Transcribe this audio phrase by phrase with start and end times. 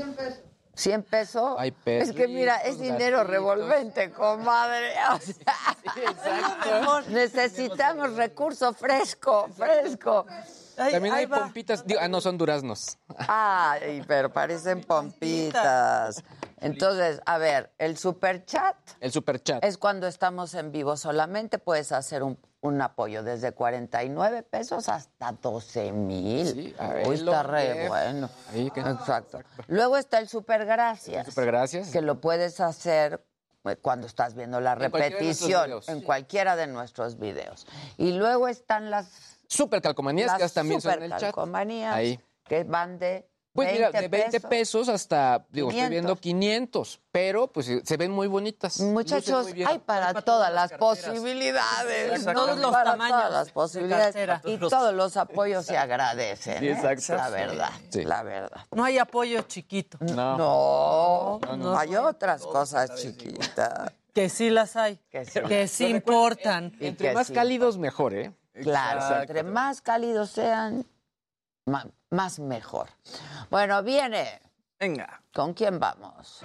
[0.00, 0.40] 100 pesos.
[0.74, 1.56] 100 pesos.
[1.58, 3.26] Hay es que mira, es dinero gatitos.
[3.26, 4.92] revolvente, comadre.
[5.12, 10.26] O sea, necesitamos recurso fresco, fresco.
[10.78, 11.40] Ay, También hay va.
[11.40, 11.84] pompitas.
[11.84, 12.96] digo, ah, no, son duraznos.
[13.28, 16.24] Ay, pero parecen pompitas.
[16.58, 19.62] Entonces, a ver, el super chat El super chat.
[19.64, 21.58] es cuando estamos en vivo solamente.
[21.58, 26.46] Puedes hacer un, un apoyo desde 49 pesos hasta 12 mil.
[26.46, 28.28] Sí, verlo, está re bueno.
[28.52, 29.40] Ahí que- Exacto.
[29.68, 31.26] Luego está el super gracias.
[31.28, 31.90] Super gracias.
[31.90, 33.24] que lo puedes hacer
[33.64, 37.66] eh, cuando estás viendo la En repetición en cualquiera de nuestros videos.
[37.96, 41.18] Y luego están las, Super calcomanías, las que también son en el chat.
[41.20, 42.20] supercalcomanías, Ahí.
[42.44, 45.74] que van de Pues 20 mira, de 20 pesos, hasta, digo, 500.
[45.82, 48.78] estoy viendo 500, pero pues se ven muy bonitas.
[48.80, 52.24] Muchachos, muy hay para, Hay para todas todas las posibilidades.
[52.24, 54.40] Todos los para tamaños todas las de posibilidades.
[54.44, 56.58] Y todos los apoyos se agradecen.
[56.60, 56.72] Sí, ¿eh?
[56.72, 57.16] exacto.
[57.16, 58.04] La verdad, Sí.
[58.04, 58.60] la verdad.
[58.70, 59.98] No hay apoyo chiquito.
[60.00, 60.36] No.
[60.36, 61.78] No, No, no.
[61.78, 63.92] hay otras cosas chiquitas.
[64.14, 64.96] Que sí las hay.
[65.10, 65.40] Que sí.
[65.40, 66.72] Que sí importan.
[66.80, 67.32] Y Entre que más sí.
[67.32, 68.32] cálidos, mejor, ¿eh?
[68.54, 69.22] Claro, Exacto.
[69.32, 70.84] entre más cálidos sean,
[71.66, 72.88] más mejor.
[73.50, 74.40] Bueno, viene.
[74.78, 75.22] Venga.
[75.32, 76.42] ¿Con quién vamos?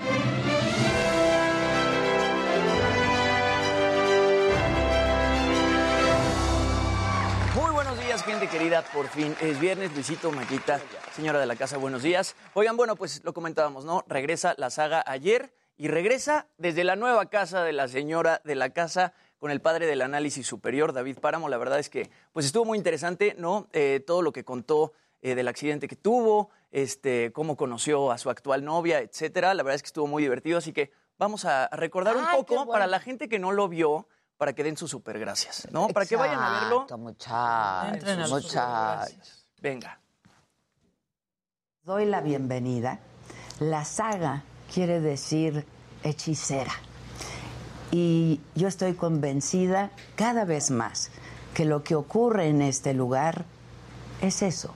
[7.56, 8.84] Muy buenos días, gente querida.
[8.94, 9.94] Por fin es viernes.
[9.94, 10.80] Luisito, Maquita,
[11.14, 12.36] señora de la casa, buenos días.
[12.54, 14.04] Oigan, bueno, pues lo comentábamos, ¿no?
[14.08, 18.72] Regresa la saga ayer y regresa desde la nueva casa de la señora de la
[18.72, 21.50] casa con el padre del análisis superior, David Páramo.
[21.50, 23.68] La verdad es que, pues estuvo muy interesante, ¿no?
[23.74, 24.94] Eh, todo lo que contó
[25.26, 29.56] eh, del accidente que tuvo, este, cómo conoció a su actual novia, etcétera.
[29.56, 32.58] La verdad es que estuvo muy divertido, así que vamos a recordar un Ay, poco
[32.58, 32.72] bueno.
[32.72, 35.88] para la gente que no lo vio, para que den sus super gracias, ¿no?
[35.88, 36.86] Para que vayan a verlo.
[37.00, 39.48] Muchachos, los muchachos.
[39.60, 40.00] Venga.
[41.82, 43.00] doy la bienvenida.
[43.60, 45.66] La saga quiere decir
[46.04, 46.74] hechicera.
[47.90, 51.10] Y yo estoy convencida cada vez más
[51.56, 53.46] que lo que ocurre en este lugar
[54.22, 54.76] es eso,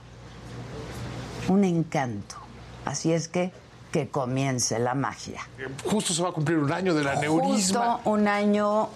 [1.48, 2.36] un encanto.
[2.84, 3.52] Así es que
[3.90, 5.40] que comience la magia.
[5.84, 7.94] Justo se va a cumplir un año del aneurisma.
[7.94, 8.88] Justo un año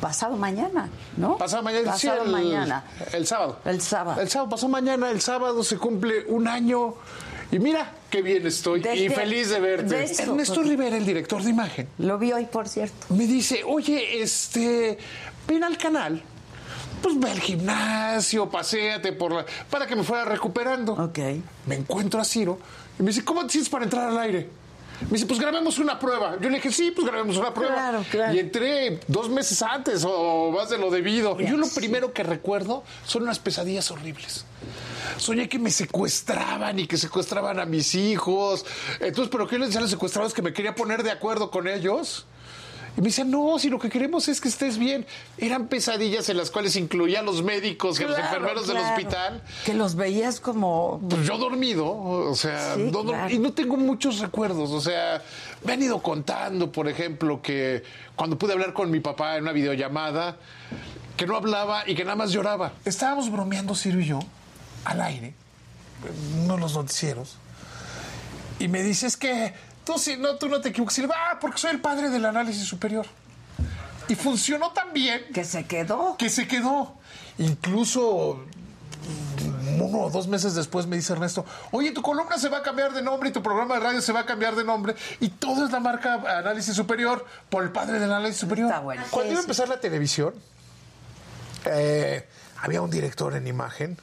[0.00, 1.36] pasado mañana, ¿no?
[1.36, 2.84] Pasado mañana, sí, Pasado el, mañana.
[3.12, 3.58] El sábado.
[3.64, 4.20] El sábado.
[4.20, 6.94] El sábado, pasó mañana, el sábado se cumple un año.
[7.50, 9.94] Y mira qué bien estoy De y feliz de verte.
[9.94, 13.14] de esto, Ernesto Rivera, el director de imagen, Lo vi hoy, por cierto.
[13.14, 14.96] me dice, oye, este,
[15.46, 16.22] ven al canal,
[17.02, 19.44] pues ve al gimnasio, paséate por la...
[19.68, 20.92] para que me fuera recuperando.
[20.92, 21.18] Ok.
[21.66, 22.58] Me encuentro a Ciro
[22.98, 24.48] y me dice, ¿cómo te sientes para entrar al aire?
[25.02, 26.36] Me dice, pues grabemos una prueba.
[26.40, 27.74] Yo le dije, sí, pues grabemos una prueba.
[27.74, 28.34] Claro, claro.
[28.34, 31.38] Y entré dos meses antes o más de lo debido.
[31.40, 34.44] Yo lo primero que recuerdo son unas pesadillas horribles.
[35.16, 38.64] Soñé que me secuestraban y que secuestraban a mis hijos.
[39.00, 40.34] Entonces, ¿pero qué les decía a los secuestradores?
[40.34, 42.26] Que me quería poner de acuerdo con ellos.
[42.94, 45.06] Y me decían, no, si lo que queremos es que estés bien.
[45.38, 48.76] Eran pesadillas en las cuales incluía a los médicos y a los Claro, enfermeros del
[48.76, 49.42] hospital.
[49.64, 53.32] Que los veías como Pues yo dormido, o sea, Sí, no- no- claro.
[53.34, 55.22] y no tengo muchos recuerdos, o sea,
[55.64, 57.82] me han ido contando, por ejemplo, que
[58.14, 60.36] cuando pude hablar con mi papá en una videollamada,
[61.16, 62.72] que no hablaba y que nada más lloraba.
[62.84, 64.18] Estábamos bromeando, Ciro y yo,
[64.84, 65.32] al aire,
[66.46, 67.36] de los noticieros,
[68.58, 71.18] y me dice, es que tú, sí, no, tú no te equivocas, y le digo,
[71.18, 73.06] ah, porque soy el padre del análisis superior.
[74.08, 76.16] Y funcionó tan bien que se quedó.
[76.16, 76.94] que se quedó.
[77.38, 78.44] Incluso
[79.80, 82.92] uno o dos meses después me dice Ernesto, oye, tu columna se va a cambiar
[82.92, 85.64] de nombre y tu programa de radio se va a cambiar de nombre y todo
[85.64, 88.68] es la marca Análisis Superior por el padre del Análisis Superior.
[88.68, 89.02] Está bueno.
[89.10, 90.34] Cuando iba a empezar la televisión,
[91.64, 92.28] eh,
[92.60, 93.98] había un director en imagen.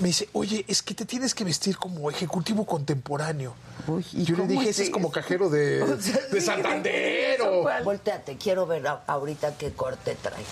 [0.00, 3.54] Me dice, oye, es que te tienes que vestir como ejecutivo contemporáneo.
[3.86, 6.46] Uy, ¿y Yo le dije, es ese es como cajero de, O sea, de sí,
[6.46, 7.38] Santander.
[7.82, 10.46] Volteate, quiero ver a- ahorita qué corte traes.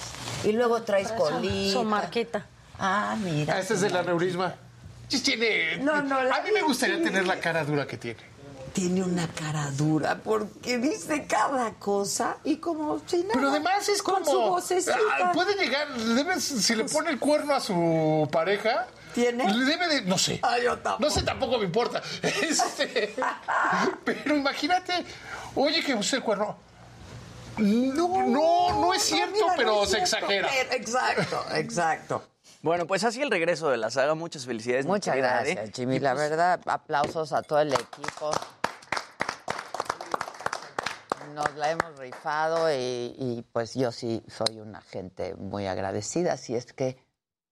[0.44, 1.72] Y luego traes colita.
[1.72, 2.46] Su marquita.
[2.78, 3.54] Ah, mira.
[3.56, 4.54] Ah, este es del aneurisma.
[5.08, 8.20] Sí, Tiene, No, no, la- a mí me gustaría tener la cara dura que tiene.
[8.72, 13.34] Tiene una cara dura porque dice cada cosa y como si nada.
[13.34, 14.30] Pero además es con como.
[14.32, 14.96] su vocecita.
[15.20, 18.86] Ah, puede llegar, debe- si le pone el cuerno a su pareja.
[19.14, 19.52] ¿Tiene?
[19.54, 20.02] Le debe de.
[20.02, 20.40] No sé.
[20.42, 21.04] Ah, yo tampoco.
[21.04, 22.02] No sé, tampoco me importa.
[22.22, 23.14] Este,
[24.04, 25.04] pero imagínate,
[25.54, 26.58] oye, que usted el cuerno.
[27.56, 30.16] No, no, no es cierto, mira, no pero es se cierto.
[30.16, 30.48] exagera.
[30.72, 32.22] Exacto, exacto.
[32.62, 34.14] Bueno, pues así el regreso de la saga.
[34.14, 34.86] Muchas felicidades.
[34.86, 35.72] Muchas querida gracias, Ade.
[35.72, 36.00] Jimmy.
[36.00, 38.30] La verdad, aplausos a todo el equipo.
[41.34, 46.32] Nos la hemos rifado y, y, pues yo sí soy una gente muy agradecida.
[46.34, 46.96] Así es que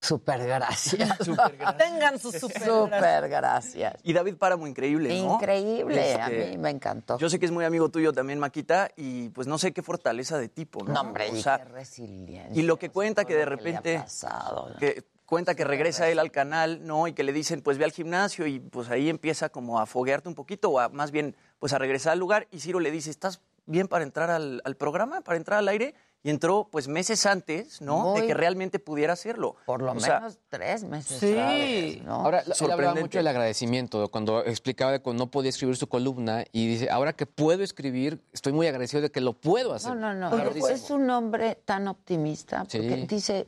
[0.03, 1.17] Súper gracias.
[1.79, 2.61] Tengan sus super.
[2.63, 3.95] Súper gracias.
[4.03, 5.35] Y David Páramo, increíble, ¿no?
[5.37, 7.19] Increíble, a Este, mí me encantó.
[7.19, 10.39] Yo sé que es muy amigo tuyo también, Maquita, y pues no sé qué fortaleza
[10.39, 10.93] de tipo, ¿no?
[10.93, 12.61] No, hombre, O y sea, qué resiliencia.
[12.61, 14.75] y lo que cuenta que de repente- pasado.
[14.81, 17.07] que cuenta que regresa él al canal, ¿no?
[17.07, 20.29] Y que le dicen, pues ve al gimnasio y pues ahí empieza como a foguearte
[20.29, 23.09] un poquito o a, más bien pues a regresar al lugar y Ciro le dice,
[23.09, 25.95] ¿estás bien para entrar al, al programa, para entrar al aire?
[26.25, 28.15] Y entró pues meses antes, ¿no?
[28.15, 29.57] De que realmente pudiera hacerlo.
[29.67, 31.19] Por lo O sea, menos tres meses.
[31.19, 32.01] Sí.
[32.05, 32.15] ¿no?
[32.15, 36.45] Ahora, él hablaba mucho del agradecimiento, cuando explicaba de que no podía escribir su columna
[36.53, 39.97] y dice, ahora que puedo escribir, estoy muy agradecido de que lo puedo hacer.
[39.97, 40.31] No, no, no.
[40.31, 43.07] Claro, es- un hombre tan optimista porque Sí.
[43.09, 43.47] dice,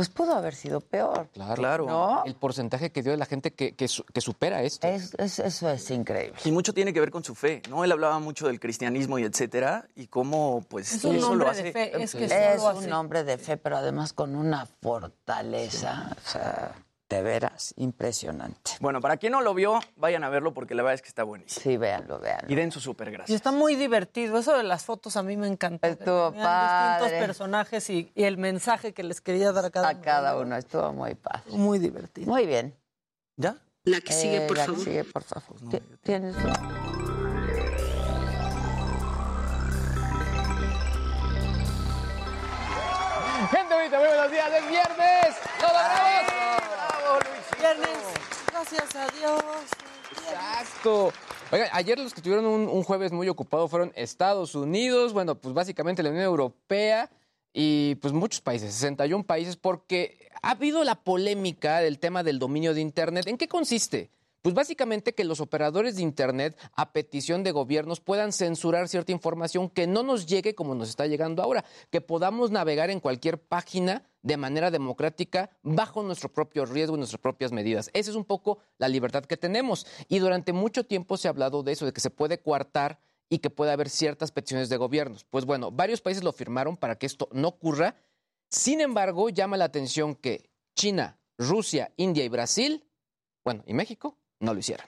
[0.00, 1.28] pues pudo haber sido peor.
[1.34, 1.54] Claro.
[1.54, 1.86] Claro.
[1.86, 2.22] ¿No?
[2.24, 4.86] El porcentaje que dio de la gente que, que, su- que supera esto.
[4.86, 6.38] Es- es- eso es increíble.
[6.44, 7.84] Y mucho tiene que ver con su fe, ¿no?
[7.84, 11.64] Él hablaba mucho del cristianismo y etcétera, y cómo pues Es un eso lo hace.
[11.64, 12.02] de fe.
[12.02, 16.72] Es que Es un hombre de fe, pero además con una fortaleza, o sea,
[17.10, 18.70] de veras, impresionante.
[18.80, 21.24] Bueno, para quien no lo vio, vayan a verlo porque la verdad es que está
[21.24, 21.60] buenísimo.
[21.62, 22.50] Sí, véanlo, véanlo.
[22.50, 23.34] Y den su súper Y gracias.
[23.36, 24.38] está muy divertido.
[24.38, 25.80] Eso de las fotos a mí me encantó.
[25.86, 27.04] que Estuvo padre.
[27.04, 30.56] distintos personajes y, y el mensaje que les quería dar a cada A cada uno,
[30.56, 31.42] estuvo muy padre.
[31.50, 32.30] Muy divertido.
[32.30, 32.76] Muy bien.
[33.36, 33.56] ¿Ya?
[33.84, 34.84] La que sigue, Eh, por la que favor.
[34.84, 35.56] sigue, por favor.
[35.70, 36.36] Ti- ¿Tienes
[43.50, 45.36] Gente bonita, muy buenos días, es viernes.
[45.60, 46.59] ¡Lo logramos!
[47.58, 47.98] Viernes.
[48.50, 49.42] Gracias a Dios.
[50.28, 51.12] Exacto.
[51.50, 55.52] Oigan, ayer los que tuvieron un, un jueves muy ocupado fueron Estados Unidos, bueno, pues
[55.54, 57.10] básicamente la Unión Europea
[57.52, 62.74] y pues muchos países, 61 países, porque ha habido la polémica del tema del dominio
[62.74, 63.26] de Internet.
[63.26, 64.10] ¿En qué consiste?
[64.42, 69.68] Pues básicamente que los operadores de Internet, a petición de gobiernos, puedan censurar cierta información
[69.68, 74.02] que no nos llegue como nos está llegando ahora, que podamos navegar en cualquier página
[74.22, 77.90] de manera democrática bajo nuestro propio riesgo y nuestras propias medidas.
[77.92, 79.86] Esa es un poco la libertad que tenemos.
[80.08, 83.38] Y durante mucho tiempo se ha hablado de eso, de que se puede coartar y
[83.38, 85.24] que puede haber ciertas peticiones de gobiernos.
[85.24, 87.94] Pues bueno, varios países lo firmaron para que esto no ocurra.
[88.48, 92.84] Sin embargo, llama la atención que China, Rusia, India y Brasil,
[93.44, 94.86] bueno, y México, no lo hicieron.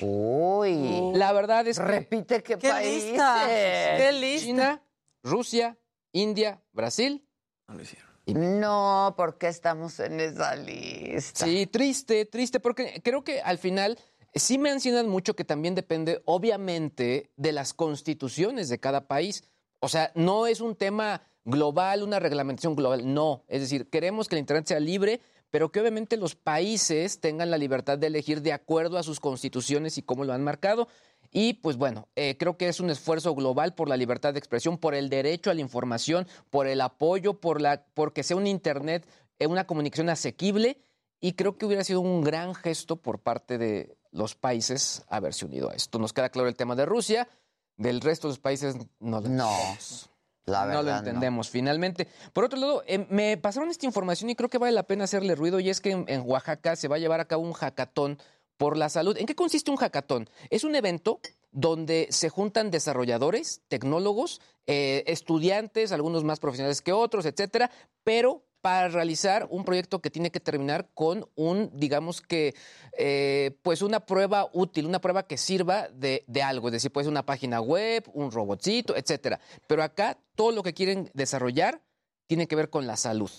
[0.00, 1.12] Uy.
[1.14, 3.04] La verdad es que Repite qué, ¡Qué países.
[3.10, 3.44] lista!
[3.46, 4.46] ¡Qué lista!
[4.46, 4.82] China,
[5.22, 5.78] Rusia,
[6.12, 7.24] India, Brasil.
[7.68, 8.11] No lo hicieron.
[8.34, 11.44] No, porque estamos en esa lista.
[11.44, 13.98] Sí, triste, triste, porque creo que al final
[14.34, 19.44] sí mencionan mucho que también depende, obviamente, de las constituciones de cada país.
[19.80, 23.44] O sea, no es un tema global, una reglamentación global, no.
[23.48, 25.20] Es decir, queremos que el Internet sea libre,
[25.50, 29.98] pero que obviamente los países tengan la libertad de elegir de acuerdo a sus constituciones
[29.98, 30.88] y cómo lo han marcado.
[31.34, 34.76] Y pues bueno, eh, creo que es un esfuerzo global por la libertad de expresión,
[34.76, 39.08] por el derecho a la información, por el apoyo, por la, porque sea un Internet,
[39.38, 40.78] eh, una comunicación asequible.
[41.20, 45.70] Y creo que hubiera sido un gran gesto por parte de los países haberse unido
[45.70, 45.98] a esto.
[45.98, 47.28] Nos queda claro el tema de Rusia,
[47.76, 50.10] del resto de los países no lo No, entendemos.
[50.44, 52.08] La verdad, no lo entendemos finalmente.
[52.32, 55.34] Por otro lado, eh, me pasaron esta información y creo que vale la pena hacerle
[55.34, 58.18] ruido y es que en, en Oaxaca se va a llevar a cabo un hackathon
[58.62, 59.16] por la salud.
[59.18, 60.30] ¿En qué consiste un hackathon?
[60.48, 61.18] Es un evento
[61.50, 67.72] donde se juntan desarrolladores, tecnólogos, eh, estudiantes, algunos más profesionales que otros, etcétera,
[68.04, 72.54] pero para realizar un proyecto que tiene que terminar con un, digamos que,
[72.96, 77.06] eh, pues una prueba útil, una prueba que sirva de, de algo, es decir, puede
[77.06, 79.40] ser una página web, un robotcito, etcétera.
[79.66, 81.82] Pero acá todo lo que quieren desarrollar
[82.28, 83.32] tiene que ver con la salud.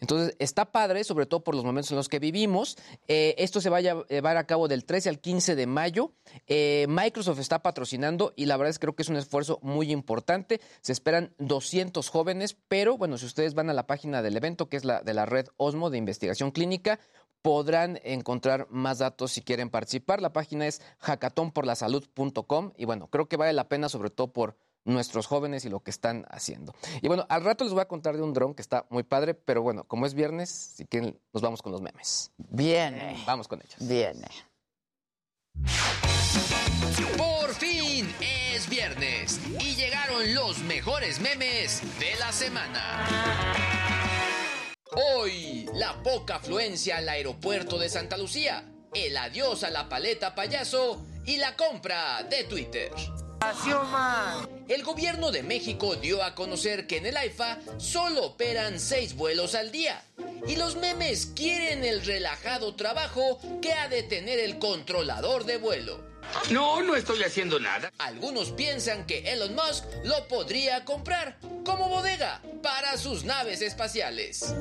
[0.00, 2.76] Entonces, está padre, sobre todo por los momentos en los que vivimos.
[3.08, 6.12] Eh, esto se va a llevar a cabo del 13 al 15 de mayo.
[6.46, 9.90] Eh, Microsoft está patrocinando y la verdad es que creo que es un esfuerzo muy
[9.92, 10.60] importante.
[10.80, 14.76] Se esperan 200 jóvenes, pero bueno, si ustedes van a la página del evento, que
[14.76, 16.98] es la de la red Osmo de investigación clínica,
[17.46, 20.20] podrán encontrar más datos si quieren participar.
[20.20, 25.26] La página es hackathonporlasalud.com y bueno, creo que vale la pena sobre todo por nuestros
[25.26, 26.74] jóvenes y lo que están haciendo.
[27.02, 29.34] Y bueno, al rato les voy a contar de un dron que está muy padre,
[29.34, 32.30] pero bueno, como es viernes, si quieren, nos vamos con los memes.
[32.38, 33.76] Viene, Vamos con ellos.
[33.80, 34.28] viene.
[37.16, 43.04] Por fin es viernes y llegaron los mejores memes de la semana.
[45.18, 48.64] Hoy, la poca afluencia al aeropuerto de Santa Lucía,
[48.94, 52.92] el adiós a la paleta payaso y la compra de Twitter.
[54.68, 59.54] El gobierno de México dio a conocer que en el AIFA solo operan seis vuelos
[59.54, 60.02] al día.
[60.46, 66.04] Y los memes quieren el relajado trabajo que ha de tener el controlador de vuelo.
[66.50, 67.92] No, no estoy haciendo nada.
[67.98, 74.54] Algunos piensan que Elon Musk lo podría comprar como bodega para sus naves espaciales.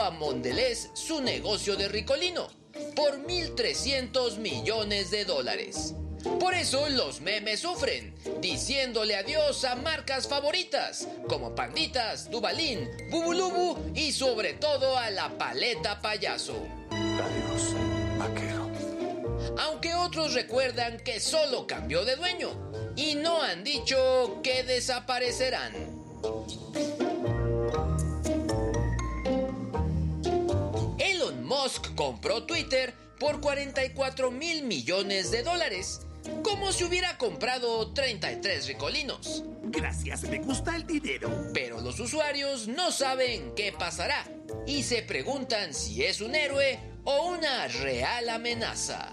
[0.00, 2.46] A Mondelez su negocio de Ricolino
[2.94, 5.94] por 1.300 millones de dólares.
[6.38, 14.12] Por eso los memes sufren, diciéndole adiós a marcas favoritas como Panditas, Dubalín, Bubulubu y
[14.12, 16.64] sobre todo a la paleta payaso.
[16.92, 17.74] Adiós,
[18.16, 18.70] vaquero.
[19.58, 22.50] Aunque otros recuerdan que solo cambió de dueño
[22.94, 25.72] y no han dicho que desaparecerán.
[31.62, 36.02] Musk compró Twitter por 44 mil millones de dólares,
[36.44, 39.42] como si hubiera comprado 33 ricolinos.
[39.64, 41.28] Gracias, me gusta el dinero.
[41.52, 44.24] Pero los usuarios no saben qué pasará
[44.68, 49.12] y se preguntan si es un héroe o una real amenaza.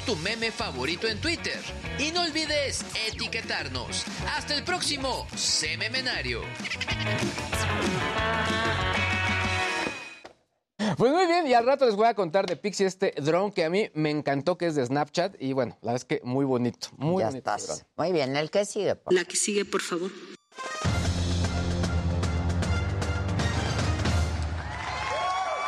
[0.00, 1.60] Tu meme favorito en Twitter
[1.98, 4.04] y no olvides etiquetarnos.
[4.34, 6.40] Hasta el próximo Sememenario.
[10.96, 13.64] Pues muy bien, y al rato les voy a contar de Pixie este dron que
[13.64, 15.36] a mí me encantó, que es de Snapchat.
[15.40, 17.54] Y bueno, la verdad es que muy bonito, muy ya bonito.
[17.54, 17.86] estás.
[17.96, 18.96] Muy bien, el que sigue.
[18.96, 20.10] por La que sigue, por favor.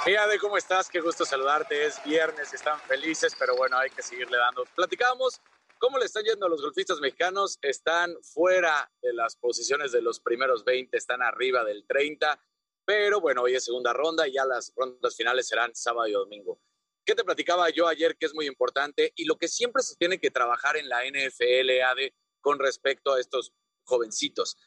[0.04, 1.86] De cómo estás, qué gusto saludarte.
[1.86, 4.64] Es viernes, están felices, pero bueno, hay que seguirle dando.
[4.76, 5.40] Platicábamos
[5.78, 7.58] cómo le están yendo a los golfistas mexicanos.
[7.62, 12.38] Están fuera de las posiciones de los primeros 20, están arriba del 30,
[12.84, 16.60] pero bueno, hoy es segunda ronda y ya las rondas finales serán sábado y domingo.
[17.06, 20.20] ¿Qué te platicaba yo ayer que es muy importante y lo que siempre se tiene
[20.20, 24.58] que trabajar en la NFL, AD, con respecto a estos jovencitos?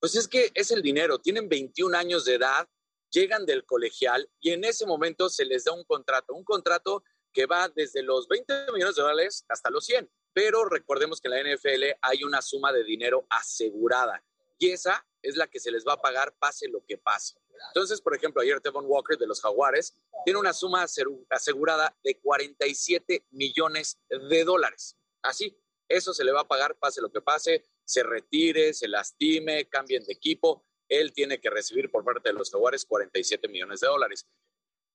[0.00, 2.66] Pues es que es el dinero, tienen 21 años de edad,
[3.10, 7.46] llegan del colegial y en ese momento se les da un contrato, un contrato que
[7.46, 10.10] va desde los 20 millones de dólares hasta los 100.
[10.32, 14.22] Pero recordemos que en la NFL hay una suma de dinero asegurada
[14.58, 17.36] y esa es la que se les va a pagar pase lo que pase.
[17.68, 19.94] Entonces, por ejemplo, ayer Tevon Walker de los Jaguares
[20.24, 20.86] tiene una suma
[21.30, 24.96] asegurada de 47 millones de dólares.
[25.22, 25.58] Así,
[25.88, 30.04] eso se le va a pagar pase lo que pase, se retire, se lastime, cambien
[30.04, 30.64] de equipo.
[30.88, 34.26] Él tiene que recibir por parte de los Jaguares 47 millones de dólares.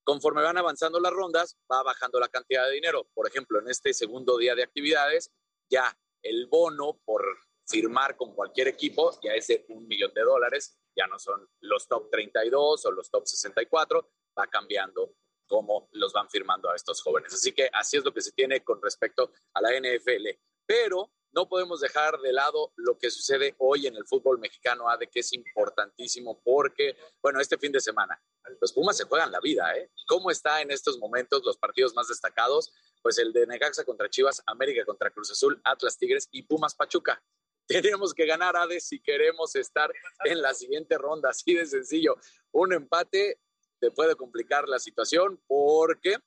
[0.03, 3.07] Conforme van avanzando las rondas, va bajando la cantidad de dinero.
[3.13, 5.31] Por ejemplo, en este segundo día de actividades,
[5.69, 7.23] ya el bono por
[7.67, 10.77] firmar con cualquier equipo ya es de un millón de dólares.
[10.95, 15.15] Ya no son los top 32 o los top 64, va cambiando
[15.47, 17.33] cómo los van firmando a estos jóvenes.
[17.33, 20.27] Así que así es lo que se tiene con respecto a la NFL.
[20.65, 25.07] Pero no podemos dejar de lado lo que sucede hoy en el fútbol mexicano, de
[25.07, 28.21] que es importantísimo porque, bueno, este fin de semana,
[28.59, 29.89] los Pumas se juegan la vida, ¿eh?
[30.07, 32.73] ¿Cómo está en estos momentos los partidos más destacados?
[33.01, 37.23] Pues el de Necaxa contra Chivas, América contra Cruz Azul, Atlas Tigres y Pumas Pachuca.
[37.67, 39.91] Tenemos que ganar, Ade, si queremos estar
[40.25, 42.17] en la siguiente ronda, así de sencillo.
[42.51, 43.39] Un empate
[43.79, 46.17] te puede complicar la situación porque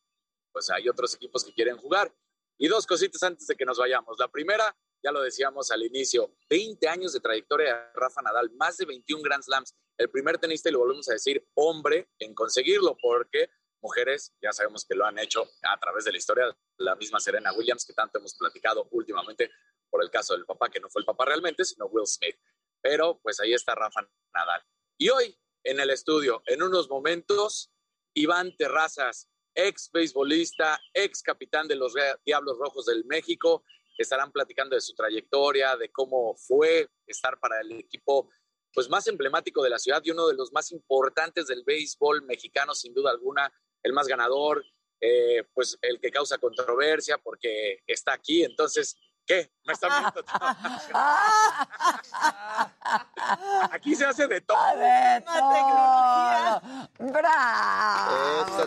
[0.53, 2.15] pues hay otros equipos que quieren jugar.
[2.57, 4.17] Y dos cositas antes de que nos vayamos.
[4.19, 8.79] La primera, ya lo decíamos al inicio, 20 años de trayectoria de Rafa Nadal, más
[8.79, 12.97] de 21 Grand Slams, el primer tenista, y lo volvemos a decir, hombre en conseguirlo,
[13.01, 13.51] porque
[13.83, 17.53] mujeres ya sabemos que lo han hecho a través de la historia, la misma Serena
[17.53, 19.51] Williams, que tanto hemos platicado últimamente
[19.91, 22.37] por el caso del papá, que no fue el papá realmente, sino Will Smith.
[22.81, 24.01] Pero pues ahí está Rafa
[24.33, 24.63] Nadal.
[24.99, 27.71] Y hoy, en el estudio, en unos momentos,
[28.15, 31.95] Iván Terrazas, ex beisbolista, ex capitán de los
[32.25, 33.65] Diablos Rojos del México,
[34.03, 38.31] estarán platicando de su trayectoria, de cómo fue estar para el equipo
[38.73, 42.75] pues más emblemático de la ciudad y uno de los más importantes del béisbol mexicano,
[42.75, 44.65] sin duda alguna, el más ganador,
[45.01, 48.43] eh, pues el que causa controversia porque está aquí.
[48.43, 49.53] Entonces, ¿qué?
[49.65, 50.25] ¿Me están viendo?
[53.71, 54.59] aquí se hace de todo.
[54.77, 56.61] ¡De tecnología.
[56.99, 57.13] todo!
[57.13, 58.43] ¡Bravo!
[58.43, 58.67] Eso,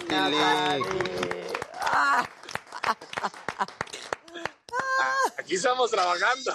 [5.37, 6.53] Aquí estamos trabajando.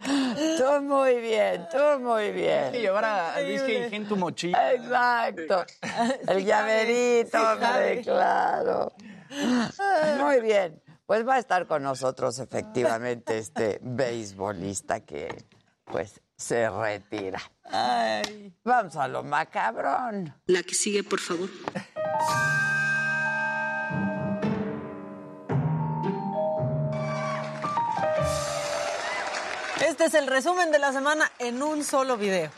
[0.00, 2.70] Tú muy bien, tú muy bien.
[2.70, 3.92] que llevar a, a Luis G.
[3.92, 4.72] en tu mochila.
[4.72, 5.64] Exacto.
[6.28, 8.92] El llaverito, hombre, claro.
[10.18, 10.80] Muy bien.
[11.04, 15.44] Pues va a estar con nosotros efectivamente este beisbolista que
[15.84, 17.40] pues se retira.
[18.62, 20.34] Vamos a lo macabrón.
[20.46, 21.48] La que sigue, por favor.
[29.98, 32.52] Este es el resumen de la semana en un solo video.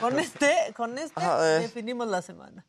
[0.00, 1.20] Con este, con este
[1.60, 2.64] definimos la semana.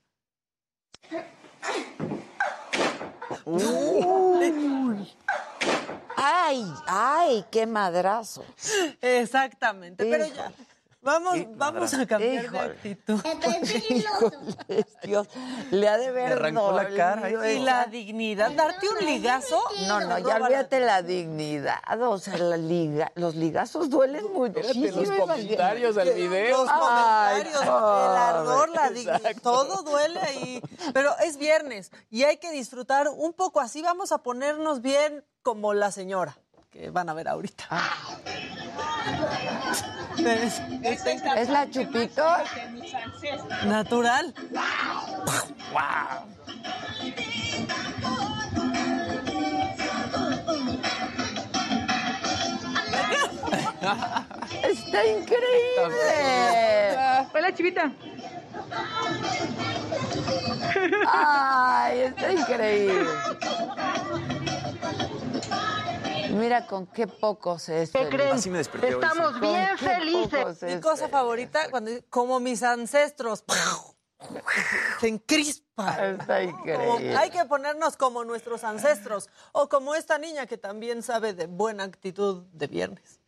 [6.17, 6.73] ¡Ay!
[6.85, 7.45] ¡Ay!
[7.49, 8.43] ¡Qué madrazo!
[8.99, 10.51] Exactamente, pero ya.
[11.03, 12.59] Vamos, vamos a cambiar Híjole.
[12.59, 13.21] de actitud.
[13.89, 15.27] Híjole, Dios,
[15.71, 19.61] le ha de ver arrancó la cara, dolido Y la dignidad, darte un ligazo.
[19.87, 25.01] No, no, ya olvídate la dignidad, o sea, la liga, los ligazos duelen muchísimo.
[25.01, 26.57] los comentarios al video.
[26.57, 30.61] Los Ay, comentarios, el ardor, la dignidad, todo duele ahí.
[30.93, 33.81] Pero es viernes y hay que disfrutar un poco así.
[33.81, 36.37] Vamos a ponernos bien como la señora
[36.73, 37.81] que van a ver ahorita.
[40.17, 42.25] Es- es- ¿Es la Chupito?
[43.65, 44.33] natural.
[54.63, 56.15] Está increíble.
[57.33, 57.91] Hola, chivita.
[61.11, 63.09] Ay, está increíble.
[66.33, 67.91] Mira con qué pocos es.
[67.91, 68.21] feliz.
[68.31, 69.17] Así me desperté hoy, sí.
[69.19, 71.11] Con qué pocos Mi cosa feliz.
[71.11, 73.43] favorita, cuando como mis ancestros.
[74.99, 76.07] Se encrispa.
[76.11, 77.15] Está increíble.
[77.17, 81.83] hay que ponernos como nuestros ancestros o como esta niña que también sabe de buena
[81.83, 83.19] actitud de viernes.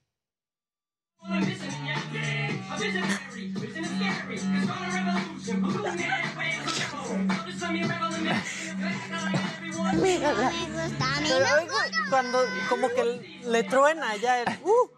[10.02, 10.52] Mírala.
[11.28, 11.76] Pero oigo
[12.10, 14.90] cuando como que le truena ya el uh.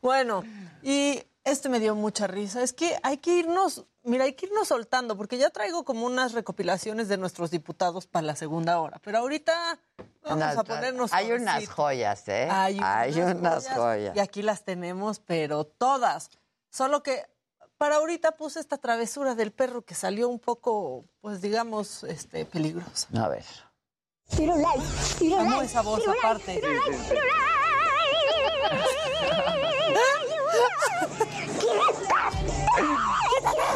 [0.00, 0.44] Bueno,
[0.82, 2.62] y este me dio mucha risa.
[2.62, 6.32] Es que hay que irnos, mira, hay que irnos soltando, porque ya traigo como unas
[6.32, 9.00] recopilaciones de nuestros diputados para la segunda hora.
[9.02, 9.78] Pero ahorita
[10.22, 11.12] vamos Unas- a ponernos.
[11.12, 12.48] Hay unas joyas, ¿eh?
[12.50, 12.78] Hay
[13.20, 14.16] unas, joyas.
[14.16, 16.30] Y aquí las tenemos, pero todas.
[16.70, 17.24] Solo que
[17.78, 23.08] para ahorita puse esta travesura del perro que salió un poco, pues digamos, este, peligrosa.
[23.20, 23.44] A ver.
[25.38, 26.60] Amo esa voz aparte.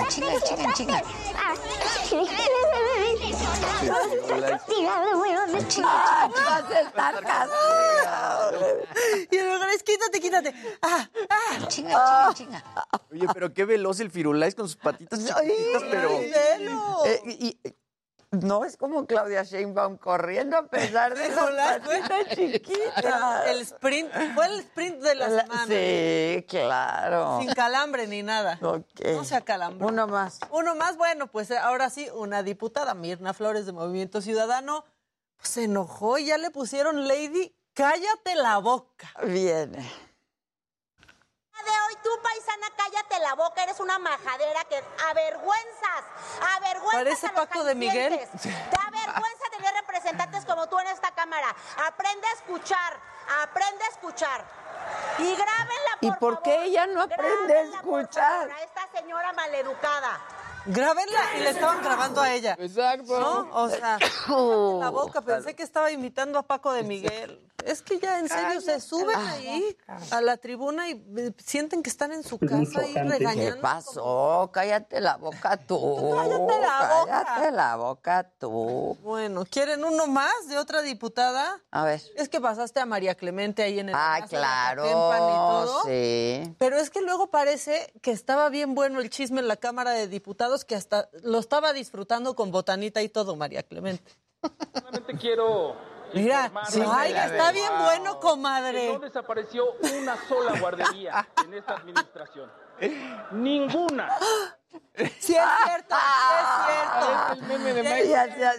[0.08, 1.02] Chinga, chinga, chinga.
[5.82, 8.78] Ah, vas a estar castigado.
[9.30, 10.54] Y el lugar es quítate, quítate.
[10.82, 11.66] Ah, ah.
[11.68, 12.64] Chinga, chinga, chinga.
[13.12, 16.08] Oye, pero qué veloz el Firulais con sus patitas chiquititas, pero...
[16.18, 17.04] Velo.
[17.06, 17.74] Eh, y, y-
[18.32, 23.46] no es como Claudia Sheinbaum corriendo a pesar de Con las las patitas chiquitas.
[23.46, 25.66] El, el sprint, fue el sprint de la, La- semana.
[25.66, 27.38] Sí, claro.
[27.40, 28.58] Sin calambre ni nada.
[28.62, 29.00] Ok.
[29.14, 29.88] No se acalambró.
[29.88, 30.38] Uno más.
[30.50, 34.84] Uno más, bueno, pues ahora sí, una diputada, Mirna Flores de Movimiento Ciudadano,
[35.36, 39.08] pues, se enojó y ya le pusieron Lady, cállate la boca.
[39.24, 39.90] Viene.
[41.70, 46.04] De hoy, tú, paisana, cállate la boca, eres una majadera que avergüenzas,
[46.56, 48.18] avergüenzas Parece a los Paco de Miguel.
[48.18, 51.54] Te avergüenza tener representantes como tú en esta Cámara.
[51.86, 52.96] Aprende a escuchar,
[53.42, 54.44] aprende a escuchar.
[55.18, 58.48] Y grábenla, por ¿Y por qué ella no aprende a por escuchar?
[58.48, 60.20] favor, A esta señora maleducada.
[60.70, 62.56] Grábenla y le estaban grabando a ella.
[62.58, 63.18] Exacto.
[63.18, 63.48] ¿No?
[63.52, 67.40] O sea, cállate la boca, pensé que estaba imitando a Paco de Miguel.
[67.66, 69.76] Es que ya en serio se suben ahí
[70.10, 73.60] a la tribuna y eh, sienten que están en su casa ahí ¿Qué regañando.
[73.60, 74.48] pasó?
[74.50, 76.10] Cállate la boca tú.
[76.16, 77.24] Cállate la boca.
[77.26, 78.96] Cállate la boca tú.
[79.02, 81.60] Bueno, ¿quieren uno más de otra diputada?
[81.70, 82.00] A ver.
[82.16, 84.82] Es que pasaste a María Clemente ahí en el Ah, y claro.
[84.84, 85.82] todo.
[85.84, 86.54] Sí.
[86.58, 90.08] Pero es que luego parece que estaba bien bueno el chisme en la Cámara de
[90.08, 94.12] Diputados, que hasta lo estaba disfrutando con botanita y todo, María Clemente.
[94.72, 95.76] Solamente quiero
[96.12, 96.50] Mira,
[96.90, 98.98] ay, está bien bueno, no comadre.
[98.98, 99.64] desapareció
[100.00, 102.50] una sola guardería en esta administración.
[103.32, 104.08] Ninguna.
[104.96, 107.96] Sí es cierto, sí es El meme de cierto.
[107.96, 108.08] Mike.
[108.08, 108.52] Ya sea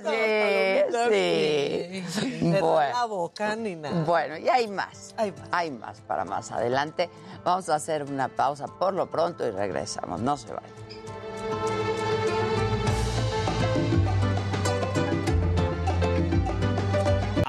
[1.10, 2.40] sí, sí.
[2.52, 2.62] Pero la
[2.92, 4.04] Bueno, boca ni nada.
[4.04, 5.14] bueno, y hay más.
[5.18, 5.50] Hay más.
[5.52, 7.10] Hay más para más adelante.
[7.44, 10.22] Vamos a hacer una pausa por lo pronto y regresamos.
[10.22, 10.72] No se vayan.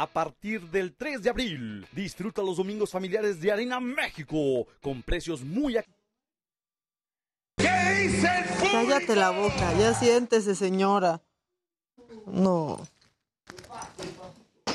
[0.02, 5.42] A partir del 3 de abril, disfruta los domingos familiares de Arena México con precios
[5.42, 5.78] muy
[7.56, 11.22] Cállate la boca, ya siéntese, señora.
[12.26, 12.80] No.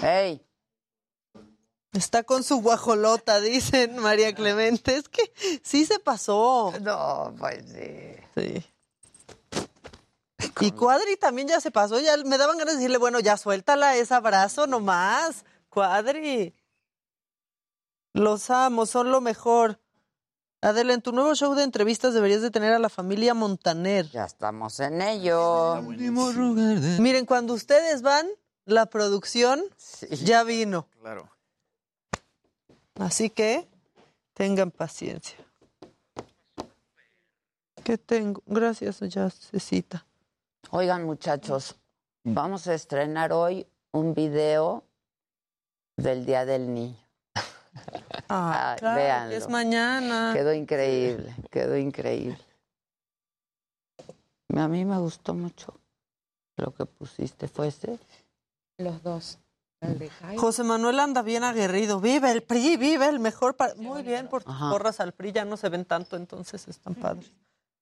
[0.02, 0.40] ¡Ey!
[1.92, 4.96] Está con su guajolota, dicen María Clemente.
[4.96, 6.74] Es que sí se pasó.
[6.80, 8.16] No, pues sí.
[8.34, 8.66] Sí.
[10.60, 13.96] Y Cuadri también ya se pasó, ya me daban ganas de decirle, bueno, ya suéltala
[13.96, 15.46] ese abrazo nomás.
[15.70, 16.56] Cuadri.
[18.14, 19.80] Los amo, son lo mejor.
[20.62, 24.10] Adela, en tu nuevo show de entrevistas deberías de tener a la familia Montaner.
[24.10, 25.80] Ya estamos en ello.
[25.84, 28.28] Miren, cuando ustedes van,
[28.66, 29.64] la producción
[30.10, 30.88] ya vino.
[31.00, 31.30] Claro.
[32.96, 33.68] Así que
[34.34, 35.38] tengan paciencia.
[37.84, 38.42] ¿Qué tengo?
[38.48, 40.07] Gracias, ya cita.
[40.72, 41.76] Oigan, muchachos,
[42.24, 44.84] vamos a estrenar hoy un video
[45.96, 46.98] del Día del Niño.
[48.30, 49.30] Ah, Ay, claro, véanlo.
[49.32, 50.32] que es mañana.
[50.34, 52.38] Quedó increíble, quedó increíble.
[54.56, 55.74] A mí me gustó mucho
[56.58, 57.48] lo que pusiste.
[57.48, 57.98] ¿Fue ese?
[58.78, 59.38] Los dos.
[60.38, 62.02] José Manuel anda bien aguerrido.
[62.02, 63.56] Vive el PRI, vive el mejor.
[63.78, 67.32] Muy bien, por porras al PRI ya no se ven tanto, entonces están padres.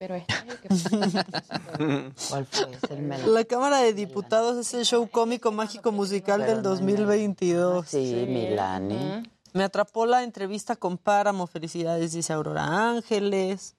[0.07, 0.25] Pero es
[2.29, 2.95] ¿Cuál fue ese?
[2.97, 7.87] Me lo- La Cámara de Diputados es el show cómico mágico musical del 2022.
[7.87, 9.23] Sí, Milani.
[9.53, 11.47] Me atrapó la entrevista con Páramo.
[11.47, 13.75] Felicidades, dice Aurora Ángeles.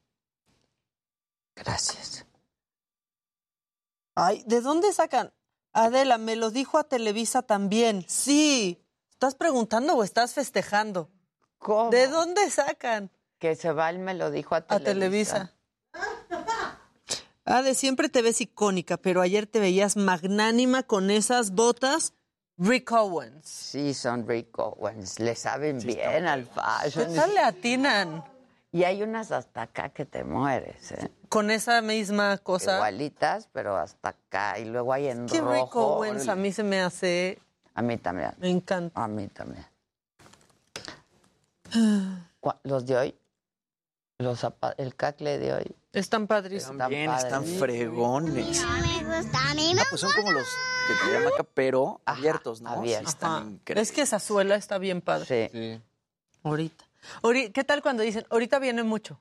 [1.54, 2.26] Gracias.
[4.16, 5.32] Ay, ¿de dónde sacan?
[5.72, 8.04] Adela, me lo dijo a Televisa también.
[8.08, 8.82] Sí.
[9.10, 11.08] ¿Estás preguntando o estás festejando?
[11.58, 11.90] ¿Cómo?
[11.90, 13.10] ¿De dónde sacan?
[13.38, 15.52] Que se va me lo dijo a A Televisa.
[16.28, 16.78] Televisa.
[17.44, 22.12] Ah, de siempre te ves icónica, pero ayer te veías magnánima con esas botas
[22.58, 23.46] Rick Owens.
[23.46, 25.20] Sí, son Rick Owens.
[25.20, 27.14] Le saben bien al ¿Qué fashion.
[27.14, 28.24] tal le atinan?
[28.72, 31.10] Y hay unas hasta acá que te mueres, ¿eh?
[31.28, 32.76] Con esa misma cosa.
[32.76, 34.58] Igualitas, pero hasta acá.
[34.58, 35.96] Y luego hay en Que Rick rojo.
[35.96, 37.38] Owens a mí se me hace...
[37.74, 38.32] A mí también.
[38.38, 39.02] Me encanta.
[39.02, 39.66] A mí también.
[42.64, 43.14] Los de hoy,
[44.18, 44.46] los
[44.78, 45.76] el cacle de hoy.
[45.96, 46.76] Están padrísimos.
[46.78, 47.58] También están padres.
[47.58, 48.46] fregones.
[48.46, 50.46] gusta, a mí Ah, pues son como los
[50.88, 52.70] que te llaman acá, pero abiertos, ¿no?
[52.70, 53.10] abiertos.
[53.10, 53.88] Sí, están increíbles.
[53.88, 55.50] Es que esa suela está bien padre.
[55.52, 55.80] Sí.
[56.42, 56.84] Ahorita.
[57.22, 59.20] Ori- ¿Qué tal cuando dicen, ahorita viene mucho?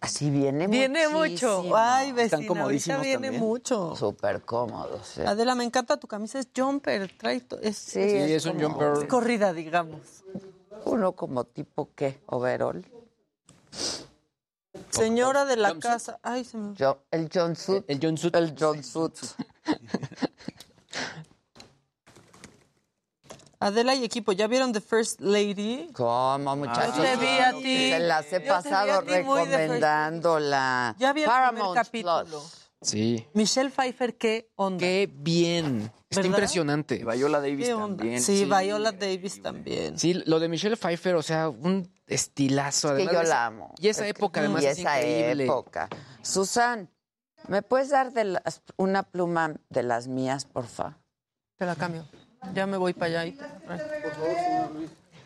[0.00, 1.62] Así viene Viene muchísimo.
[1.64, 1.76] mucho.
[1.76, 3.42] Ay, Están vecina, ahorita comodísimos viene también.
[3.42, 3.94] mucho.
[3.96, 5.06] Súper cómodos.
[5.06, 5.20] sí.
[5.20, 8.78] Adela, me encanta tu camisa, es jumper, trae to- es, Sí, es es un como
[8.78, 9.06] jumper.
[9.08, 10.00] corrida, digamos.
[10.86, 12.20] Uno como tipo, ¿qué?
[12.26, 12.82] Overall.
[15.00, 16.18] Señora de la casa.
[16.22, 16.74] Ay, se me...
[16.74, 17.84] Yo, el John Suit.
[17.88, 18.36] El John Suit.
[18.36, 19.14] El John Suit.
[23.62, 25.90] Adela y equipo, ¿ya vieron The First Lady?
[25.92, 26.96] ¿Cómo, muchachos?
[26.96, 27.90] Yo te vi a ti.
[27.90, 30.96] Se las he Yo pasado recomendándola.
[30.98, 32.24] Ya vi el Paramount primer capítulo.
[32.24, 32.59] Plus.
[32.82, 33.26] Sí.
[33.34, 34.78] Michelle Pfeiffer, ¿qué onda?
[34.80, 35.82] Qué bien.
[36.08, 36.24] Está ¿Verdad?
[36.30, 36.94] impresionante.
[36.96, 37.96] Y Viola Davis ¿Qué onda?
[37.98, 38.22] también.
[38.22, 39.98] Sí, Viola Davis también.
[39.98, 42.88] Sí, lo de Michelle Pfeiffer, o sea, un estilazo.
[42.88, 43.74] Es que además yo de esa- la amo.
[43.78, 45.44] Y esa Es que- época, además, y es esa increíble.
[45.44, 45.88] época.
[46.22, 46.88] Susan,
[47.48, 50.98] ¿me puedes dar de las- una pluma de las mías, porfa?
[51.58, 52.06] Te la cambio.
[52.54, 53.26] Ya me voy para allá.
[53.26, 53.38] y.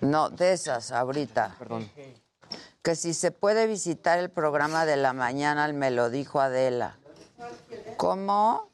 [0.01, 1.55] No, de esas, ahorita.
[1.59, 1.89] Perdón.
[2.83, 6.99] Que si se puede visitar el programa de la mañana, me lo dijo Adela.
[7.97, 8.71] ¿Cómo?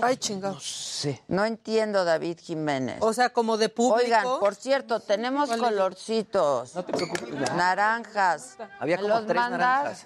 [0.00, 0.62] Ay, chingados.
[0.64, 1.20] Sí.
[1.26, 2.98] No entiendo, David Jiménez.
[3.00, 4.04] O sea, como de público.
[4.04, 6.76] Oigan, por cierto, tenemos colorcitos.
[6.76, 7.52] No te preocupes.
[7.56, 8.56] Naranjas.
[8.78, 9.58] Había ¿Me como los tres mandas?
[9.58, 10.04] naranjas.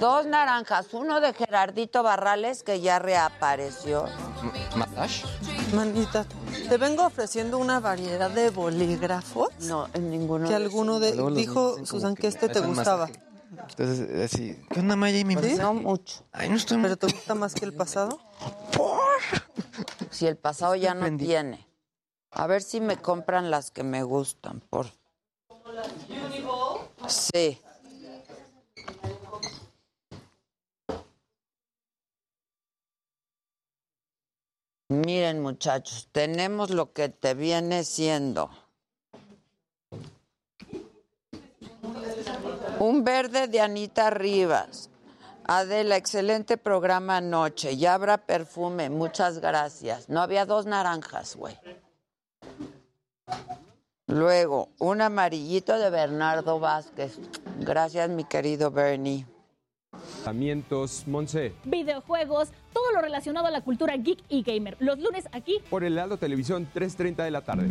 [0.00, 0.94] Dos naranjas.
[0.94, 4.06] Uno de Gerardito Barrales, que ya reapareció.
[4.74, 5.24] ¿Matash?
[5.74, 6.24] Manita,
[6.70, 10.48] te vengo ofreciendo una variedad de bolígrafos No, en ninguno.
[10.48, 11.12] que alguno de...
[11.34, 13.06] Dijo Susan que este te gustaba.
[13.08, 13.29] masaje.
[13.50, 14.56] Entonces, así.
[14.70, 15.18] ¿Qué onda, Maya?
[15.18, 15.58] Y mi esos.
[15.58, 16.24] No mucho.
[16.32, 18.20] Ay, no estoy ¿Pero te gusta más que el pasado?
[20.10, 21.66] Si el pasado ya no tiene.
[22.30, 24.86] A ver si me compran las que me gustan, por.
[27.08, 27.60] Sí.
[34.88, 38.50] Miren, muchachos, tenemos lo que te viene siendo.
[42.78, 44.90] Un verde de Anita Rivas.
[45.44, 47.76] Adela, excelente programa anoche.
[47.76, 48.88] Ya habrá perfume.
[48.88, 50.08] Muchas gracias.
[50.08, 51.56] No había dos naranjas, güey.
[54.06, 57.18] Luego, un amarillito de Bernardo Vázquez.
[57.60, 59.26] Gracias, mi querido Bernie.
[59.92, 61.52] Lanzamientos Monse.
[61.64, 64.76] videojuegos, todo lo relacionado a la cultura geek y gamer.
[64.80, 67.70] Los lunes aquí Por el Heraldo Televisión, 3.30 de la tarde.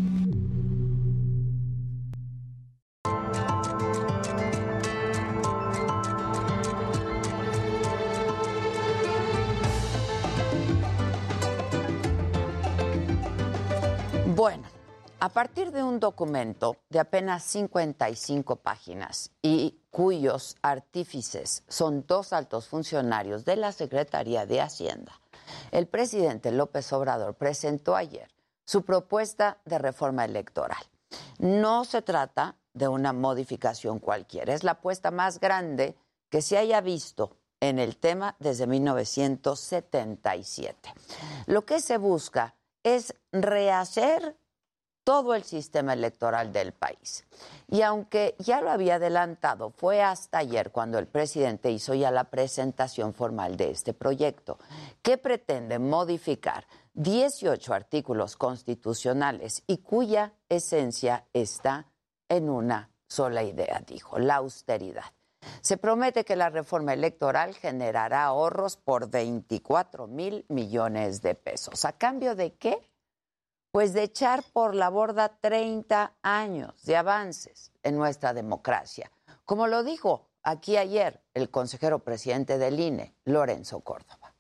[14.40, 14.64] Bueno,
[15.20, 22.70] a partir de un documento de apenas 55 páginas y cuyos artífices son dos altos
[22.70, 25.20] funcionarios de la Secretaría de Hacienda,
[25.72, 28.30] el presidente López Obrador presentó ayer
[28.64, 30.86] su propuesta de reforma electoral.
[31.38, 35.98] No se trata de una modificación cualquiera, es la apuesta más grande
[36.30, 40.94] que se haya visto en el tema desde 1977.
[41.46, 44.38] Lo que se busca es rehacer
[45.04, 47.26] todo el sistema electoral del país.
[47.68, 52.26] Y aunque ya lo había adelantado, fue hasta ayer cuando el presidente hizo ya la
[52.26, 54.60] presentación formal de este proyecto,
[55.02, 61.88] que pretende modificar 18 artículos constitucionales y cuya esencia está
[62.28, 65.06] en una sola idea, dijo, la austeridad.
[65.62, 71.86] Se promete que la reforma electoral generará ahorros por 24 mil millones de pesos.
[71.86, 72.90] ¿A cambio de qué?
[73.72, 79.12] Pues de echar por la borda 30 años de avances en nuestra democracia.
[79.46, 84.34] Como lo dijo aquí ayer el consejero presidente del INE, Lorenzo Córdoba.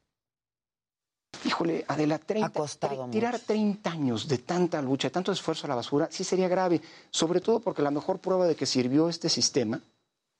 [1.46, 5.70] Híjole, Adela, 30, costado tre- tirar 30 años de tanta lucha, de tanto esfuerzo a
[5.70, 6.82] la basura, sí sería grave,
[7.12, 9.80] sobre todo porque la mejor prueba de que sirvió este sistema,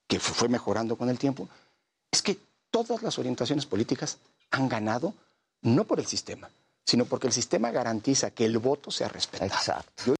[0.10, 1.48] que fu- fue mejorando con el tiempo,
[2.12, 2.38] es que
[2.70, 4.18] todas las orientaciones políticas
[4.52, 5.14] han ganado
[5.62, 6.50] no por el sistema,
[6.86, 9.54] sino porque el sistema garantiza que el voto sea respetado.
[9.54, 10.16] Exacto.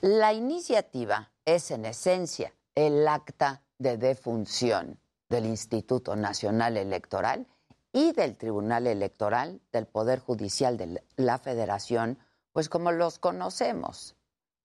[0.00, 4.98] La iniciativa es en esencia el acta de defunción
[5.28, 7.46] del Instituto Nacional Electoral
[7.92, 12.18] y del Tribunal Electoral del Poder Judicial de la Federación,
[12.52, 14.14] pues como los conocemos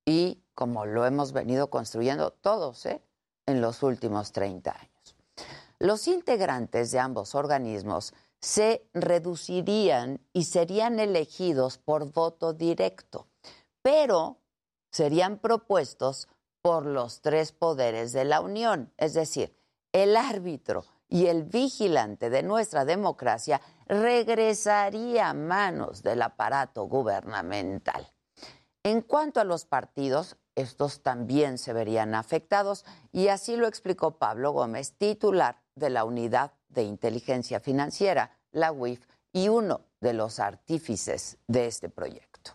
[0.05, 3.01] y como lo hemos venido construyendo todos ¿eh?
[3.45, 5.15] En los últimos 30 años.
[5.79, 13.27] Los integrantes de ambos organismos se reducirían y serían elegidos por voto directo,
[13.82, 14.38] pero
[14.91, 16.27] serían propuestos
[16.62, 19.56] por los tres poderes de la Unión, es decir,
[19.91, 28.10] el árbitro y el vigilante de nuestra democracia regresaría a manos del aparato gubernamental.
[28.84, 34.51] En cuanto a los partidos, estos también se verían afectados y así lo explicó Pablo
[34.51, 41.37] Gómez, titular de la Unidad de Inteligencia Financiera, la UIF, y uno de los artífices
[41.47, 42.51] de este proyecto.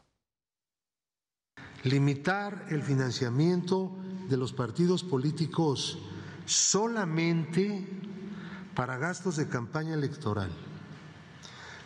[1.85, 3.97] limitar el financiamiento
[4.29, 5.99] de los partidos políticos
[6.45, 7.87] solamente
[8.75, 10.51] para gastos de campaña electoral,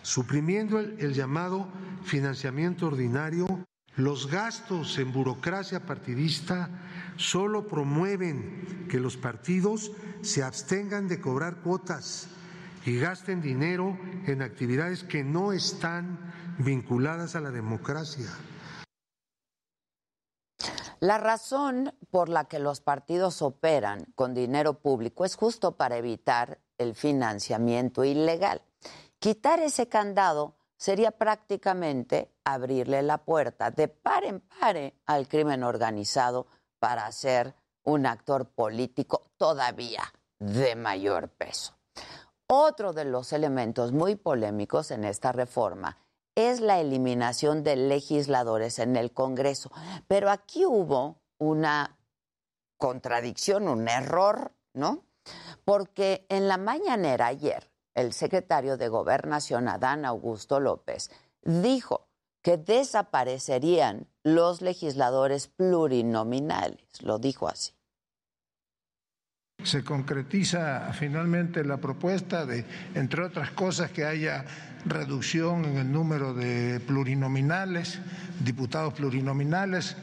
[0.02, 1.68] suprimiendo el, el llamado
[2.04, 3.61] financiamiento ordinario.
[3.96, 6.70] Los gastos en burocracia partidista
[7.16, 12.28] solo promueven que los partidos se abstengan de cobrar cuotas
[12.86, 18.30] y gasten dinero en actividades que no están vinculadas a la democracia.
[21.00, 26.60] La razón por la que los partidos operan con dinero público es justo para evitar
[26.78, 28.62] el financiamiento ilegal.
[29.18, 36.48] Quitar ese candado sería prácticamente abrirle la puerta de par en pare al crimen organizado
[36.80, 40.02] para ser un actor político todavía
[40.40, 41.78] de mayor peso.
[42.48, 45.98] Otro de los elementos muy polémicos en esta reforma
[46.34, 49.70] es la eliminación de legisladores en el Congreso.
[50.08, 51.96] Pero aquí hubo una
[52.76, 55.04] contradicción, un error, ¿no?
[55.64, 61.10] Porque en la mañanera ayer, el secretario de Gobernación, Adán Augusto López,
[61.42, 62.08] dijo
[62.42, 67.02] que desaparecerían los legisladores plurinominales.
[67.02, 67.72] Lo dijo así.
[69.62, 74.44] se concretiza finalmente la propuesta de, entre otras cosas, que haya
[74.84, 78.00] reducción en el número de plurinominales,
[78.40, 79.96] diputados plurinominales.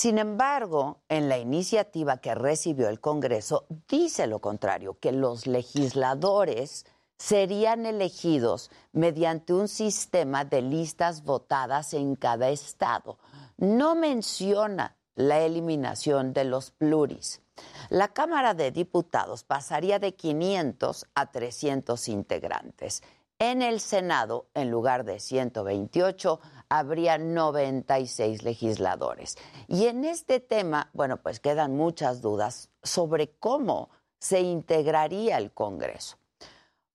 [0.00, 6.86] Sin embargo, en la iniciativa que recibió el Congreso dice lo contrario, que los legisladores
[7.18, 13.18] serían elegidos mediante un sistema de listas votadas en cada estado.
[13.58, 17.42] No menciona la eliminación de los pluris.
[17.90, 23.02] La Cámara de Diputados pasaría de 500 a 300 integrantes.
[23.38, 29.36] En el Senado, en lugar de 128, habría 96 legisladores.
[29.68, 36.16] Y en este tema, bueno, pues quedan muchas dudas sobre cómo se integraría el Congreso.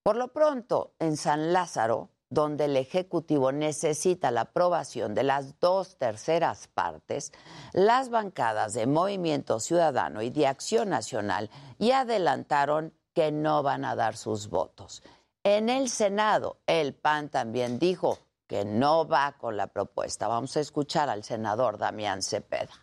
[0.01, 5.97] Por lo pronto, en San Lázaro, donde el Ejecutivo necesita la aprobación de las dos
[5.97, 7.31] terceras partes,
[7.73, 13.95] las bancadas de Movimiento Ciudadano y de Acción Nacional ya adelantaron que no van a
[13.95, 15.03] dar sus votos.
[15.43, 20.27] En el Senado, el PAN también dijo que no va con la propuesta.
[20.27, 22.73] Vamos a escuchar al senador Damián Cepeda.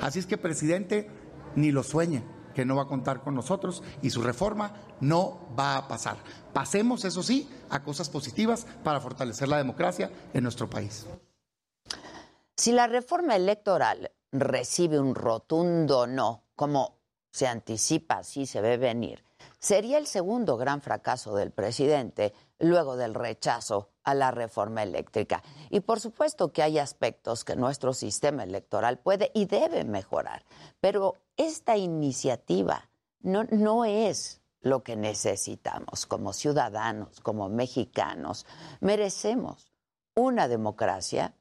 [0.00, 1.10] Así es que, presidente,
[1.54, 5.76] ni lo sueñe que no va a contar con nosotros y su reforma no va
[5.76, 6.18] a pasar.
[6.52, 11.06] Pasemos, eso sí, a cosas positivas para fortalecer la democracia en nuestro país.
[12.56, 16.98] Si la reforma electoral recibe un rotundo no, como
[17.30, 19.24] se anticipa, así se ve venir,
[19.58, 25.42] sería el segundo gran fracaso del presidente luego del rechazo a la reforma eléctrica.
[25.70, 30.44] Y por supuesto que hay aspectos que nuestro sistema electoral puede y debe mejorar,
[30.80, 32.88] pero esta iniciativa
[33.20, 38.46] no, no es lo que necesitamos como ciudadanos, como mexicanos.
[38.80, 39.72] Merecemos
[40.14, 41.34] una democracia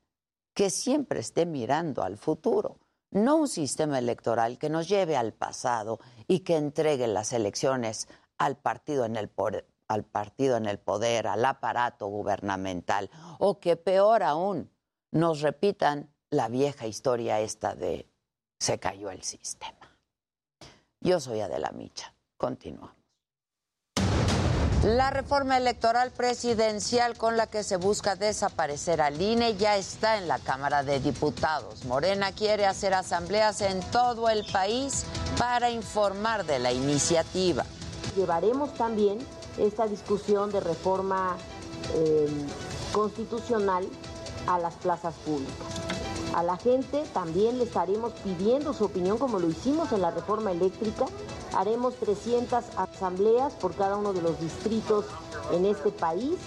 [0.54, 2.80] que siempre esté mirando al futuro,
[3.12, 8.58] no un sistema electoral que nos lleve al pasado y que entregue las elecciones al
[8.58, 14.24] partido en el poder, al partido en el poder, al aparato gubernamental, o que peor
[14.24, 14.72] aún,
[15.12, 18.10] nos repitan la vieja historia esta de
[18.60, 19.98] se cayó el sistema.
[21.02, 22.14] Yo soy Adela Micha.
[22.38, 23.02] Continuamos.
[24.84, 30.28] La reforma electoral presidencial con la que se busca desaparecer al INE ya está en
[30.28, 31.86] la Cámara de Diputados.
[31.86, 35.06] Morena quiere hacer asambleas en todo el país
[35.38, 37.64] para informar de la iniciativa.
[38.16, 39.20] Llevaremos también
[39.58, 41.38] esta discusión de reforma
[41.94, 42.30] eh,
[42.94, 43.88] constitucional
[44.48, 45.56] a las plazas públicas.
[46.34, 50.52] A la gente también le estaremos pidiendo su opinión como lo hicimos en la reforma
[50.52, 51.06] eléctrica.
[51.54, 55.06] Haremos 300 asambleas por cada uno de los distritos
[55.52, 56.38] en este país.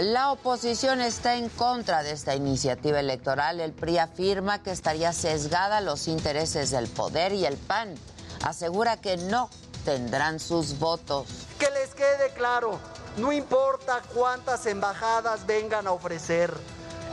[0.00, 3.60] La oposición está en contra de esta iniciativa electoral.
[3.60, 7.94] El PRI afirma que estaría sesgada los intereses del poder y el PAN
[8.42, 9.48] asegura que no
[9.84, 11.26] tendrán sus votos.
[11.58, 12.78] Que les quede claro,
[13.16, 16.52] no importa cuántas embajadas vengan a ofrecer.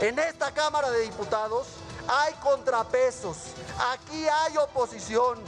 [0.00, 1.66] En esta Cámara de Diputados
[2.08, 3.36] hay contrapesos,
[3.92, 5.38] aquí hay oposición.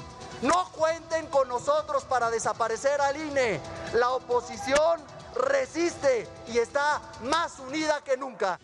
[0.43, 3.61] No cuenten con nosotros para desaparecer al INE.
[3.95, 5.01] La oposición
[5.35, 8.59] resiste y está más unida que nunca.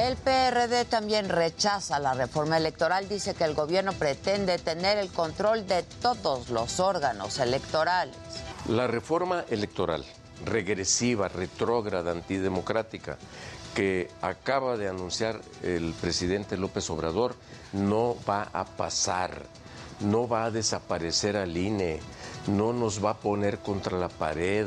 [0.00, 5.66] El PRD también rechaza la reforma electoral, dice que el gobierno pretende tener el control
[5.66, 8.16] de todos los órganos electorales.
[8.66, 10.06] La reforma electoral
[10.46, 13.18] regresiva, retrógrada, antidemocrática,
[13.74, 17.36] que acaba de anunciar el presidente López Obrador,
[17.74, 19.42] no va a pasar,
[20.00, 22.00] no va a desaparecer al INE,
[22.46, 24.66] no nos va a poner contra la pared.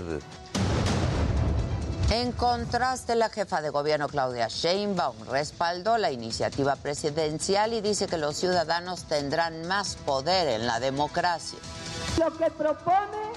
[2.12, 8.18] En contraste, la jefa de gobierno Claudia Sheinbaum respaldó la iniciativa presidencial y dice que
[8.18, 11.58] los ciudadanos tendrán más poder en la democracia.
[12.20, 13.32] Lo que propone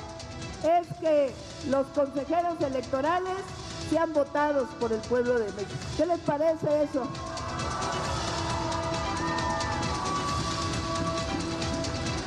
[0.62, 1.32] es que
[1.68, 3.38] los consejeros electorales
[3.88, 5.78] sean votados por el pueblo de México.
[5.96, 7.08] ¿Qué les parece eso?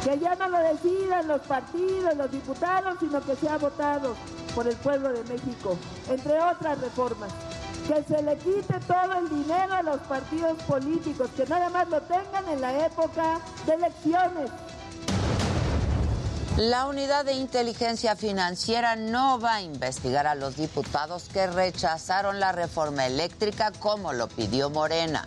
[0.04, 4.16] Que ya no lo decidan los partidos, los diputados, sino que sea votado
[4.56, 7.32] por el pueblo de México, entre otras reformas.
[7.88, 12.02] Que se le quite todo el dinero a los partidos políticos, que nada más lo
[12.02, 14.52] tengan en la época de elecciones.
[16.60, 22.52] La unidad de inteligencia financiera no va a investigar a los diputados que rechazaron la
[22.52, 25.26] reforma eléctrica como lo pidió Morena.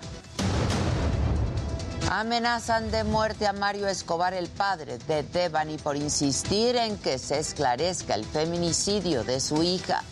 [2.20, 7.38] Amenazan de muerte a Mario Escobar, el padre de Devani, por insistir en que se
[7.38, 10.02] esclarezca el feminicidio de su hija.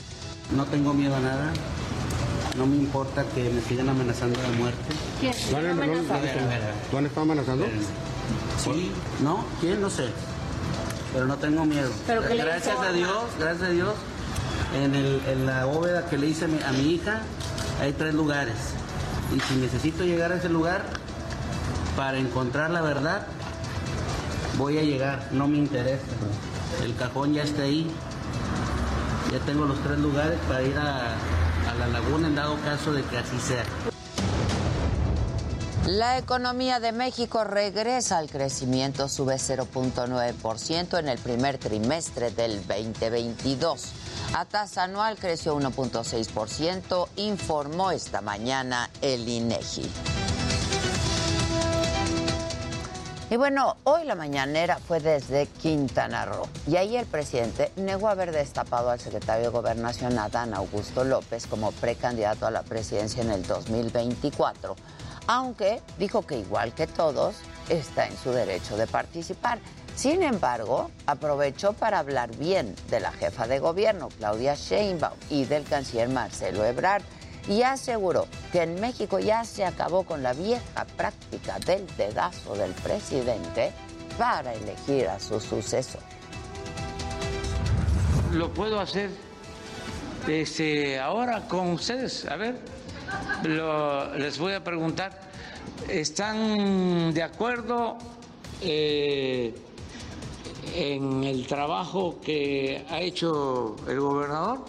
[0.56, 1.52] No tengo miedo a nada.
[2.56, 4.80] No me importa que me sigan amenazando de muerte.
[5.20, 5.34] ¿Quién?
[6.90, 7.66] ¿Tú han estado amenazando?
[8.64, 8.90] Sí,
[9.22, 9.44] ¿no?
[9.60, 9.82] ¿Quién?
[9.82, 10.06] No sé.
[11.12, 11.90] Pero no tengo miedo.
[12.06, 12.82] ¿Pero qué le gracias hizo?
[12.82, 13.94] a Dios, gracias a Dios,
[14.74, 17.20] en, el- en la bóveda que le hice a mi, a mi hija
[17.78, 18.56] hay tres lugares.
[19.36, 20.82] Y si necesito llegar a ese lugar
[21.96, 23.26] para encontrar la verdad,
[24.58, 26.02] voy a llegar, no me interesa.
[26.82, 27.90] El cajón ya está ahí.
[29.32, 31.14] Ya tengo los tres lugares para ir a,
[31.78, 33.64] la laguna en dado caso de que así sea.
[35.86, 43.88] La economía de México regresa al crecimiento, sube 0.9% en el primer trimestre del 2022.
[44.34, 49.90] A tasa anual creció 1.6%, informó esta mañana el INEGI.
[53.30, 56.48] Y bueno, hoy la mañanera fue desde Quintana Roo.
[56.66, 61.70] Y ahí el presidente negó haber destapado al secretario de Gobernación Adán Augusto López como
[61.70, 64.74] precandidato a la presidencia en el 2024,
[65.28, 67.36] aunque dijo que igual que todos
[67.68, 69.60] está en su derecho de participar.
[69.94, 75.62] Sin embargo, aprovechó para hablar bien de la jefa de gobierno, Claudia Sheinbaum, y del
[75.62, 77.04] canciller Marcelo Ebrard
[77.50, 82.70] y aseguró que en México ya se acabó con la vieja práctica del dedazo del
[82.72, 83.72] presidente
[84.16, 86.00] para elegir a su sucesor.
[88.32, 89.10] Lo puedo hacer
[90.28, 92.24] este, ahora con ustedes.
[92.26, 92.56] A ver,
[93.42, 95.28] lo- les voy a preguntar.
[95.88, 97.96] ¿Están de acuerdo
[98.60, 99.52] eh,
[100.74, 104.60] en el trabajo que ha hecho el gobernador?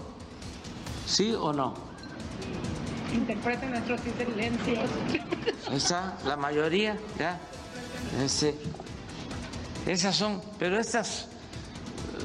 [1.06, 1.91] ¿Sí o no?
[3.14, 4.90] Interpreta nuestros silencios.
[5.72, 7.40] Esa, la mayoría, ya.
[8.24, 8.56] Ese,
[9.86, 11.28] esas son, pero estas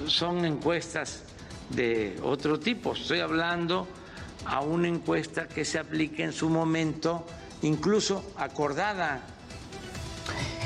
[0.07, 1.23] son encuestas
[1.71, 2.93] de otro tipo.
[2.93, 3.87] Estoy hablando
[4.45, 7.27] a una encuesta que se aplique en su momento,
[7.63, 9.23] incluso acordada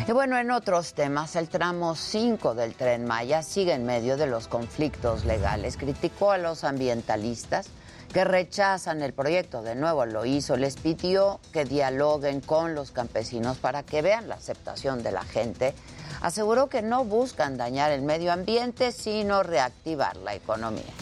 [0.07, 4.27] Y bueno, en otros temas, el tramo 5 del tren Maya sigue en medio de
[4.27, 5.77] los conflictos legales.
[5.77, 7.69] Criticó a los ambientalistas
[8.13, 9.63] que rechazan el proyecto.
[9.63, 14.35] De nuevo lo hizo, les pidió que dialoguen con los campesinos para que vean la
[14.37, 15.75] aceptación de la gente.
[16.21, 20.93] Aseguró que no buscan dañar el medio ambiente, sino reactivar la economía.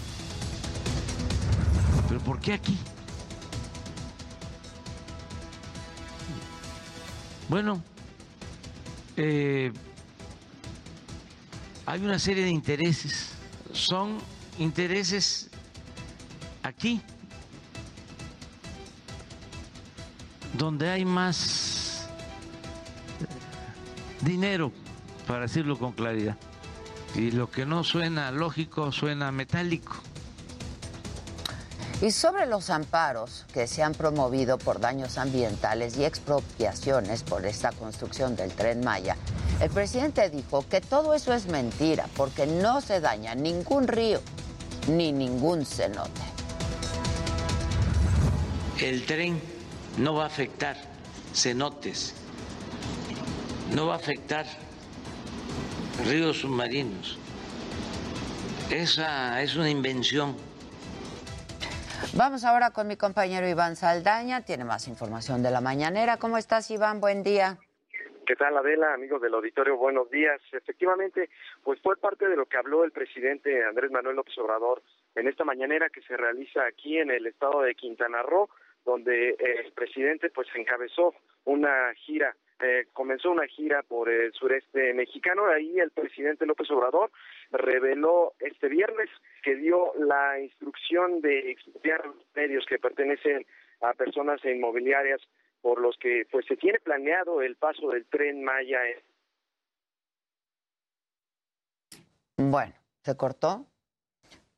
[2.08, 2.78] ¿Pero por qué aquí?
[7.48, 7.82] Bueno,
[9.16, 9.72] eh,
[11.86, 13.30] hay una serie de intereses.
[13.72, 14.18] Son
[14.58, 15.47] intereses
[16.68, 17.00] aquí,
[20.52, 22.06] donde hay más
[24.20, 24.72] dinero,
[25.26, 26.36] para decirlo con claridad.
[27.14, 29.96] Y lo que no suena lógico suena metálico.
[32.00, 37.72] Y sobre los amparos que se han promovido por daños ambientales y expropiaciones por esta
[37.72, 39.16] construcción del tren Maya,
[39.60, 44.20] el presidente dijo que todo eso es mentira porque no se daña ningún río
[44.86, 46.37] ni ningún cenote.
[48.80, 49.40] El tren
[49.98, 50.76] no va a afectar
[51.34, 52.14] cenotes,
[53.74, 54.46] no va a afectar
[56.06, 57.18] ríos submarinos.
[58.70, 60.36] Esa es una invención
[62.14, 66.16] Vamos ahora con mi compañero Iván Saldaña, tiene más información de la mañanera.
[66.16, 67.00] ¿Cómo estás, Iván?
[67.00, 67.58] Buen día.
[68.26, 69.76] ¿Qué tal, Adela, amigos del auditorio?
[69.76, 70.40] Buenos días.
[70.52, 71.28] Efectivamente,
[71.62, 74.82] pues fue parte de lo que habló el presidente Andrés Manuel López Obrador
[75.14, 78.48] en esta mañanera que se realiza aquí en el estado de Quintana Roo,
[78.88, 81.14] donde el presidente pues encabezó
[81.44, 85.46] una gira eh, comenzó una gira por el sureste mexicano.
[85.46, 87.12] Ahí el presidente López Obrador
[87.52, 89.08] reveló este viernes
[89.44, 92.02] que dio la instrucción de expropiar
[92.34, 93.46] medios que pertenecen
[93.80, 95.20] a personas inmobiliarias
[95.60, 98.80] por los que pues se tiene planeado el paso del tren Maya.
[102.36, 103.66] Bueno, ¿se cortó?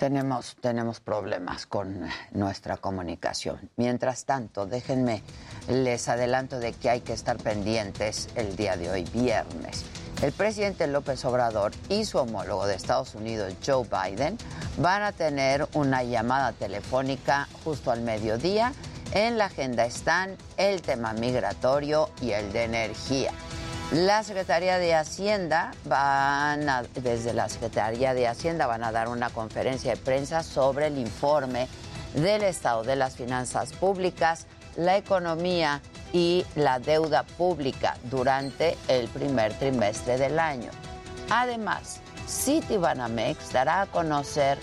[0.01, 3.69] Tenemos, tenemos problemas con nuestra comunicación.
[3.77, 5.23] Mientras tanto, déjenme,
[5.69, 9.85] les adelanto de que hay que estar pendientes el día de hoy, viernes.
[10.23, 14.39] El presidente López Obrador y su homólogo de Estados Unidos, Joe Biden,
[14.79, 18.73] van a tener una llamada telefónica justo al mediodía.
[19.13, 23.33] En la agenda están el tema migratorio y el de energía.
[23.93, 29.31] La Secretaría de Hacienda van a, desde la Secretaría de Hacienda van a dar una
[29.31, 31.67] conferencia de prensa sobre el informe
[32.15, 35.83] del estado de las finanzas públicas, la economía
[36.13, 40.71] y la deuda pública durante el primer trimestre del año.
[41.29, 44.57] Además, Citibanamex dará a conocer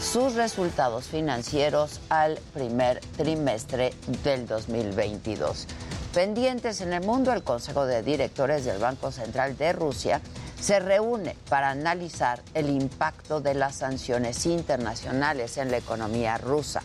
[0.00, 5.68] sus resultados financieros al primer trimestre del 2022.
[6.14, 10.20] Pendientes en el mundo, el Consejo de Directores del Banco Central de Rusia
[10.60, 16.82] se reúne para analizar el impacto de las sanciones internacionales en la economía rusa.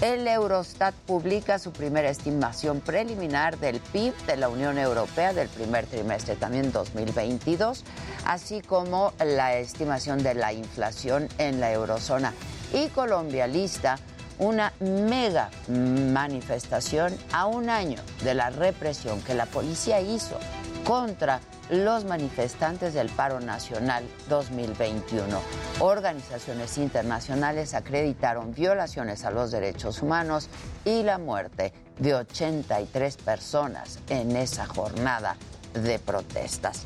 [0.00, 5.86] El Eurostat publica su primera estimación preliminar del PIB de la Unión Europea del primer
[5.86, 7.82] trimestre, también 2022,
[8.26, 12.32] así como la estimación de la inflación en la eurozona.
[12.72, 13.98] Y Colombia lista
[14.42, 20.36] una mega manifestación a un año de la represión que la policía hizo
[20.84, 21.40] contra
[21.70, 25.40] los manifestantes del paro nacional 2021.
[25.78, 30.48] Organizaciones internacionales acreditaron violaciones a los derechos humanos
[30.84, 35.36] y la muerte de 83 personas en esa jornada
[35.72, 36.82] de protestas.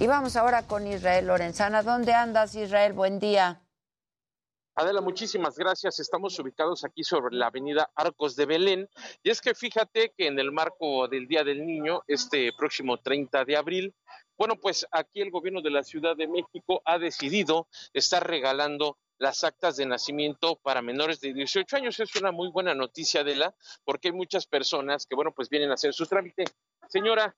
[0.00, 1.82] Y vamos ahora con Israel Lorenzana.
[1.82, 2.94] ¿Dónde andas, Israel?
[2.94, 3.63] Buen día.
[4.76, 6.00] Adela, muchísimas gracias.
[6.00, 8.88] Estamos ubicados aquí sobre la avenida Arcos de Belén.
[9.22, 13.44] Y es que fíjate que en el marco del Día del Niño, este próximo 30
[13.44, 13.94] de abril,
[14.36, 19.44] bueno, pues aquí el gobierno de la Ciudad de México ha decidido estar regalando las
[19.44, 22.00] actas de nacimiento para menores de 18 años.
[22.00, 23.54] Es una muy buena noticia, Adela,
[23.84, 26.46] porque hay muchas personas que, bueno, pues vienen a hacer su trámite.
[26.88, 27.36] Señora,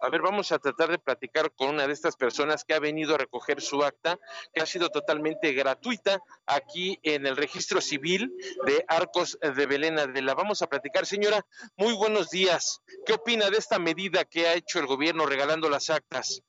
[0.00, 3.14] a ver, vamos a tratar de platicar con una de estas personas que ha venido
[3.14, 4.18] a recoger su acta,
[4.52, 8.34] que ha sido totalmente gratuita aquí en el registro civil
[8.66, 11.46] de Arcos de Belén la Vamos a platicar, señora,
[11.76, 12.82] muy buenos días.
[13.06, 16.42] ¿Qué opina de esta medida que ha hecho el gobierno regalando las actas?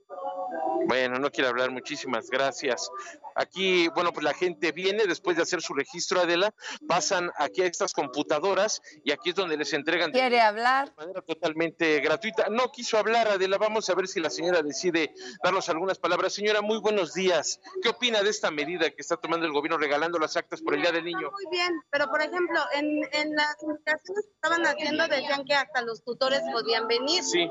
[0.87, 2.89] Bueno, no quiero hablar, muchísimas gracias.
[3.35, 6.53] Aquí, bueno, pues la gente viene después de hacer su registro, Adela,
[6.87, 10.93] pasan aquí a estas computadoras y aquí es donde les entregan de ¿Quiere hablar?
[10.95, 12.47] manera totalmente gratuita.
[12.49, 15.13] No quiso hablar, Adela, vamos a ver si la señora decide
[15.43, 16.33] darnos algunas palabras.
[16.33, 17.59] Señora, muy buenos días.
[17.81, 20.81] ¿Qué opina de esta medida que está tomando el gobierno regalando las actas por el
[20.81, 21.29] Día del Niño?
[21.31, 25.81] Muy bien, pero por ejemplo, en, en las indicaciones que estaban haciendo decían que hasta
[25.81, 27.23] los tutores podían venir.
[27.23, 27.49] Sí.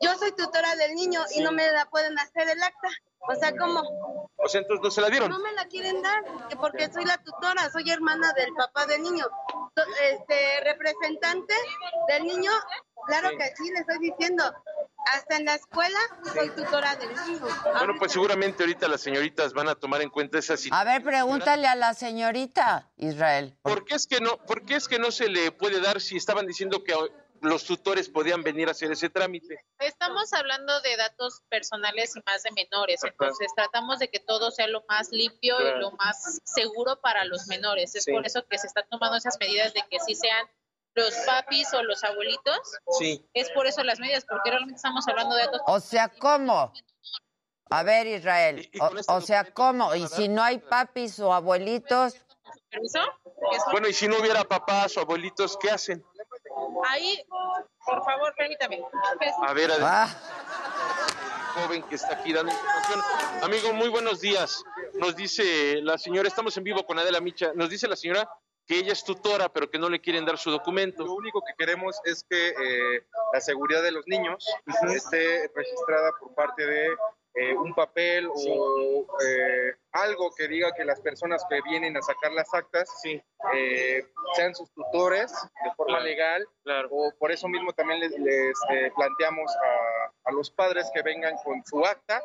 [0.00, 2.88] Yo soy tutora del niño y no me la pueden hacer el acta.
[3.28, 3.80] O sea, ¿cómo?
[4.36, 5.30] O sea, entonces no se la dieron.
[5.30, 9.02] No me la quieren dar, que porque soy la tutora, soy hermana del papá del
[9.02, 9.24] niño.
[10.02, 11.54] Este representante
[12.08, 12.50] del niño,
[13.06, 13.36] claro Sí.
[13.38, 14.44] que sí, le estoy diciendo.
[15.12, 15.98] Hasta en la escuela
[16.34, 17.46] soy tutora del niño.
[17.78, 20.88] Bueno, pues seguramente ahorita las señoritas van a tomar en cuenta esa situación.
[20.88, 23.56] A ver, pregúntale a la señorita Israel.
[23.62, 26.16] ¿Por qué es que no, por qué es que no se le puede dar si
[26.16, 26.92] estaban diciendo que
[27.46, 29.64] los tutores podían venir a hacer ese trámite?
[29.78, 34.66] Estamos hablando de datos personales y más de menores, entonces tratamos de que todo sea
[34.68, 35.76] lo más limpio Claro.
[35.76, 37.94] y lo más seguro para los menores.
[37.94, 38.12] Es Sí.
[38.12, 40.46] por eso que se están tomando esas medidas de que sí sean
[40.94, 42.58] los papis o los abuelitos.
[42.98, 43.26] Sí.
[43.34, 45.60] Es por eso las medidas, porque realmente estamos hablando de datos.
[45.66, 46.72] O sea, ¿cómo?
[47.70, 49.94] A ver, Israel, o, o sea, ¿cómo?
[49.94, 52.14] Y si no hay papis o abuelitos,
[52.70, 53.00] ¿Permiso?
[53.72, 56.04] Bueno, y si no hubiera papás o abuelitos, ¿qué hacen?
[56.88, 57.22] Ahí,
[57.84, 58.82] por favor, permítame.
[59.46, 60.08] A ver, Ah.
[61.54, 63.00] joven que está aquí dando información.
[63.42, 64.62] Amigo, muy buenos días.
[64.94, 68.28] Nos dice la señora, estamos en vivo con Adela Micha, nos dice la señora
[68.66, 71.04] que ella es tutora, pero que no le quieren dar su documento.
[71.04, 74.44] Lo único que queremos es que eh, la seguridad de los niños
[74.94, 76.88] esté registrada por parte de
[77.36, 82.32] eh, un papel o eh, algo que diga que las personas que vienen a sacar
[82.32, 82.90] las actas
[83.54, 85.32] eh, sean sus tutores
[85.64, 86.46] de forma legal
[86.90, 91.34] o por eso mismo también les, les, eh, planteamos a, a los padres que vengan
[91.44, 92.22] con su acta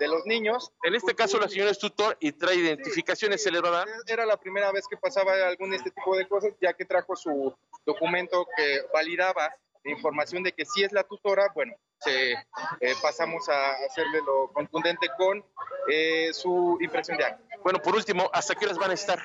[0.00, 0.72] de los niños.
[0.82, 3.88] En este caso la señora es tutor y trae identificaciones, ¿se le va a dar?
[4.06, 7.14] Era la primera vez que pasaba algún de este tipo de cosas, ya que trajo
[7.16, 7.54] su
[7.84, 9.54] documento que validaba
[9.84, 15.08] información de que sí es la tutora, bueno, se, eh, pasamos a hacerle lo contundente
[15.16, 15.44] con
[15.90, 17.44] eh, su impresión de acta.
[17.62, 19.22] Bueno, por último, ¿hasta qué horas van a estar?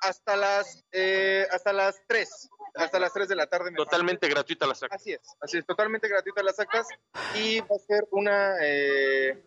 [0.00, 3.70] Hasta las, eh, hasta las 3, hasta las 3 de la tarde.
[3.70, 5.00] me Totalmente gratuita las actas.
[5.00, 6.88] Así es, así es, totalmente gratuita las actas
[7.34, 8.56] y va a ser una...
[8.60, 9.42] eh,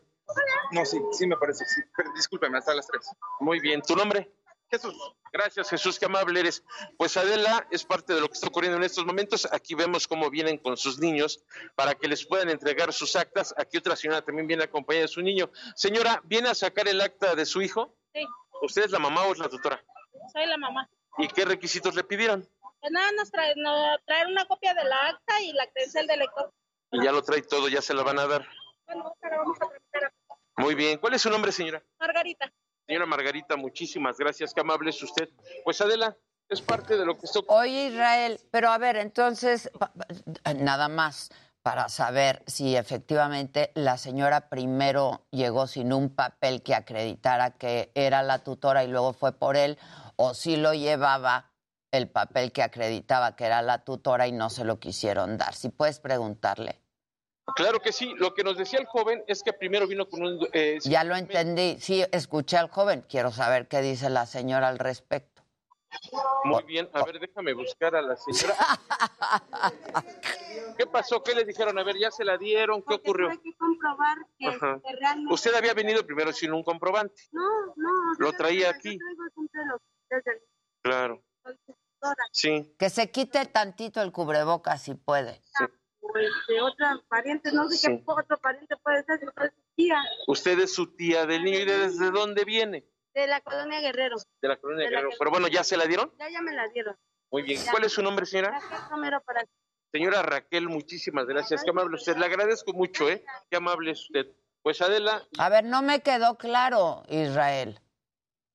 [0.71, 1.81] no, sí, sí me parece, sí,
[2.15, 3.01] discúlpeme, hasta las 3.
[3.39, 4.29] Muy bien, ¿tu nombre?
[4.69, 4.95] Jesús.
[5.31, 6.63] Gracias, Jesús, qué amable eres.
[6.97, 9.47] Pues Adela es parte de lo que está ocurriendo en estos momentos.
[9.51, 11.43] Aquí vemos cómo vienen con sus niños
[11.75, 13.53] para que les puedan entregar sus actas.
[13.57, 15.51] Aquí otra señora también viene acompañada de su niño.
[15.75, 17.95] Señora, ¿viene a sacar el acta de su hijo?
[18.13, 18.25] Sí,
[18.61, 19.83] ¿Usted es la mamá o es la tutora?
[20.33, 20.89] soy la mamá.
[21.17, 22.47] ¿Y qué requisitos le pidieron?
[22.79, 23.53] Pues nada, nos trae,
[24.05, 26.53] traer una copia de la acta y la credencial del lector.
[26.91, 28.47] Y ya lo trae todo, ya se la van a dar.
[28.85, 30.13] Bueno, pero vamos a tramitar
[30.57, 30.99] Muy bien.
[30.99, 31.81] ¿Cuál es su nombre, señora?
[31.99, 32.51] Margarita.
[32.87, 34.53] Señora Margarita, muchísimas gracias.
[34.53, 35.29] Qué amable es usted.
[35.65, 36.15] Pues Adela,
[36.47, 39.69] es parte de lo que está Oye, Israel, pero a ver, entonces,
[40.55, 41.29] nada más
[41.61, 48.23] para saber si efectivamente la señora primero llegó sin un papel que acreditara que era
[48.23, 49.77] la tutora y luego fue por él,
[50.15, 51.51] o si lo llevaba
[51.91, 55.53] el papel que acreditaba que era la tutora y no se lo quisieron dar.
[55.55, 56.86] Si puedes preguntarle.
[57.55, 58.13] Claro que sí.
[58.17, 60.47] Lo que nos decía el joven es que primero vino con un...
[60.53, 61.77] eh, Ya lo entendí.
[61.79, 63.05] Sí, escuché al joven.
[63.07, 65.41] Quiero saber qué dice la señora al respecto.
[66.43, 68.55] Muy bien, a ver, déjame buscar a la señora.
[70.77, 71.23] ¿Qué pasó?
[71.23, 71.79] ¿Qué le dijeron?
[71.79, 72.83] A ver, ¿ya se la dieron?
[72.83, 73.29] ¿Qué ocurrió?
[73.29, 74.51] Hay que comprobar que,
[74.99, 75.33] realmente...
[75.33, 77.23] Usted había venido primero sin un comprobante.
[77.31, 77.41] No,
[77.77, 78.13] no.
[78.19, 78.99] Lo traía aquí.
[80.81, 81.23] Claro.
[82.31, 82.75] Sí.
[82.77, 85.41] Que se quite tantito el cubrebocas si puede.
[86.13, 87.87] O este, otra pariente, no sé Sí.
[87.87, 91.59] qué otro pariente puede ser, si es su tía, Usted es su tía del niño
[91.59, 92.85] y de desde dónde viene?
[93.13, 94.15] de la colonia Guerrero.
[94.41, 95.09] De la colonia De la Guerrero.
[95.09, 96.11] que- Pero bueno, ¿ya se la dieron?
[96.19, 96.95] Ya, ya me la dieron.
[97.31, 97.59] Muy bien.
[97.63, 97.71] Ya.
[97.71, 98.51] ¿Cuál es su nombre, señora?
[98.59, 99.43] Raquel Romero para
[99.91, 101.63] Señora Raquel, muchísimas gracias.
[101.63, 102.15] Qué amable usted.
[102.17, 103.23] Le agradezco mucho, ¿eh?
[103.49, 104.27] Qué amable es usted.
[104.61, 107.79] Pues Adela, A ver, no me quedó claro, Israel.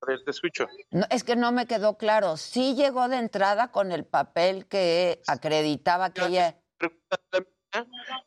[0.03, 0.67] a ver, te escucho.
[0.91, 2.37] No, es que no me quedó claro.
[2.37, 6.57] Sí llegó de entrada con el papel que acreditaba que ella...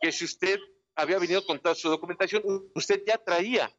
[0.01, 0.59] Que si usted
[0.95, 2.41] había venido con toda su documentación,
[2.73, 3.71] usted ya traía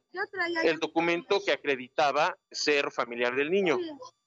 [0.63, 3.77] el documento que acreditaba ser familiar del niño.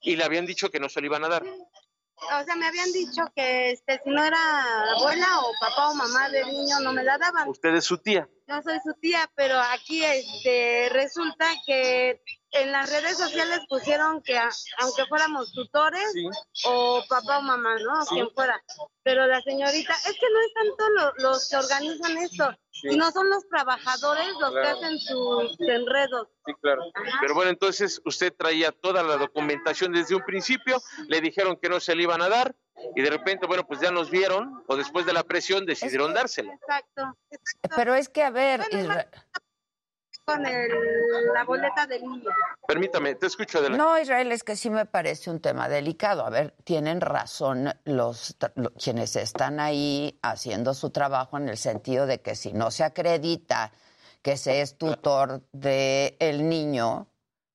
[0.01, 1.45] Y le habían dicho que no se lo iban a dar.
[1.45, 6.29] O sea, me habían dicho que este, si no era abuela o papá o mamá
[6.29, 7.49] del niño, no me la daban.
[7.49, 8.29] Usted es su tía.
[8.51, 12.21] Yo soy su tía, pero aquí este resulta que
[12.53, 16.13] en las redes sociales pusieron que a- aunque fuéramos tutores
[16.65, 18.01] o papá o mamá, ¿no?
[18.01, 18.15] O Sí.
[18.17, 18.61] quien fuera.
[19.05, 22.89] Pero la señorita, es que no es tanto lo- los que organizan esto, Sí.
[22.91, 24.63] sino son los trabajadores los Claro.
[24.63, 26.29] que hacen sus enredos.
[26.47, 26.83] Sí, claro.
[27.21, 31.79] Pero bueno, entonces usted traía toda la documentación desde un principio, le dijeron que no
[31.79, 32.55] se le iban a dar
[32.95, 36.53] y de repente, bueno, pues ya nos vieron o después de la presión decidieron dársela.
[36.55, 37.17] Exacto.
[37.77, 38.63] Pero es que, a ver,
[40.25, 42.31] Con el- la boleta del niño.
[42.69, 43.83] Permítame, te escucho adelante.
[43.83, 46.25] No, Israel, es que sí me parece un tema delicado.
[46.25, 48.37] A ver, tienen razón los,
[48.83, 53.73] quienes están ahí haciendo su trabajo en el sentido de que si no se acredita
[54.23, 57.09] que se es tutor del el niño,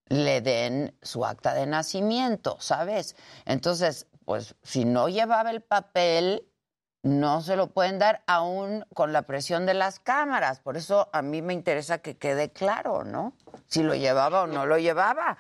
[0.10, 3.16] le den su acta de nacimiento, ¿sabes?
[3.46, 6.48] Entonces, pues si no llevaba el papel,
[7.04, 10.60] no se lo pueden dar aún con la presión de las cámaras.
[10.60, 13.38] Por eso a mí me interesa que quede claro, ¿no?
[13.68, 15.38] Si lo llevaba o no lo llevaba.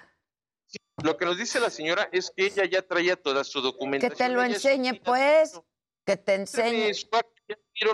[1.04, 4.18] Lo que nos dice la señora es que ella ya traía toda su Que documentación.
[4.18, 5.60] te lo Ella enseñe, pues.
[6.06, 6.92] Que te enseñe.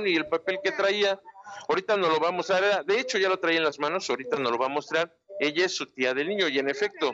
[0.05, 1.19] y el papel que traía.
[1.67, 2.85] Ahorita nos lo va a mostrar.
[2.85, 4.09] De hecho, ya lo traía en las manos.
[4.09, 5.15] Ahorita nos lo va a mostrar.
[5.41, 7.11] Ella es su tía del niño y en efecto,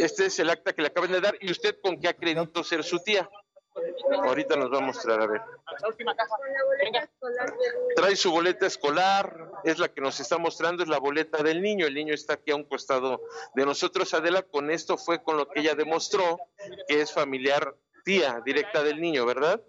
[0.00, 1.36] este es el acta que le acaban de dar.
[1.40, 3.30] ¿Y usted con qué acreditó ser su tía?
[4.24, 5.40] Ahorita nos va a mostrar, a ver.
[7.94, 11.86] Trae su boleta escolar, es la que nos está mostrando, es la boleta del niño.
[11.86, 13.20] El niño está aquí a un costado
[13.54, 14.12] de nosotros.
[14.14, 16.40] Adela, con esto fue con lo que ella demostró
[16.88, 19.62] que es familiar tía directa del niño, ¿verdad?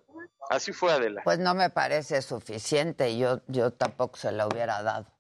[0.50, 1.22] Así fue Adela.
[1.24, 3.16] Pues no me parece suficiente.
[3.16, 5.13] Yo, yo tampoco se la hubiera dado.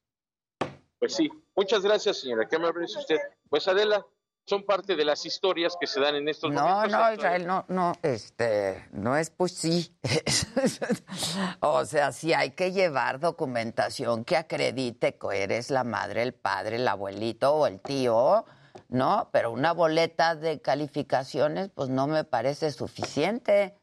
[1.03, 1.29] Pues sí.
[1.53, 2.47] Muchas gracias, señora.
[2.47, 3.17] ¿Qué me parece usted?
[3.49, 4.05] Pues Adela,
[4.45, 6.97] son parte de las historias que se dan en estos No, momentos.
[6.97, 9.93] no, Israel, no, no, este, no es pues sí.
[11.59, 16.77] o sea, sí hay que llevar documentación que acredite que eres la madre, el padre,
[16.77, 18.45] el abuelito o el tío,
[18.87, 19.27] ¿no?
[19.33, 23.77] Pero una boleta de calificaciones, pues no me parece suficiente.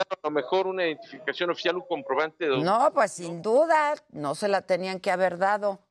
[0.00, 2.58] A lo mejor una identificación oficial, un comprobante de...
[2.58, 5.85] No, pues sin duda, no se la tenían que haber dado.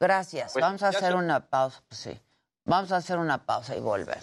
[0.00, 0.52] Gracias.
[0.52, 2.20] Pues, Vamos a hacer una pausa, pues sí.
[2.64, 4.18] Vamos a hacer una pausa y volver.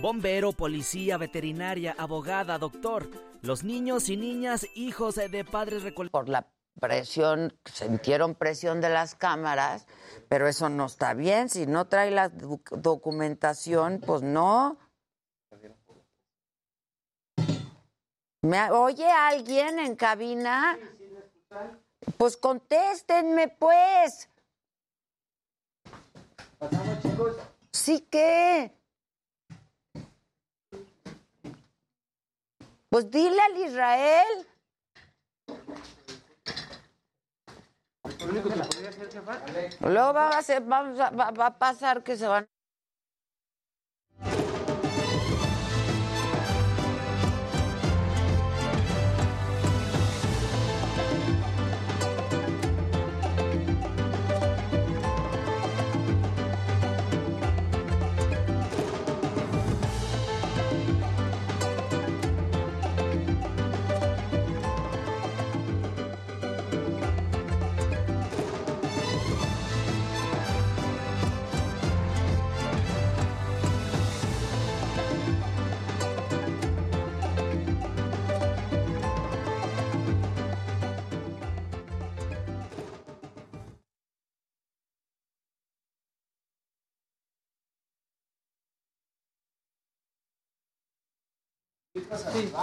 [0.00, 3.08] Bombero, policía, veterinaria, abogada, doctor.
[3.40, 6.24] Los niños y niñas, hijos de padres recolectores.
[6.26, 6.46] Por la
[6.78, 9.86] presión, sintieron presión de las cámaras,
[10.28, 11.48] pero eso no está bien.
[11.48, 14.76] Si no trae la doc- documentación, pues no.
[18.44, 20.78] ¿Me oye alguien en cabina?
[22.18, 24.28] Pues contéstenme, pues.
[27.72, 28.70] Sí que.
[32.90, 34.46] Pues dile al Israel.
[39.80, 42.46] Luego va a, hacer- vamos a- va, va a pasar que se van.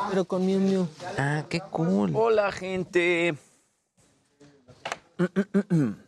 [0.09, 0.87] Pero con Miu Miu.
[1.17, 2.11] Ah, qué cool.
[2.15, 3.35] Hola, gente.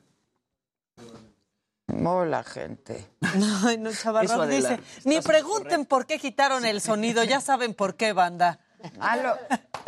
[2.06, 3.06] Hola, gente.
[3.66, 8.14] Ay, no, Adela, dice, ni pregunten por qué quitaron el sonido, ya saben por qué,
[8.14, 8.60] banda.
[9.00, 9.38] Ah, ¿lo,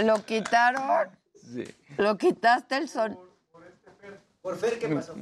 [0.06, 1.10] lo quitaron?
[1.98, 3.18] ¿Lo quitaste el son?
[4.42, 5.16] ¿Por Fer qué pasó?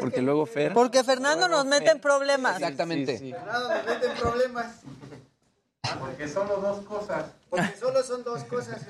[0.00, 0.72] Porque luego Fer.
[0.72, 2.56] Porque Fernando nos mete en problemas.
[2.56, 3.18] Exactamente.
[3.18, 4.66] Fernando, me meten problemas.
[5.82, 7.26] Porque solo dos cosas.
[7.48, 8.80] Porque solo son dos cosas.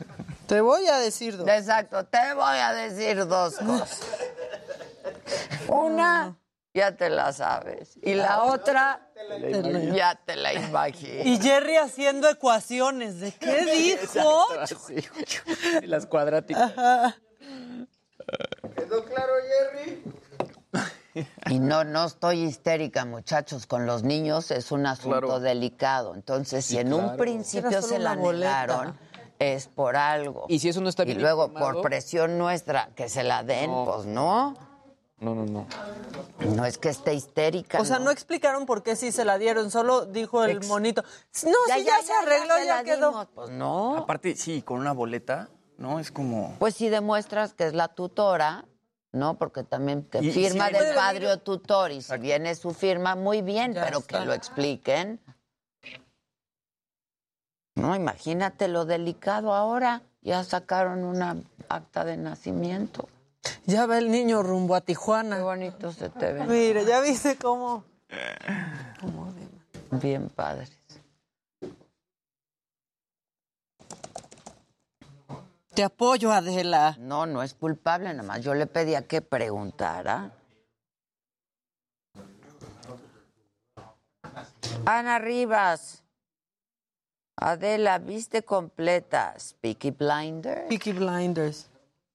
[0.46, 1.46] Te voy a decir dos.
[1.48, 4.00] Exacto, te voy a decir dos cosas.
[5.68, 6.36] Una,
[6.72, 7.98] ya te la sabes.
[8.02, 9.10] Y la otra,
[9.94, 11.26] ya te la imaginas.
[11.26, 13.20] Y Jerry haciendo ecuaciones.
[13.20, 13.64] ¿De qué
[14.02, 14.46] dijo?
[15.82, 16.72] Las cuadráticas.
[16.76, 17.16] Ajá.
[18.76, 19.32] ¿Quedó claro,
[19.74, 20.02] Jerry?
[21.50, 25.40] Y no, no estoy histérica, muchachos, con los niños es un asunto Claro.
[25.40, 26.14] delicado.
[26.14, 27.10] Entonces, si en claro.
[27.10, 28.96] un principio se la negaron,
[29.38, 30.46] es por algo.
[30.48, 33.42] Y si eso no está Y bien luego, informado- por presión nuestra, que se la
[33.42, 33.84] den, No.
[33.84, 34.54] pues no.
[35.20, 35.66] No, no, no.
[36.54, 37.80] No es que esté histérica.
[37.80, 41.02] O sea, no explicaron por qué sí se la dieron, solo dijo el Ex- monito.
[41.42, 43.08] No, si ya, se arregló, se ya, quedó.
[43.10, 43.28] dimos.
[43.34, 43.96] Pues no.
[43.96, 45.98] Aparte, sí, con una boleta, ¿no?
[45.98, 46.54] Es como...
[46.60, 48.64] Pues si demuestras que es la tutora,
[49.12, 49.38] ¿no?
[49.38, 52.72] Porque también que Y- y firma si del padre o tutor y si viene su
[52.72, 54.18] firma, muy bien, Ya pero está.
[54.20, 55.20] que lo expliquen.
[57.76, 60.02] No, imagínate lo delicado ahora.
[60.20, 61.36] Ya sacaron una
[61.68, 63.08] acta de nacimiento.
[63.66, 65.38] Ya va el niño rumbo a Qué Tijuana.
[65.40, 66.44] bonito se te ve.
[66.44, 67.84] Mire, ya viste cómo.
[69.92, 70.72] Bien padres.
[75.78, 76.96] Te apoyo, Adela.
[76.98, 78.42] No, no es culpable, nada más.
[78.42, 80.32] Yo le pedía que preguntara.
[84.84, 86.02] Ana Rivas.
[87.36, 90.68] Adela, ¿viste completa Peaky Blinders?
[90.68, 91.70] Peaky Blinders.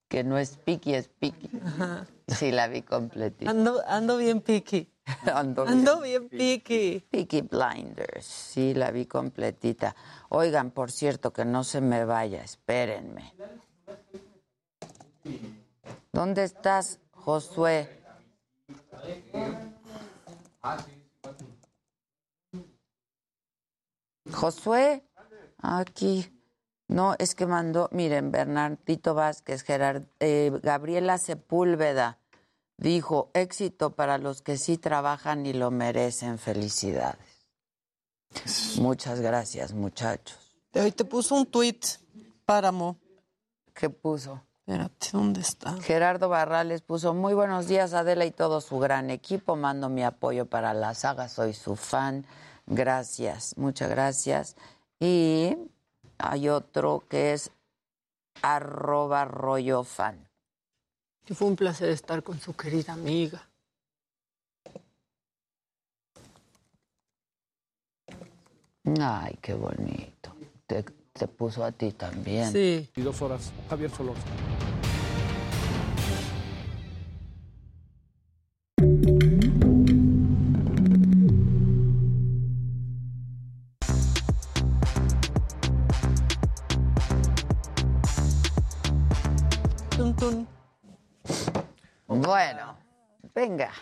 [0.08, 1.48] Que no es Peaky, es Peaky.
[2.28, 3.50] Sí, la vi completita.
[3.50, 4.92] Ando, ando bien piqui.
[5.34, 5.78] Ando bien.
[5.78, 7.04] Ando bien piqui.
[7.42, 9.94] Blinders, sí, la vi completita.
[10.30, 13.34] Oigan, por cierto, que no se me vaya, espérenme.
[16.12, 17.88] ¿Dónde estás, Josué?
[24.32, 25.04] Josué,
[25.58, 26.30] aquí.
[26.88, 32.18] No, es que mandó, miren, Bernardito Vázquez, Gerard, eh, Gabriela Sepúlveda
[32.76, 37.18] dijo, éxito para los que sí trabajan y lo merecen, felicidades.
[38.78, 40.38] Muchas gracias, muchachos.
[40.74, 41.80] Hoy te puso un tweet,
[42.44, 42.98] Páramo.
[43.72, 44.42] ¿Qué puso?
[44.66, 45.74] Espérate, ¿dónde está?
[45.82, 50.46] Gerardo Barrales puso, muy buenos días Adela y todo su gran equipo, mando mi apoyo
[50.46, 52.24] para la saga, soy su fan,
[52.66, 54.56] gracias, muchas gracias.
[54.98, 55.54] Y
[56.16, 57.50] hay otro que es
[58.40, 60.28] arroba rollo fan.
[61.24, 63.48] Que fue un placer estar con su querida amiga.
[69.00, 70.34] Ay, qué bonito.
[70.66, 72.52] Te, te puso a ti también.
[72.52, 72.90] Sí.
[72.94, 74.73] Y dos horas, Javier Solórzano.
[93.34, 93.72] Venga.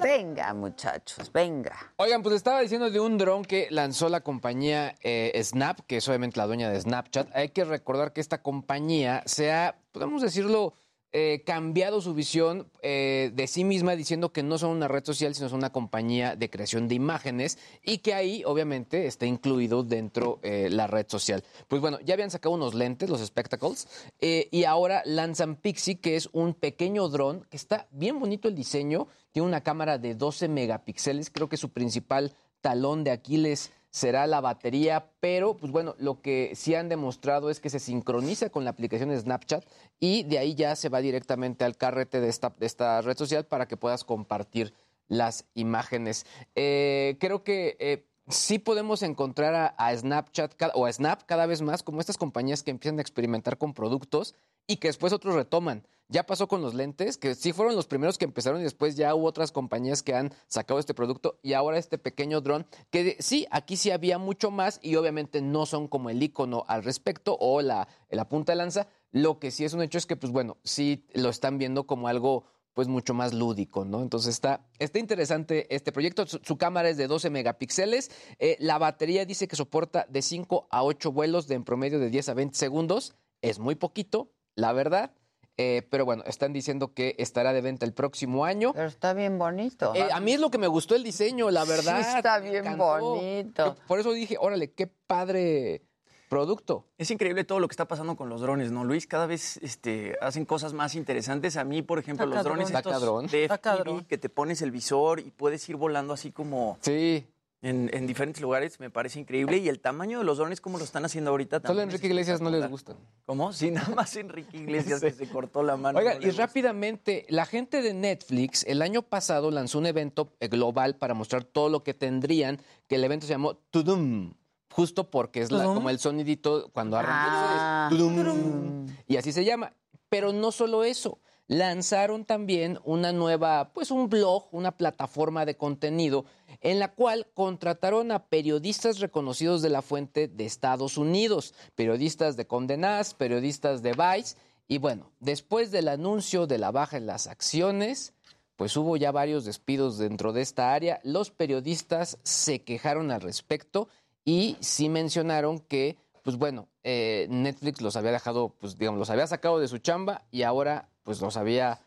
[0.00, 1.92] Venga, muchachos, venga.
[1.96, 6.08] Oigan, pues estaba diciendo de un dron que lanzó la compañía eh, Snap, que es
[6.08, 7.34] obviamente la dueña de Snapchat.
[7.34, 10.74] Hay que recordar que esta compañía se ha, podemos decirlo,
[11.10, 15.34] eh, cambiado su visión eh, de sí misma diciendo que no son una red social,
[15.34, 20.38] sino son una compañía de creación de imágenes y que ahí obviamente está incluido dentro
[20.42, 21.42] eh, la red social.
[21.66, 23.88] Pues bueno, ya habían sacado unos lentes, los Spectacles,
[24.20, 29.08] y ahora lanzan Pixie, que es un pequeño dron que está bien bonito el diseño,
[29.32, 34.40] tiene una cámara de 12 megapíxeles, creo que su principal talón de Aquiles será la
[34.40, 38.70] batería, pero pues bueno, lo que sí han demostrado es que se sincroniza con la
[38.70, 39.64] aplicación de Snapchat
[39.98, 43.46] y de ahí ya se va directamente al carrete de esta, de esta red social
[43.46, 44.74] para que puedas compartir
[45.08, 46.26] las imágenes.
[46.54, 51.62] Eh, creo que eh, sí podemos encontrar a, a Snapchat o a Snap cada vez
[51.62, 54.34] más como estas compañías que empiezan a experimentar con productos
[54.66, 55.86] y que después otros retoman.
[56.10, 59.14] Ya pasó con los lentes, que sí fueron los primeros que empezaron y después ya
[59.14, 63.46] hubo otras compañías que han sacado este producto y ahora este pequeño dron, que sí,
[63.50, 67.60] aquí sí había mucho más y obviamente no son como el icono al respecto o
[67.60, 68.88] la, la punta de lanza.
[69.10, 72.08] Lo que sí es un hecho es que, pues bueno, sí lo están viendo como
[72.08, 74.02] algo pues mucho más lúdico, ¿no?
[74.02, 76.26] Entonces está, está interesante este proyecto.
[76.26, 78.10] Su, su cámara es de 12 megapíxeles.
[78.38, 82.08] Eh, la batería dice que soporta de 5 a 8 vuelos de en promedio de
[82.08, 83.16] 10 a 20 segundos.
[83.42, 85.12] Es muy poquito, la verdad.
[85.60, 88.72] Eh, pero bueno, están diciendo que estará de venta el próximo año.
[88.72, 89.92] Pero está bien bonito.
[89.94, 92.00] Eh, a mí es lo que me gustó el diseño, la verdad.
[92.00, 93.76] Sí, está bien bonito.
[93.88, 95.82] Por eso dije, órale, qué padre
[96.28, 96.86] producto.
[96.96, 99.06] Es increíble todo lo que está pasando con los drones, ¿no, Luis?
[99.08, 101.56] Cada vez este, hacen cosas más interesantes.
[101.56, 105.30] A mí, por ejemplo, los drones estos de FPV, que te pones el visor y
[105.30, 107.26] puedes ir volando así como Sí.
[107.60, 109.56] En, en diferentes lugares, me parece increíble.
[109.58, 111.88] Y el tamaño de los drones, como lo están haciendo ahorita Solo también.
[111.88, 112.96] a Enrique Iglesias no les gustan.
[113.26, 113.52] ¿Cómo?
[113.52, 115.98] Sí, nada más Enrique Iglesias que se cortó la mano.
[115.98, 116.46] Oigan, no y gusta.
[116.46, 121.42] rápidamente, la gente de Netflix el año pasado lanzó un evento eh, global para mostrar
[121.44, 124.34] todo lo que tendrían, que el evento se llamó Tudum,
[124.70, 127.86] justo porque es la- como el sonidito cuando arranca.
[127.86, 127.88] Ah.
[127.90, 128.86] Tudum.
[129.06, 129.72] Y así se llama.
[130.08, 131.18] Pero no solo eso.
[131.48, 136.26] Lanzaron también una nueva, pues un blog, una plataforma de contenido
[136.60, 142.46] en la cual contrataron a periodistas reconocidos de la fuente de Estados Unidos, periodistas de
[142.46, 144.36] Condenaz, periodistas de Vice,
[144.68, 148.12] y bueno, después del anuncio de la baja en las acciones,
[148.56, 151.00] pues hubo ya varios despidos dentro de esta área.
[151.04, 153.88] Los periodistas se quejaron al respecto
[154.24, 159.26] y sí mencionaron que, pues bueno, eh, Netflix los había dejado, pues digamos, los había
[159.26, 161.80] sacado de su chamba y ahora pues los había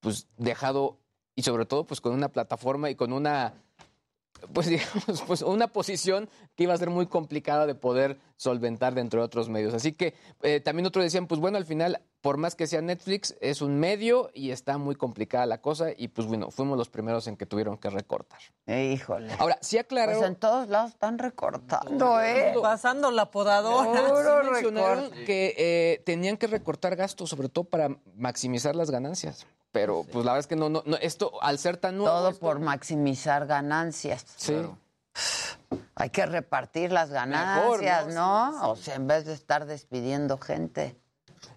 [0.00, 0.96] pues dejado
[1.34, 3.52] y sobre todo pues con una plataforma y con una
[4.54, 9.20] pues digamos, pues una posición que iba a ser muy complicada de poder solventar dentro
[9.20, 9.74] de otros medios.
[9.74, 13.36] Así que eh, también otros decían, pues bueno, al final, por más que sea Netflix,
[13.40, 17.26] es un medio y está muy complicada la cosa y pues bueno, fuimos los primeros
[17.26, 18.38] en que tuvieron que recortar.
[18.66, 19.32] Híjole.
[19.38, 20.20] Ahora, sí aclararon...
[20.20, 22.54] Pues en todos lados están recortando, ¿eh?
[22.62, 24.08] Pasando la podadora.
[24.08, 25.24] Puro Sí mencionaron recorte.
[25.24, 29.44] que eh, tenían que recortar gastos, sobre todo para maximizar las ganancias.
[29.72, 32.14] Pero pues la verdad es que no, no, no, esto al ser tan nuevo...
[32.16, 34.24] Todo esto- por maximizar ganancias.
[34.36, 34.54] Sí.
[35.96, 38.52] Hay que repartir las ganancias, ¿no?
[38.52, 38.70] ¿no?
[38.70, 40.96] O sea, en vez de estar despidiendo gente.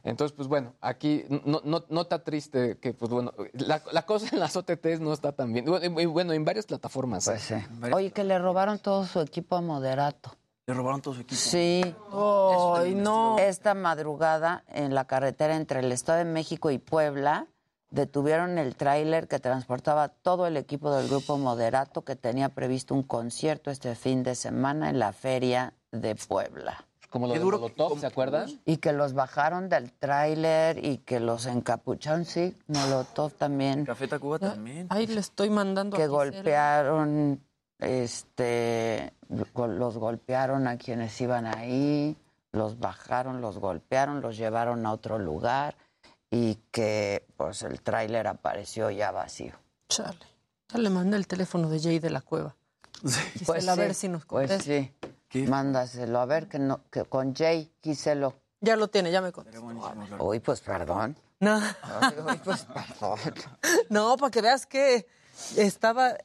[0.05, 4.39] Entonces, pues bueno, aquí no, no, nota triste que, pues bueno, la, la cosa en
[4.39, 5.65] las OTTs no está tan bien.
[5.65, 7.25] Bueno, y bueno, en varias plataformas.
[7.25, 7.55] Pues sí.
[7.91, 10.35] Oye, que le robaron todo su equipo a Moderato.
[10.67, 11.41] Le robaron todo su equipo.
[11.41, 11.83] Sí.
[12.13, 13.37] Ay, no.
[13.39, 17.47] Esta madrugada, en la carretera entre el Estado de México y Puebla,
[17.89, 23.03] detuvieron el tráiler que transportaba todo el equipo del grupo Moderato que tenía previsto un
[23.03, 26.85] concierto este fin de semana en la feria de Puebla.
[27.15, 28.49] Como lo Qué de duro Molotov, ¿se acuerdan?
[28.65, 33.85] Y que los bajaron del tráiler y que los encapucharon, sí, Molotov también.
[33.85, 34.87] Café Tacuba también.
[34.89, 35.95] Ahí le estoy mandando.
[35.95, 37.41] que a golpearon,
[37.79, 42.17] este, los golpearon a quienes iban ahí,
[42.51, 45.77] los bajaron, los golpearon, los llevaron a otro lugar
[46.29, 49.53] y que pues el tráiler apareció ya vacío.
[49.87, 50.19] Chale.
[50.67, 52.57] Ya le mandé el teléfono de Jay de la cueva.
[53.39, 55.14] Gisela, a sí, ver si nos Pues contesta.
[55.43, 58.35] Sí, mándaselo, a ver que no, que con Jay, quíselo.
[58.61, 59.61] Ya lo tiene, ya me contestó.
[60.19, 61.17] Uy, pues perdón.
[61.39, 61.57] No.
[61.57, 63.19] Uy, pues perdón.
[63.89, 65.05] No, para que veas que
[65.57, 66.15] estaba,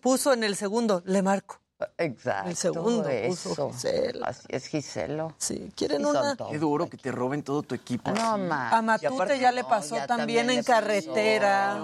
[0.00, 1.60] puso en el segundo, le marco.
[1.98, 2.50] Exacto.
[2.50, 3.50] El segundo eso.
[3.50, 4.26] puso Gisela.
[4.28, 5.34] Así es Giselo.
[5.38, 6.36] Sí, quieren Sí, una.
[6.50, 8.10] Qué duro que te roben todo tu equipo.
[8.10, 8.70] No, ma.
[8.70, 11.78] A Matute aparte- ya le pasó ya también, también en carretera.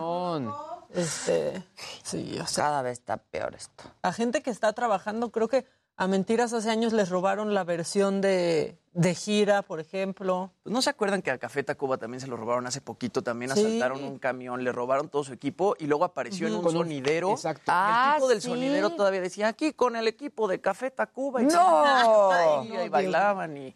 [0.94, 1.62] Este,
[2.02, 3.84] sí, o sea, Cada vez está peor esto.
[4.02, 5.66] a gente que está trabajando, creo que
[5.97, 10.51] a mentiras hace años les robaron la versión de, de gira, por ejemplo.
[10.64, 13.22] ¿No se acuerdan que a Café Tacuba también se lo robaron hace poquito?
[13.22, 13.61] También Sí.
[13.61, 16.82] asaltaron un camión, le robaron todo su equipo y luego apareció en un Con un-
[16.82, 17.30] sonidero.
[17.32, 17.62] Exacto.
[17.68, 18.49] Ah, el tipo del ¿sí?
[18.49, 21.43] sonidero todavía decía, aquí con el equipo de Café Tacuba.
[21.43, 22.64] Y ¡No!
[22.64, 23.74] y ahí bailaban y...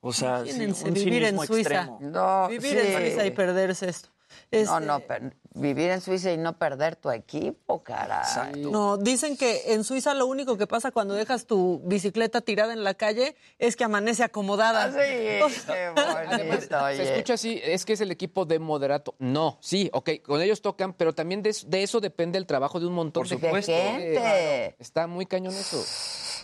[0.00, 1.54] O sea, sí, Imagínense un vivir en Suiza.
[1.60, 1.98] extremo.
[2.00, 2.78] No, Vivir sí.
[2.86, 4.08] en Suiza y perderse esto.
[4.50, 8.20] No, Este, no, per- vivir en Suiza y no perder tu equipo, caray.
[8.20, 8.70] Exacto.
[8.70, 12.82] No, dicen que en Suiza lo único que pasa cuando dejas tu bicicleta tirada en
[12.82, 14.84] la calle es que amanece acomodada.
[14.84, 14.96] Ah, Sí,
[15.66, 17.12] qué bonito, Se oye.
[17.12, 19.14] escucha así, es que es el equipo de moderato.
[19.18, 22.86] No, sí, ok, con ellos tocan, pero también de, de eso depende el trabajo de
[22.86, 23.72] un montón Por de supuesto.
[23.72, 24.76] gente.
[24.78, 25.84] Está muy cañón eso.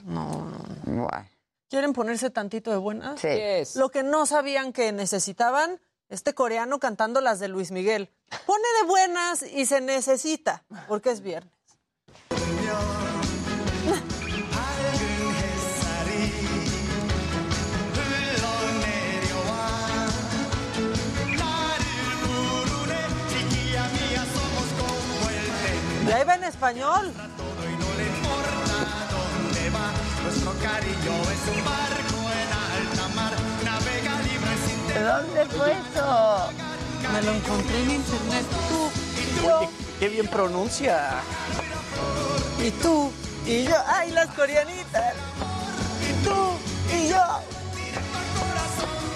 [0.04, 0.50] No,
[0.86, 1.04] no.
[1.04, 1.08] Bueno,
[1.70, 3.20] ¿Quieren ponerse tantito de buenas?
[3.20, 3.28] sí.
[3.28, 3.76] Yes.
[3.76, 5.80] Lo que no sabían que necesitaban,
[6.14, 8.08] este coreano cantando las de Luis Miguel.
[8.46, 11.52] Pone de buenas y se necesita, porque es viernes.
[26.06, 27.12] Y ahí va en español.
[34.94, 36.48] ¿De dónde fue eso?
[37.12, 38.44] Me lo encontré en internet.
[38.68, 38.90] Tú,
[39.46, 39.68] Oye,
[39.98, 41.10] qué bien pronuncia.
[42.62, 43.10] y tú,
[43.46, 43.76] y yo.
[43.86, 45.14] ¡Ay, las coreanitas!
[46.08, 46.34] Y tú,
[46.96, 47.22] y yo.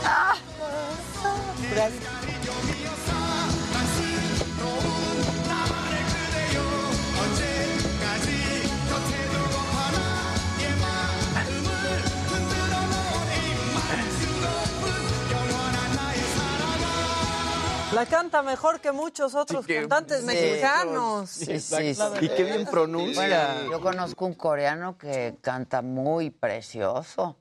[0.05, 0.35] ¡Ah!
[1.70, 2.28] Gracias.
[17.99, 21.30] La canta mejor que muchos otros Sí, cantantes mexicanos.
[21.30, 22.03] Sí, sí, sí.
[22.20, 23.55] Y qué bien pronuncia.
[23.57, 27.36] Bueno, yo conozco un coreano que canta muy precioso.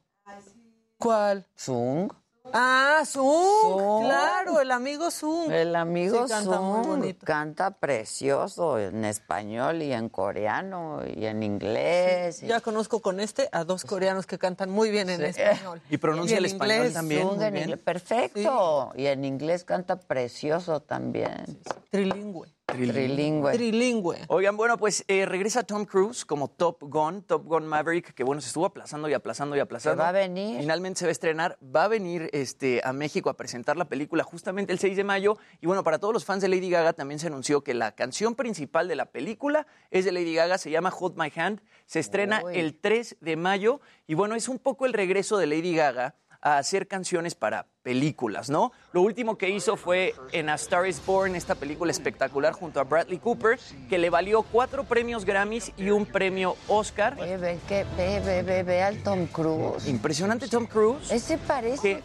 [0.98, 1.46] ¿Cuál?
[1.54, 2.12] Sung.
[2.54, 5.52] Ah, Zoom, claro, el amigo Zoom.
[5.52, 7.26] El amigo Sí, canta muy Zoom bonito.
[7.26, 12.42] canta precioso en español y en coreano y en inglés.
[12.44, 15.42] y- Ya conozco con este a dos coreanos que cantan muy bien en Sí.
[15.42, 15.82] español.
[15.90, 16.94] Y pronuncia el español inglés.
[16.94, 17.22] también.
[17.24, 17.64] Zoom muy en bien.
[17.66, 18.92] inglés, perfecto.
[18.96, 21.60] Y en inglés canta precioso también.
[21.92, 22.48] Trilingüe.
[22.70, 23.54] Trilingüe.
[23.54, 24.18] Trilingüe.
[24.28, 28.42] Oigan, bueno, pues eh, regresa Tom Cruise como Top Gun, Top Gun Maverick, que bueno,
[28.42, 30.04] se estuvo aplazando y aplazando y aplazando.
[30.04, 30.60] va a venir.
[30.60, 34.26] Finalmente se va a estrenar, va a venir este, a México a presentar la película
[34.26, 35.38] justamente el 6 de mayo.
[35.62, 38.36] Y bueno, para todos los fans de Lady Gaga también se anunció que la canción
[38.36, 42.42] principal de la película es de Lady Gaga, se llama Hold My Hand, se estrena
[42.44, 42.60] Uy.
[42.60, 43.80] el 3 de mayo.
[44.08, 46.16] Y bueno, es un poco el regreso de Lady Gaga
[46.48, 48.72] a hacer canciones para películas, ¿no?
[48.94, 52.84] Lo último que hizo fue en A Star is Born, esta película espectacular junto a
[52.84, 57.16] Bradley Cooper, que le valió cuatro premios Grammys y un premio Oscar.
[57.18, 59.88] Ve, que, ve, ve, ve, ve al Tom Cruise.
[59.88, 61.12] Impresionante Tom Cruise.
[61.12, 62.04] Ese parece que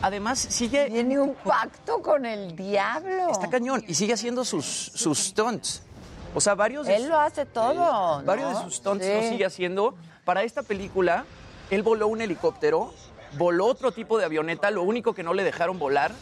[0.00, 0.86] además sigue...
[0.88, 3.30] Tiene un pacto con el diablo.
[3.30, 5.82] Está cañón y sigue haciendo sus, sus stunts.
[6.34, 8.58] O sea, varios de Él lo hace todo, Varios ¿no?
[8.58, 9.12] de sus stunts Sí.
[9.12, 9.94] lo sigue haciendo.
[10.24, 11.24] Para esta película,
[11.70, 12.92] él voló un helicóptero,
[13.38, 14.70] voló otro tipo de avioneta.
[14.70, 16.12] Lo único que no le dejaron volar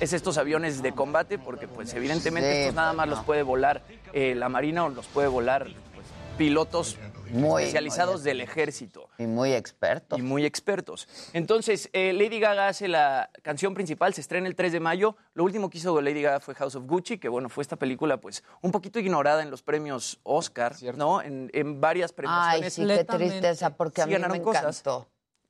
[0.00, 3.16] es estos aviones de combate, porque pues evidentemente Sí, estos nada más no.
[3.16, 6.06] los puede volar eh, la Marina o los puede volar pues,
[6.36, 6.96] pilotos
[7.30, 9.08] Muy, especializados muy del ejército.
[9.18, 10.16] Y muy experto.
[10.16, 11.08] Y muy expertos.
[11.32, 15.16] Entonces, eh, Lady Gaga hace la canción principal, se estrena el 3 de mayo.
[15.34, 18.18] Lo último que hizo Lady Gaga fue House of Gucci, que bueno, fue esta película
[18.18, 21.20] pues un poquito ignorada en los premios Oscar, ¿no?
[21.22, 22.72] En, en varias Ay, premiaciones.
[22.72, 24.82] sí, qué tristeza, porque a mí me cosas.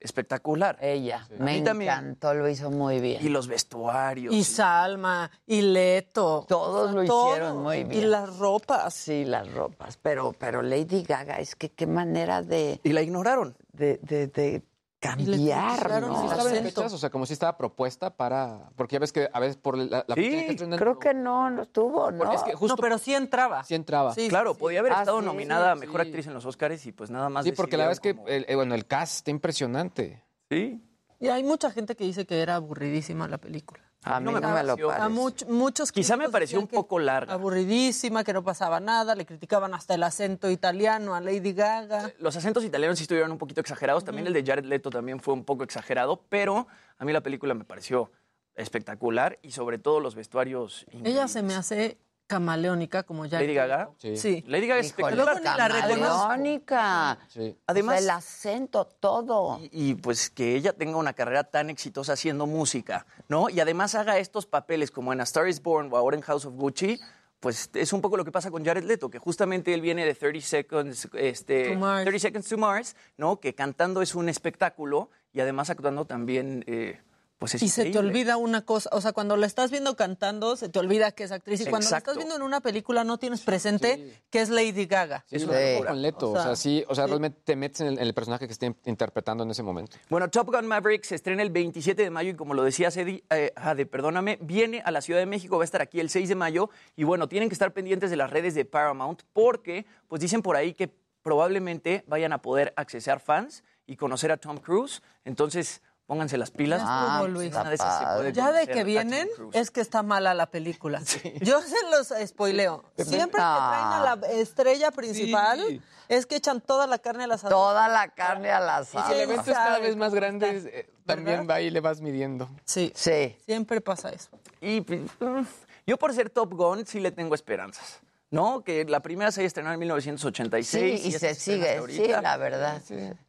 [0.01, 0.79] Espectacular.
[0.81, 3.25] Ella, me encantó, lo hizo muy bien.
[3.25, 4.33] Y los vestuarios.
[4.33, 6.45] Y Salma, y Leto.
[6.49, 7.33] Todos lo Todo.
[7.33, 8.05] hicieron muy bien.
[8.05, 8.95] Y las ropas.
[8.95, 9.99] Sí, las ropas.
[10.01, 12.81] Pero, pero Lady Gaga, es que qué manera de.
[12.85, 13.57] Y la ignoraron.
[13.73, 14.63] De, de, de
[15.01, 16.29] cambiar, ¿no?
[16.29, 18.71] Sí fechas, o sea, como si estaba propuesta para...
[18.77, 21.63] Porque ya ves que a veces por la, la que estrenan- Creo que no, no
[21.63, 22.19] estuvo, ¿no?
[22.19, 23.63] Porque es que justo- No, pero sí entraba.
[23.65, 24.15] Sí entraba.
[24.15, 26.09] Sí, Claro, sí, podía haber Ah, estado sí, nominada a sí, Mejor sí.
[26.09, 28.57] Actriz en los Oscars y pues nada más Sí, porque la verdad es que, el,
[28.57, 30.25] bueno, el cast está impresionante.
[30.51, 30.83] Sí.
[31.21, 33.83] Y hay mucha gente que dice que era aburridísima la película.
[34.05, 34.91] A mí no me, lo pareció.
[34.91, 37.35] A much- muchos Quizá me pareció un que poco larga.
[37.35, 42.13] Aburridísima, que no pasaba nada, le criticaban hasta el acento italiano a Lady Gaga.
[42.19, 44.05] Los acentos italianos sí estuvieron un poquito exagerados.
[44.05, 47.55] También el de Jared Leto también fue un poco exagerado, pero a mí la película
[47.55, 48.11] me pareció
[48.55, 50.87] espectacular y sobre todo los vestuarios.
[51.05, 51.99] Ella se me hace
[52.29, 53.41] camaleónica como ya.
[53.41, 53.91] Lady Gaga.
[53.99, 54.45] Sí.
[54.47, 55.43] Lady Gaga es espectacular.
[55.43, 57.19] Camaleónica.
[57.29, 57.57] Sí.
[57.67, 59.59] Además- O sea, el acento, todo.
[59.73, 63.49] Y, y, pues que ella tenga una carrera tan exitosa haciendo música, ¿no?
[63.51, 66.45] Y además haga estos papeles como en A Star is Born o ahora en House
[66.45, 67.01] of Gucci,
[67.41, 70.15] pues es un poco lo que pasa con Jared Leto, que justamente él viene de
[70.15, 72.05] 30 Seconds, este, To Mars.
[72.05, 73.41] 30 Seconds to Mars, ¿no?
[73.41, 77.01] Que cantando es un espectáculo y además actuando también, eh,
[77.39, 80.57] pues es Y se te olvida una cosa, o sea, cuando la estás viendo cantando,
[80.57, 81.61] se te olvida que es actriz.
[81.61, 85.25] Y cuando la estás viendo en una película, no tienes presente que es Lady Gaga.
[85.29, 85.49] Sí, es Sí.
[85.49, 86.27] una locura Leto.
[86.29, 87.11] O O sea, sea, sí, o sea, sí.
[87.11, 89.97] realmente te metes en el, en el personaje que esté interpretando en ese momento.
[90.11, 93.23] Bueno, Top Gun Maverick se estrena el 27 de mayo y como lo decía Cedi,
[93.31, 96.29] eh, Jade, perdóname, viene a la Ciudad de México, va a estar aquí el 6
[96.29, 100.21] de mayo y bueno, tienen que estar pendientes de las redes de Paramount porque pues
[100.21, 100.91] dicen por ahí que
[101.23, 106.83] probablemente vayan a poder accesar fans y conocer a Tom Cruise, entonces pónganse las pilas.
[106.85, 107.53] Ah, estuvo, Luis.
[107.53, 111.01] Una de esas se puede Ya de que vienen, es que está mala la película.
[111.43, 112.83] Yo se los spoileo.
[112.97, 115.83] Siempre que traen a la estrella principal, Sí.
[116.09, 117.53] es que echan toda la carne al asador.
[117.57, 119.15] Toda la carne al Y si el asado.
[119.21, 122.49] evento es cada vez más grande, está, eh, también va y le vas midiendo.
[122.65, 123.37] Sí, Sí.
[123.45, 124.31] siempre pasa eso.
[124.61, 125.43] Y pues, mm,
[125.87, 128.01] yo por ser Top Gun sí le tengo esperanzas.
[128.31, 128.63] ¿No?
[128.63, 131.01] Que la primera se haya estrenado en 1986.
[131.01, 132.83] Sí, y esta se sigue, sí, la verdad.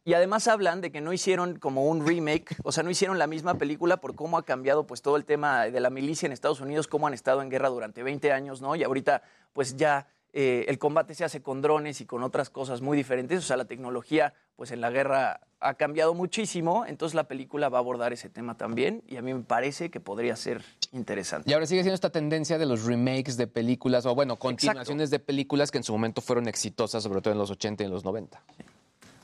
[0.04, 3.26] Y además hablan de que no hicieron como un remake, o sea, no hicieron la
[3.26, 6.60] misma película por cómo ha cambiado pues todo el tema de la milicia en Estados
[6.60, 8.76] Unidos, cómo han estado en guerra durante 20 años, ¿no?
[8.76, 9.22] Y ahorita
[9.54, 13.38] pues ya eh, el combate se hace con drones y con otras cosas muy diferentes,
[13.38, 17.78] o sea, la tecnología pues en la guerra ha cambiado muchísimo, entonces la película va
[17.78, 20.62] a abordar ese tema también y a mí me parece que podría ser
[20.92, 21.50] interesante.
[21.50, 25.18] Y ahora sigue siendo esta tendencia de los remakes de películas, o bueno, continuaciones de
[25.18, 28.04] películas que en su momento fueron exitosas, sobre todo en los 80 y en los
[28.04, 28.42] 90.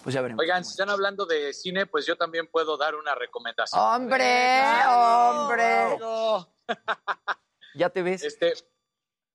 [0.02, 0.40] Pues ya veremos.
[0.40, 3.80] Oigan, si están hablando de cine, pues yo también puedo dar una recomendación.
[3.80, 4.62] ¡Hombre!
[4.88, 5.98] ¡Hombre!
[7.74, 8.22] Ya te ves.
[8.22, 8.54] Este,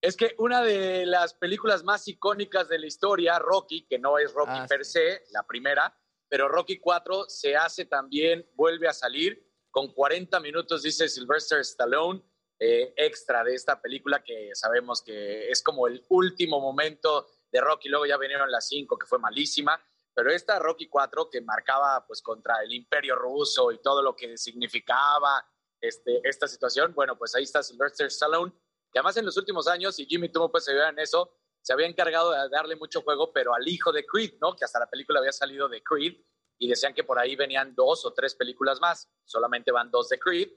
[0.01, 4.33] es que una de las películas más icónicas de la historia, Rocky, que no es
[4.33, 5.95] Rocky Ah, per se, la primera,
[6.27, 12.23] pero Rocky 4 se hace también, vuelve a salir con 40 minutos, dice Sylvester Stallone,
[12.59, 17.89] eh, extra de esta película que sabemos que es como el último momento de Rocky.
[17.89, 19.83] Luego ya vinieron las 5, que fue malísima,
[20.13, 24.37] pero esta Rocky 4 que marcaba pues contra el imperio ruso y todo lo que
[24.37, 25.43] significaba
[25.79, 26.93] este, esta situación.
[26.93, 28.53] Bueno, pues ahí está Sylvester Stallone,
[28.91, 32.31] que además en los últimos años, y Jimmy pues se en eso, se había encargado
[32.31, 34.55] de darle mucho juego, pero al hijo de Creed, ¿no?
[34.55, 36.15] Que hasta la película había salido de Creed
[36.57, 39.09] y decían que por ahí venían dos o tres películas más.
[39.25, 40.49] Solamente van dos de Creed,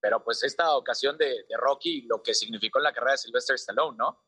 [0.00, 3.54] pero pues esta ocasión de, de Rocky, lo que significó en la carrera de Sylvester
[3.56, 4.22] Stallone, ¿no?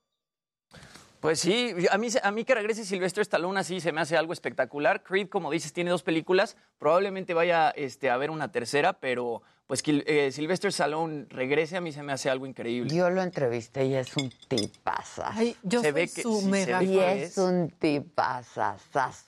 [1.21, 4.33] Pues sí, a mí, a mí que regrese Sylvester Stallone así se me hace algo
[4.33, 5.03] espectacular.
[5.03, 6.57] Creed, como dices, tiene dos películas.
[6.79, 11.81] Probablemente vaya este, a ver una tercera, pero pues que eh, Sylvester Stallone regrese a
[11.81, 12.95] mí se me hace algo increíble.
[12.95, 15.31] Yo lo entrevisté y es un tipaza.
[15.35, 17.71] Ay, yo Se soy ve que- su sí, se mega ve Y que es un
[17.71, 19.27] tipazazazo.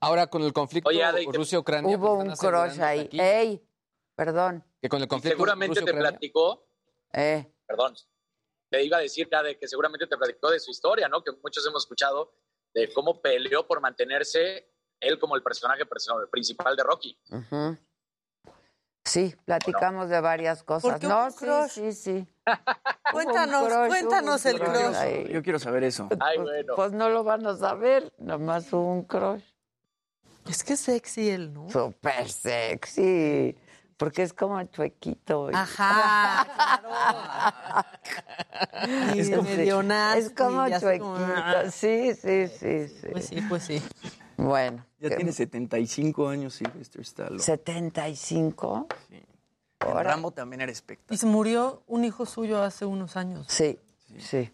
[0.00, 0.90] Ahora con el conflicto
[1.32, 1.96] Rusia-Ucrania.
[1.96, 3.08] Hubo pues, un crush ahí.
[3.12, 3.62] ¡Ey!
[4.14, 4.62] Perdón.
[4.80, 6.66] Que con el conflicto seguramente te platicó,
[7.12, 7.50] Eh.
[7.66, 7.94] perdón,
[8.74, 11.22] te iba a decir ya de que seguramente te platicó de su historia, ¿no?
[11.22, 12.32] Que muchos hemos escuchado
[12.72, 14.68] de cómo peleó por mantenerse
[15.00, 17.16] él como el personaje perso- principal de Rocky.
[19.04, 20.98] Sí, platicamos de varias cosas.
[20.98, 21.70] ¿Por no, sí, crush?
[21.70, 22.26] sí, sí.
[23.12, 25.28] Cuéntanos, Hubo un crush, cuéntanos el crush.
[25.30, 26.08] Yo quiero saber eso.
[26.20, 26.74] Ay, Pues- bueno.
[26.74, 29.42] Pues no lo van a saber, nomás hubo un crush.
[30.48, 31.70] Es que es sexy él, ¿no?
[31.70, 33.56] Súper sexy.
[34.04, 35.50] Porque es como chuequito.
[35.50, 36.46] y- Ajá,
[36.82, 37.86] claro.
[39.14, 41.04] Y Es como- Es como chuequito.
[41.04, 43.06] como- Sí, sí, sí, sí.
[43.10, 43.82] Pues sí, pues sí.
[44.36, 44.84] Bueno.
[45.00, 47.38] Ya ¿qué- tiene 75 años Sylvester Stallone.
[47.42, 48.88] 75.
[49.10, 49.24] En
[49.80, 51.14] Ahora- Rambo también era espectacular.
[51.14, 53.46] Y se murió un hijo suyo hace unos años.
[53.48, 53.78] Sí,
[54.18, 54.50] sí.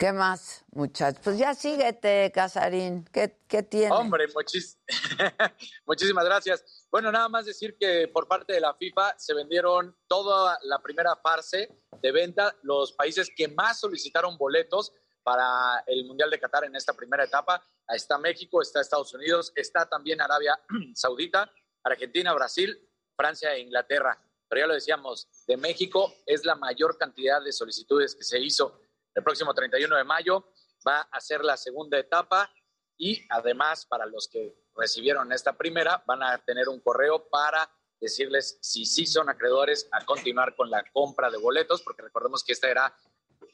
[0.00, 1.20] ¿Qué más, muchachos?
[1.22, 3.04] Pues ya síguete, Casarín.
[3.12, 3.92] ¿Qué, qué tiene?
[3.92, 4.28] Hombre,
[5.84, 6.86] muchísimas gracias.
[6.90, 11.16] Bueno, nada más decir que por parte de la FIFA se vendieron toda la primera
[11.16, 11.68] fase
[12.00, 12.56] de venta.
[12.62, 17.62] Los países que más solicitaron boletos para el Mundial de Qatar en esta primera etapa.
[17.86, 20.58] Está México, está Estados Unidos, está también Arabia
[20.94, 21.52] Saudita,
[21.84, 22.74] Argentina, Brasil,
[23.14, 24.18] Francia e Inglaterra.
[24.48, 28.80] Pero ya lo decíamos, de México es la mayor cantidad de solicitudes que se hizo.
[29.14, 30.52] El próximo 31 de mayo
[30.86, 32.50] va a ser la segunda etapa
[32.96, 38.58] y además para los que recibieron esta primera van a tener un correo para decirles
[38.62, 42.70] si sí son acreedores a continuar con la compra de boletos, porque recordemos que esta
[42.70, 42.94] era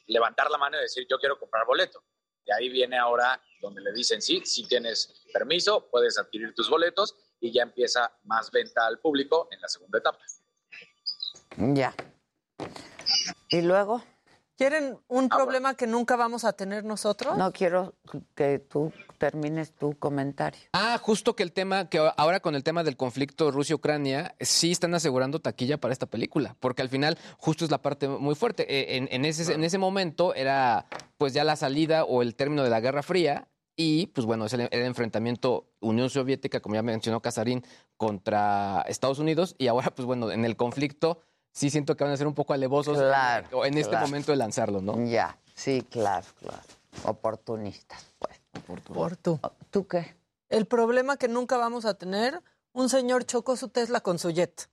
[0.06, 2.02] levantar la mano y decir yo quiero comprar boleto.
[2.44, 7.16] De ahí viene ahora donde le dicen sí, si tienes permiso, puedes adquirir tus boletos
[7.40, 10.20] y ya empieza más venta al público en la segunda etapa.
[11.56, 11.94] Ya.
[13.48, 14.02] ¿Y luego?
[14.56, 17.36] ¿Quieren un Ah, problema que nunca vamos a tener nosotros?
[17.36, 17.94] No quiero
[18.34, 20.60] que tú termines tu comentario.
[20.72, 24.94] Ah, justo que el tema, que ahora con el tema del conflicto Rusia-Ucrania, sí están
[24.94, 28.64] asegurando taquilla para esta película, porque al final justo es la parte muy fuerte.
[28.68, 30.86] Eh, En, en ese, en ese momento era
[31.18, 34.54] pues ya la salida o el término de la Guerra Fría y pues bueno, es
[34.54, 37.62] el, el enfrentamiento Unión Soviética, como ya mencionó Casarín,
[37.98, 41.20] contra Estados Unidos y ahora pues bueno, en el conflicto
[41.56, 44.06] sí siento que van a ser un poco alevosos Claro, en, en este claro.
[44.06, 45.02] momento de lanzarlo, ¿no?
[45.06, 46.62] Ya, sí, claro, claro.
[47.04, 48.36] Oportunistas, pues.
[48.66, 49.38] Por tú.
[49.70, 50.16] ¿Tú qué?
[50.48, 52.42] El problema que nunca vamos a tener,
[52.72, 54.68] un señor chocó su Tesla con su jet.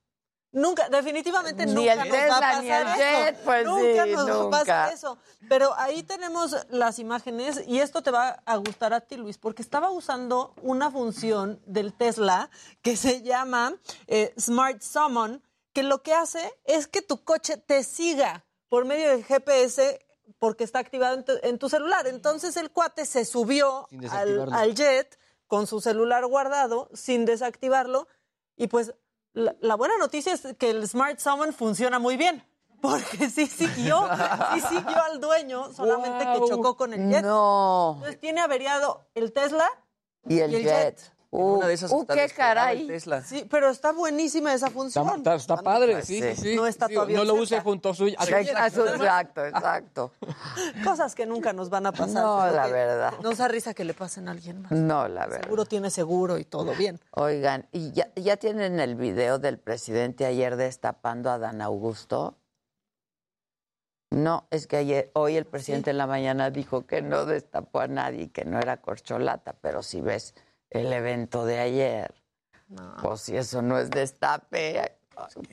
[0.51, 2.95] Nunca, definitivamente Ni nunca el nos va a Tesla, pasar ni el eso.
[2.97, 4.49] jet, pues nunca sí, nos va a nunca.
[4.59, 5.17] pasar eso.
[5.49, 9.61] Pero ahí tenemos las imágenes y esto te va a gustar a ti, Luis, porque
[9.63, 12.49] estaba usando una función del Tesla
[12.84, 13.73] que se llama
[14.07, 15.41] eh, Smart Summon,
[15.74, 19.99] que lo que hace es que tu coche te siga por medio del GPS
[20.39, 22.07] porque está activado en tu, en tu celular.
[22.07, 28.07] Entonces el cuate se subió al, jet con su celular guardado sin desactivarlo
[28.55, 28.93] y pues
[29.34, 32.45] la, la buena noticia es que el Smart Summon funciona muy bien.
[32.84, 34.09] Porque sí siguió,
[34.53, 37.24] sí siguió al dueño, solamente que chocó con el jet.
[37.24, 37.93] No.
[37.95, 39.69] Entonces tiene averiado el Tesla
[40.28, 40.99] Y el, y el jet.
[40.99, 41.12] jet.
[41.36, 42.86] Uh, Una de esas uh, qué caray.
[42.86, 43.23] Tesla.
[43.23, 45.03] Sí, pero está buenísima esa función.
[45.07, 46.55] Está, está- está padre, sí, sí.
[46.55, 48.15] No está Sí, todavía No lo use junto a suyo.
[48.19, 50.11] Exacto, exacto.
[50.84, 52.21] Cosas que nunca nos van a pasar.
[52.23, 53.13] No, la verdad.
[53.23, 54.71] Nos da risa que le pasen a alguien más.
[54.73, 55.41] No, la verdad.
[55.45, 56.99] Seguro tiene seguro y todo bien.
[57.15, 62.37] Oigan, ¿y ya, ya tienen el video del presidente ayer destapando a Dan Augusto?
[64.12, 67.87] No, es que ayer, hoy el presidente en la mañana dijo que no destapó a
[67.87, 70.36] nadie, que no era corcholata, pero si ves
[70.74, 72.13] el evento de ayer,
[73.01, 74.97] pues si eso no es destape,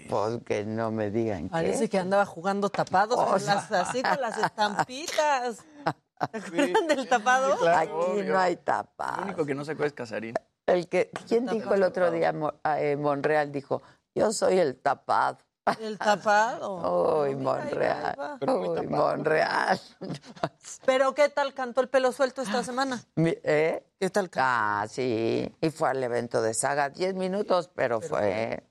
[0.08, 1.90] pues que no me digan Parece que.
[1.90, 3.56] que andaba jugando tapado, O con sea.
[3.56, 5.58] las- así con las estampitas.
[6.32, 7.54] ¿Te acuerdan del tapado?
[7.68, 9.20] Aquí no hay El tapa.
[9.22, 10.34] único que no se acuerda es Casarín.
[10.66, 12.32] El que, ¿Quién dijo el otro día?
[12.78, 13.82] Eh, Monreal dijo,
[14.14, 15.38] yo soy el tapado.
[15.80, 17.22] El tapado.
[17.22, 18.38] Uy, Monreal.
[18.46, 19.80] Uy, Monreal.
[20.86, 23.02] Pero ¿qué tal cantó el pelo suelto esta semana?
[23.16, 23.82] ¿Eh?
[23.98, 24.50] ¿Qué tal cantó?
[24.50, 25.52] Ah, sí.
[25.60, 26.88] Y fue al evento de Saga.
[26.88, 28.62] Diez minutos, pero fue.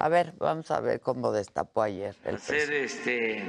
[0.00, 3.44] A ver, vamos a ver cómo destapó ayer el hacer este,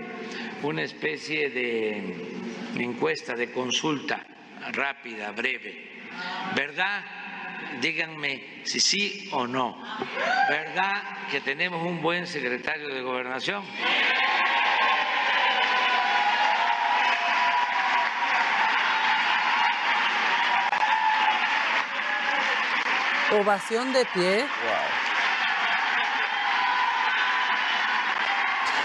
[0.62, 2.38] una especie de
[2.76, 4.24] encuesta, de consulta
[4.74, 5.90] rápida, breve.
[6.56, 7.02] ¿Verdad?
[7.82, 9.78] Díganme si sí o no.
[10.50, 13.64] ¿Verdad que tenemos un buen secretario de gobernación?
[23.32, 24.46] Ovación de pie.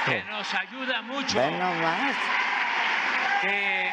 [0.06, 1.38] Que nos ayuda mucho.
[1.38, 2.16] Ven nomás.
[3.42, 3.92] Que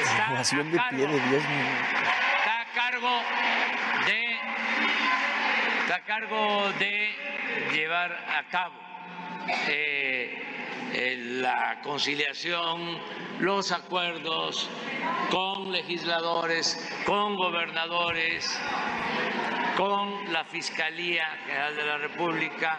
[0.00, 2.05] está Ovación de pie de 10 minutos.
[2.90, 3.20] Cargo
[4.06, 7.08] de a cargo de
[7.72, 8.74] llevar a cabo
[9.68, 10.42] eh,
[10.92, 13.00] eh, la conciliación,
[13.40, 14.68] los acuerdos
[15.30, 18.56] con legisladores, con gobernadores,
[19.76, 22.78] con la Fiscalía General de la República,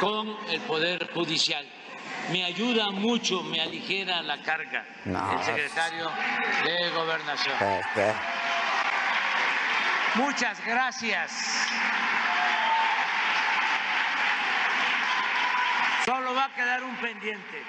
[0.00, 1.66] con el Poder Judicial.
[2.32, 5.32] Me ayuda mucho, me aligera la carga No.
[5.32, 6.10] el secretario
[6.64, 7.54] de Gobernación.
[7.94, 8.12] ¿qué?
[10.16, 11.32] Muchas gracias.
[16.04, 17.62] Solo va a quedar un pendiente.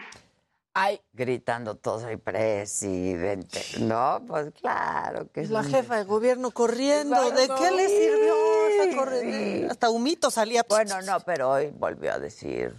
[0.77, 3.61] Ay, gritando todo el presidente.
[3.79, 5.71] No, pues claro que Es la sí.
[5.71, 7.31] jefa de gobierno corriendo.
[7.31, 9.67] ¿De qué le sirvió esa corriente?
[9.71, 10.65] Hasta humito salía.
[10.67, 12.75] Bueno, no, pero hoy volvió a decir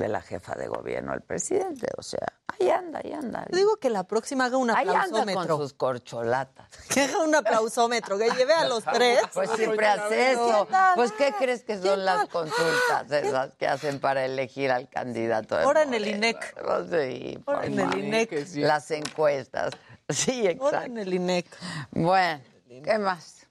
[0.00, 1.86] de la jefa de gobierno el presidente.
[1.96, 3.46] O sea, ahí anda, ahí anda.
[3.50, 5.56] Digo que la próxima haga un Ahí anda con aplausómetro.
[5.58, 6.68] sus corcholatas.
[6.92, 9.20] Que haga un aplausómetro, que lleve a los tres.
[9.32, 10.66] Pues siempre hace eso.
[10.96, 15.56] Pues, ¿qué crees que son las consultas esas que hacen para elegir al candidato?
[15.56, 16.08] Ahora en el?
[16.08, 16.54] INEC.
[16.64, 17.98] Pues sí, por Ahora en el.
[17.98, 18.56] INEC.
[18.56, 19.74] Las encuestas.
[20.08, 20.86] Sí, Ahora exacto.
[20.86, 21.46] en el INEC.
[21.92, 22.40] Bueno,
[22.82, 23.46] ¿qué más?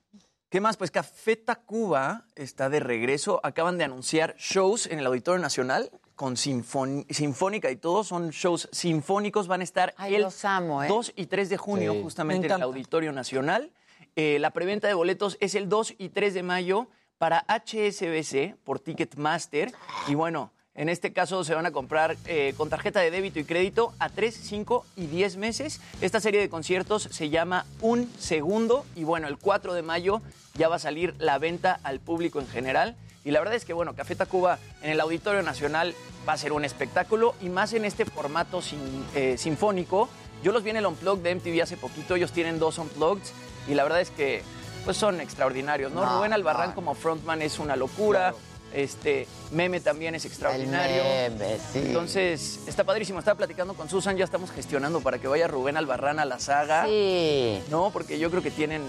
[0.50, 0.78] ¿Qué más?
[0.78, 3.40] Pues Café Tacuba está de regreso.
[3.44, 8.04] Acaban de anunciar shows en el Auditorio Nacional con sinfónica y todo.
[8.04, 9.48] Son shows sinfónicos.
[9.48, 10.88] Van a estar Ay, el los amo, ¿eh?
[10.90, 12.02] 2 y 3 de junio Sí.
[12.04, 12.64] justamente Me en el.
[12.64, 13.72] Auditorio Nacional.
[14.18, 16.88] Eh, la preventa de boletos es el 2 y 3 de mayo
[17.18, 19.72] para HSBC por Ticketmaster.
[20.10, 23.46] Y bueno, en este caso se van a comprar eh, con tarjeta de débito y
[23.46, 25.80] crédito a 3, 5 y 10 meses.
[26.02, 30.22] Esta serie de conciertos se llama Un Segundo y bueno, el 4 de mayo
[30.56, 32.98] ya va a salir la venta al público en general.
[33.30, 35.94] Y la verdad es que bueno, Café Tacuba en el Auditorio Nacional
[36.28, 40.10] va a ser un espectáculo y más en este formato sin- eh, sinfónico.
[40.42, 43.22] Yo los vi en el Unplugged de MTV hace poquito, ellos tienen dos Unplugged
[43.68, 44.42] y la verdad es que
[44.84, 46.04] pues son extraordinarios, ¿no?
[46.04, 46.76] No, Rubén Albarrán no.
[46.76, 48.34] como frontman es una locura.
[48.74, 51.04] Este Meme también es extraordinario.
[51.04, 51.80] El meme, sí.
[51.86, 53.20] Entonces, está padrísimo.
[53.20, 56.86] Estaba platicando con Susan, ya estamos gestionando para que vaya Rubén Albarrán a la saga.
[56.86, 57.62] Sí.
[57.70, 58.84] No, porque yo creo que tienen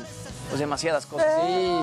[0.49, 1.29] pues demasiadas cosas.
[1.47, 1.81] Sí.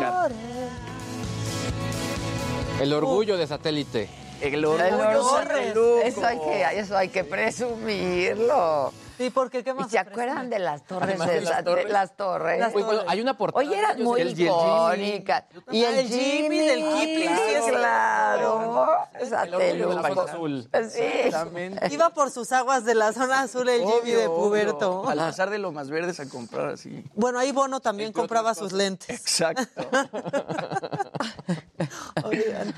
[2.79, 4.07] El orgullo de satélite.
[4.41, 6.01] El El orgullo orgullo, sateluco.
[6.03, 8.93] eso hay que, eso hay que presumirlo.
[9.17, 11.89] Sí, porque qué ¿Y más se acuerdan de las torres de de las torres.
[11.89, 12.59] las torres?
[12.59, 13.65] Las Oye, bueno, hay una portada.
[13.65, 15.45] Oye, eran muy icónicas.
[15.71, 18.87] Y el Jimmy del Kipling, sí, es claro.
[19.19, 20.69] De azul.
[20.91, 21.01] Sí.
[21.01, 21.91] Exactamente.
[21.91, 25.09] Iba por sus aguas de la zona azul el Jimmy de Puberto.
[25.09, 27.03] Al pasar de lo más verdes a comprar así.
[27.15, 29.09] Bueno, ahí Bono también compraba sus lentes.
[29.09, 29.81] Exacto.
[32.23, 32.75] Oigan,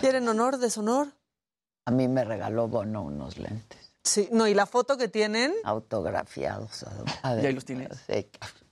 [0.00, 1.08] ¿quieren honor, deshonor?
[1.84, 6.84] A mí me regaló Bono unos lentes Sí, no, y la foto que tienen, autografiados.
[7.42, 7.88] ¿Y ahí los tienes?
[8.06, 8.28] Sí.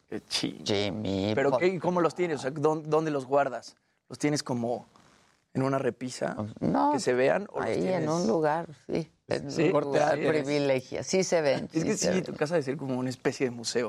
[0.08, 0.64] Qué chido.
[0.64, 1.32] Jimmy.
[1.34, 2.38] ¿Pero qué, cómo los tienes?
[2.40, 3.76] O sea, ¿dónde, dónde los guardas?
[4.10, 4.86] ¿Los tienes como
[5.54, 6.36] en una repisa?
[6.60, 7.46] No, ¿Que se vean?
[7.50, 9.10] ¿o los ahí tienes- en un lugar, sí.
[9.28, 10.42] En Sí, un lugar sí eres.
[10.44, 11.02] privilegio.
[11.02, 11.70] Sí se ven.
[11.72, 12.24] Es que sí, ven.
[12.24, 13.88] tu casa debe ser como una especie de museo.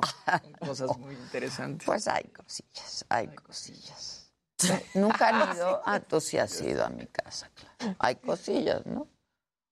[0.65, 1.85] Cosas muy interesantes.
[1.85, 4.31] Pues hay cosillas, hay cosillas.
[4.93, 5.81] Nunca han ido.
[5.85, 7.95] Ah, tú sí has ido a mi casa, claro.
[7.99, 9.07] Hay cosillas, ¿no?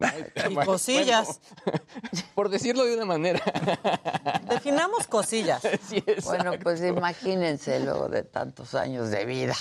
[0.50, 1.40] y cosillas.
[2.36, 3.42] Por decirlo de una manera.
[4.50, 5.62] Definamos cosillas.
[5.88, 6.04] Sí.
[6.24, 9.56] Bueno, pues imagínense luego de tantos años de vida,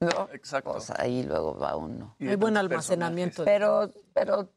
[0.00, 0.28] ¿no?
[0.32, 0.72] Exacto.
[0.72, 2.16] Pues ahí luego va uno.
[2.18, 3.44] Y de Hay buen almacenamiento.
[3.44, 4.50] Pero, pero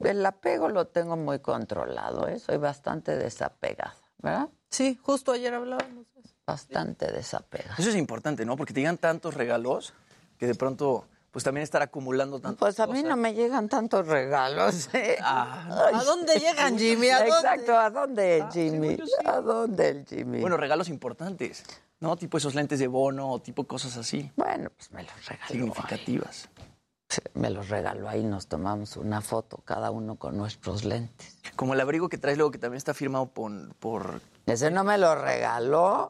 [0.00, 2.38] el apego lo tengo muy controlado, ¿eh?
[2.38, 4.48] Soy bastante desapegada, ¿verdad?
[4.70, 6.12] Sí, justo ayer hablábamos.
[6.14, 6.34] de eso.
[6.46, 7.74] Bastante desapegada.
[7.78, 8.56] Eso es importante, ¿no?
[8.56, 9.94] Porque te llegan tantos regalos
[10.38, 11.06] que de pronto,
[11.38, 14.88] pues también estar acumulando tantas Pues a mí no me llegan tantos regalos.
[14.92, 15.16] ¿eh?
[15.22, 17.10] Ah, ¿A dónde llegan, Jimmy?
[17.10, 17.30] ¿A dónde?
[17.36, 18.98] Exacto, ¿a dónde, Jimmy?
[19.24, 20.40] ¿A dónde el Jimmy?
[20.40, 21.62] Bueno, regalos importantes,
[22.00, 22.16] ¿no?
[22.16, 25.46] Tipo esos lentes de bono, o tipo cosas así, Bueno, pues me los regaló.
[25.48, 26.48] significativas.
[26.56, 27.22] ahí.
[27.34, 31.38] Me los regaló ahí, nos tomamos una foto, cada uno con nuestros lentes.
[31.54, 34.20] Como el abrigo que traes luego, que también está firmado por, por
[34.50, 36.08] Ese no me lo regaló.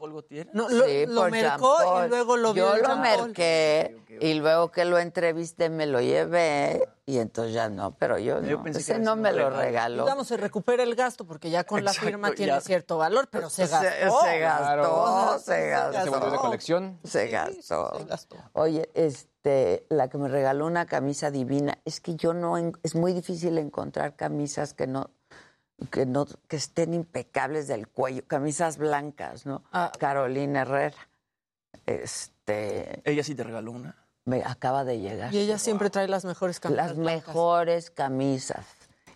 [0.52, 4.70] No, lo- Sí, lo por mercó y luego lo vio Yo lo merqué y luego
[4.70, 8.62] que lo entrevisté me lo llevé y entonces ya no, pero yo, Yo no.
[8.64, 9.58] pensé que Ese no me lo regalo.
[9.62, 10.02] regaló.
[10.04, 12.34] Digamos, se recupera el gasto porque ya con la firma ya.
[12.34, 14.20] tiene cierto valor, pero se Se- gastó.
[14.22, 16.10] se gastó, se Se gastó.
[16.10, 16.98] volvió de colección.
[17.04, 17.98] Se gastó.
[17.98, 18.36] se gastó.
[18.52, 23.12] Oye, este, la que me regaló una camisa divina, es que yo no, es muy
[23.14, 25.10] difícil encontrar camisas que no,
[25.90, 29.62] que no, que estén impecables del cuello, camisas blancas, ¿no?
[29.72, 29.92] Ah.
[29.98, 30.96] Carolina Herrera,
[31.86, 33.96] este, Ella sí te regaló una.
[34.24, 35.32] me acaba de llegar.
[35.32, 36.86] Y ella siempre trae las mejores camisas.
[36.88, 37.28] Las blancas.
[37.28, 38.66] mejores camisas.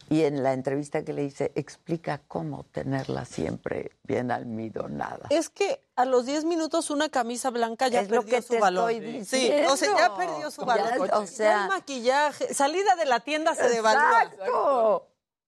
[0.08, 5.30] Y en la entrevista que le hice, explica cómo tenerlas siempre bien almidonadas.
[5.30, 8.48] Es que a los 10 minutos una camisa blanca ya Es lo perdió que su
[8.54, 8.90] te valor.
[8.90, 11.10] estoy Sí, o sea, ya perdió su Ya, valor.
[11.14, 14.30] o Ya sea- el maquillaje, salida de la tienda se devalúa.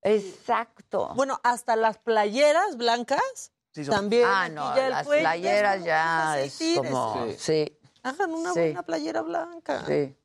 [0.05, 1.13] Exacto.
[1.15, 4.25] Bueno, hasta las playeras blancas Sí, son- también.
[4.27, 7.15] Ah, no, las playeras es ya es sí, como...
[7.25, 7.39] tírese.
[7.67, 8.61] Sí, Hagan una Sí.
[8.61, 9.85] buena playera blanca.
[9.87, 10.17] sí.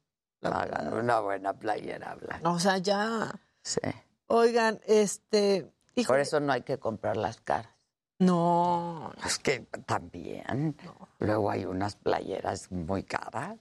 [0.41, 2.49] La Hagan una buena playera blanca.
[2.49, 3.31] O sea, ya.
[3.61, 3.79] Sí.
[4.27, 5.69] Oigan, este.
[6.07, 7.73] Por eso no hay que comprar las caras.
[8.19, 9.11] No.
[9.25, 10.77] Es que también.
[11.19, 13.57] Luego hay unas playeras muy caras.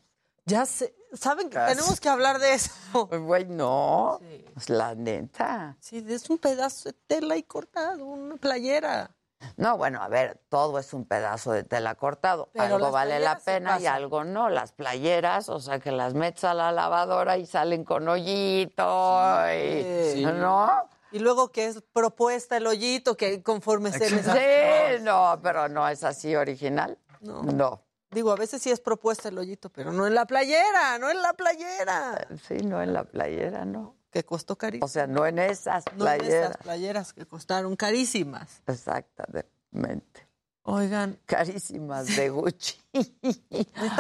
[0.49, 0.95] Ya sé.
[1.15, 2.71] ¿Saben que tenemos que hablar de eso?
[3.09, 4.21] Pues, güey, no.
[4.57, 5.77] Es la neta.
[5.81, 9.11] Sí, es un pedazo de tela y cortado, una playera.
[9.57, 12.51] No, bueno, a ver, todo es un pedazo de tela cortado.
[12.53, 14.49] Pero algo vale la pena y algo no.
[14.51, 18.83] Las playeras, o sea, que las metes a la lavadora y salen con hoyito.
[19.55, 20.25] y- Sí.
[20.27, 20.71] ¿No?
[21.13, 25.89] Y luego que es propuesta el hoyito, que conforme se les Sí, no, pero no
[25.89, 26.99] es así original.
[27.21, 27.43] No.
[27.43, 27.83] No.
[28.11, 31.21] Digo, a veces sí es propuesta el hoyito, pero no en la playera, no en
[31.21, 32.27] la playera.
[32.49, 33.97] Sí, no en la playera, no.
[34.11, 34.87] Que costó carísimo.
[34.87, 36.51] O sea, no en esas no en playeras.
[36.51, 38.63] estas playeras que costaron carísimas.
[38.67, 40.27] Exactamente.
[40.63, 41.19] Oigan.
[41.27, 42.81] Carísimas de Gucci.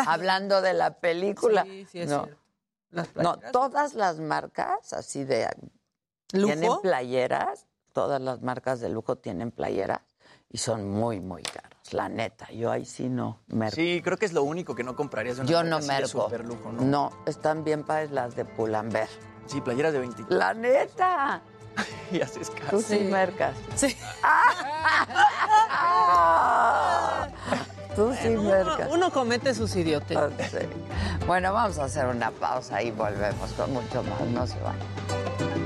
[0.06, 1.64] Hablando de la película.
[1.64, 2.24] Sí, sí es no.
[2.24, 2.42] cierto.
[2.90, 3.52] Las No, playeras.
[3.52, 5.46] todas las marcas así de
[6.28, 6.80] tienen ¿Lujo?
[6.80, 10.00] playeras, todas las marcas de lujo tienen playeras
[10.48, 12.50] y son muy muy caras, la neta.
[12.52, 13.76] Yo ahí sí no merco.
[13.76, 15.94] Sí, creo que es lo único que no comprarías de una Yo no así de
[15.94, 16.08] merco.
[16.24, 16.82] superlujo, ¿no?
[16.82, 19.08] No, están bien padres las de Pull&Bear.
[19.46, 20.24] Sí, playeras de 20.
[20.28, 21.40] La neta.
[22.12, 22.70] y haces caso.
[22.70, 23.04] Tú sí, Sí.
[23.04, 23.56] mercas.
[23.76, 23.96] Sí.
[27.96, 28.86] Tú sí mercas.
[28.86, 30.16] Uno, uno comete sus idiotes.
[30.50, 30.58] Sí.
[31.26, 34.20] Bueno, vamos a hacer una pausa y volvemos con mucho más.
[34.28, 35.57] No se vayan.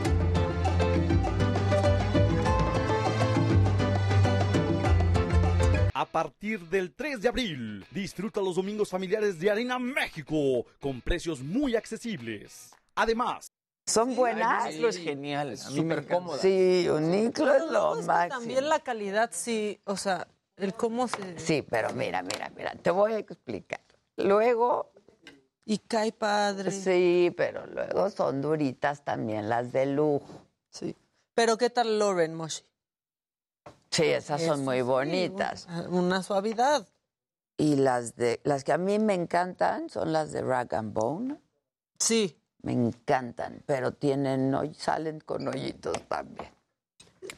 [6.03, 10.35] A partir del 3 de abril, disfruta los domingos familiares de Arena México
[10.81, 12.73] con precios muy accesibles.
[12.97, 13.53] Además,
[13.87, 14.65] ¿Son buenas?
[14.67, 15.51] Uniqlo es genial.
[15.51, 16.15] A mí me Súper encanta.
[16.17, 16.39] cómoda.
[16.39, 18.41] Sí, Uniqlo es lo Es que máximo.
[18.41, 20.27] también la calidad, sí, o sea,
[20.57, 21.39] el cómo se...
[21.39, 23.81] Sí, pero mira, mira, mira, te voy a explicar.
[24.17, 24.91] Luego,
[25.65, 26.73] Y cae padre.
[26.73, 30.47] sí, pero luego son duritas también las de lujo.
[30.69, 30.97] Sí.
[31.35, 32.65] Pero ¿qué tal Lauren Moshi?
[33.93, 35.69] Sí, esas son Eso muy sí, bonitas.
[35.91, 36.89] Una, suavidad.
[37.59, 41.39] Y las de las que a mí me encantan son las de Rag and Bone.
[41.99, 42.39] Sí.
[42.63, 46.51] Me encantan, pero tienen hoy salen con hoyitos también.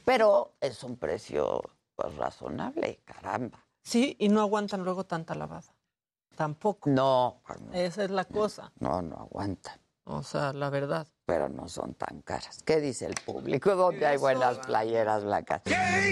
[0.05, 1.61] Pero es un precio
[1.97, 3.65] pues razonable, caramba.
[3.83, 5.75] Sí, y no aguantan luego tanta lavada.
[6.37, 6.89] Tampoco.
[6.89, 8.73] No, Esa es la cosa.
[8.79, 11.09] no, no aguantan, O sea, la verdad.
[11.27, 12.63] Pero no son tan caras.
[12.65, 13.75] ¿Qué dice el público?
[13.75, 15.63] ¿Dónde hay buenas playeras blancas?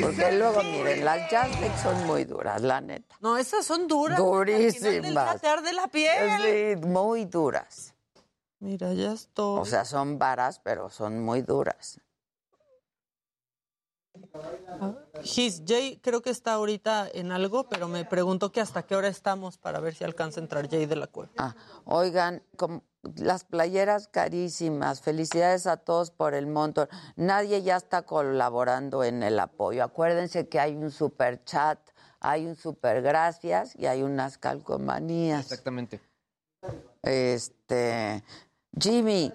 [0.00, 3.16] Porque luego, miren, las Jazzbeck son muy duras, la neta.
[3.20, 4.18] No, esas son duras.
[4.18, 5.44] Durísimas.
[5.44, 6.78] arde la piel.
[6.80, 7.94] Sí, muy duras.
[8.60, 9.60] Mira, ya estoy.
[9.60, 12.00] O sea, son varas, pero son muy duras.
[15.22, 19.08] His Jay creo que está ahorita en algo, pero me pregunto que hasta qué hora
[19.08, 21.32] estamos para ver si alcanza a entrar Jay de la cueva.
[21.38, 22.82] Ah, oigan, como
[23.16, 25.00] las playeras carísimas.
[25.00, 26.88] Felicidades a todos por el montón.
[27.16, 29.84] Nadie ya está colaborando en el apoyo.
[29.84, 31.78] Acuérdense que hay un super chat,
[32.20, 35.42] hay un super gracias y hay unas calcomanías.
[35.42, 36.00] Exactamente.
[37.02, 38.22] Este,
[38.78, 39.32] Jimmy,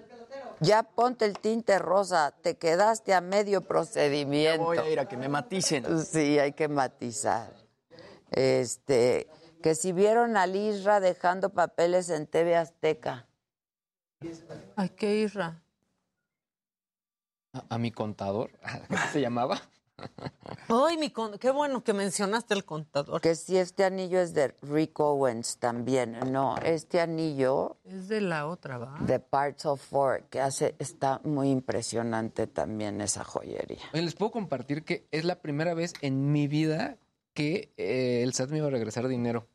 [0.60, 2.34] ya ponte el tinte rosa.
[2.42, 4.64] Te quedaste a medio procedimiento.
[4.64, 6.04] Voy a ir a que me maticen.
[6.04, 7.52] Sí, hay que matizar.
[8.30, 9.28] Este,
[9.62, 13.27] que si vieron a Lisra dejando papeles en TV Azteca.
[14.76, 15.62] Ay, qué irra.
[17.52, 18.50] A, a mi contador,
[18.88, 19.60] ¿cómo se llamaba?
[20.68, 21.38] Ay, mi con...
[21.38, 23.20] qué bueno que mencionaste el contador.
[23.20, 26.18] Que si este anillo es de Rick Owens también.
[26.30, 28.96] No, este anillo Es de la otra, ¿va?
[29.00, 33.82] de Parts of Four, que hace, está muy impresionante también esa joyería.
[33.92, 36.96] Oye, les puedo compartir que es la primera vez en mi vida
[37.34, 39.48] que eh, el SAT me iba a regresar dinero.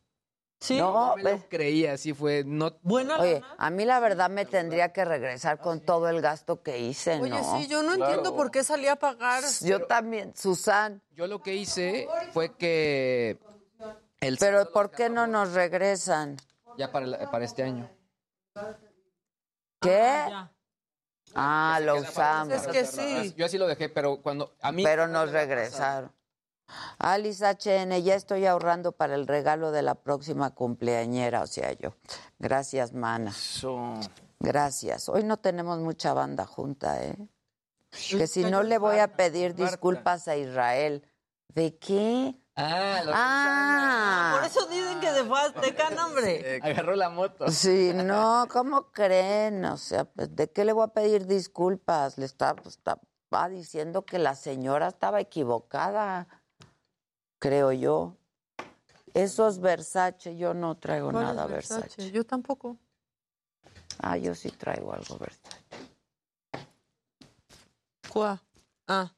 [0.64, 2.42] Sí, No, me lo creía, así fue.
[2.46, 6.62] No, Buena Oye, a mí la verdad me tendría que regresar con todo el gasto
[6.62, 7.58] que hice, Oye, ¿no?
[7.58, 9.44] sí, yo no entiendo por qué salía a pagar.
[9.60, 11.02] Yo también, Susan.
[11.10, 13.38] Yo lo que hice fue que
[14.20, 16.38] el Pero ¿por qué no nos regresan?
[16.78, 17.86] ya para, el- para este año.
[19.82, 20.24] ¿Qué?
[21.34, 22.54] Ah, lo usamos.
[22.54, 23.34] Es que sí.
[23.36, 26.10] Yo así lo dejé, pero cuando a mí Pero nos regresaron.
[26.98, 31.94] Alice HN, ya estoy ahorrando para el regalo de la próxima cumpleañera, o sea, yo.
[32.38, 33.32] Gracias, mana.
[34.40, 35.08] Gracias.
[35.08, 37.16] Hoy no tenemos mucha banda junta, ¿eh?
[38.10, 41.06] Que si no le voy a pedir disculpas a Israel.
[41.48, 42.34] ¿De qué?
[42.56, 44.34] Ah, lo- Ah.
[44.36, 46.60] Por eso dicen que se fue a Azteca, no, hombre.
[46.62, 47.48] agarró la moto.
[47.48, 49.64] Sí, no, ¿cómo creen?
[49.66, 52.18] O sea, pues, ¿de qué le voy a pedir disculpas?
[52.18, 56.26] Le estaba, pues, estaba diciendo que la señora estaba equivocada,
[57.38, 58.16] creo yo.
[59.12, 62.10] Eso es Versace, yo no traigo ¿Cuál nada Versace.
[62.10, 62.76] Yo tampoco.
[63.98, 65.58] Ah, yo sí traigo algo Versace.
[68.08, 68.40] ¿Cuál?
[68.86, 69.12] Ah,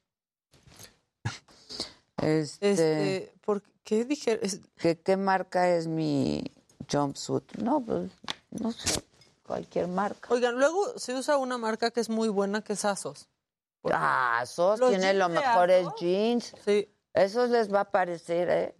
[2.22, 4.40] Este, este, ¿por qué dije?
[4.76, 6.44] ¿qué, ¿Qué marca es mi
[6.90, 7.56] jumpsuit?
[7.56, 8.10] No, pues,
[8.50, 9.02] no sé,
[9.44, 10.32] cualquier marca.
[10.32, 13.28] Oigan, luego se usa una marca que es muy buena, que es Asos.
[13.92, 16.54] Ah, Sos Los tiene los mejores Asos, jeans.
[16.64, 16.88] Sí.
[17.16, 18.74] Eso les va a parecer, ¿eh?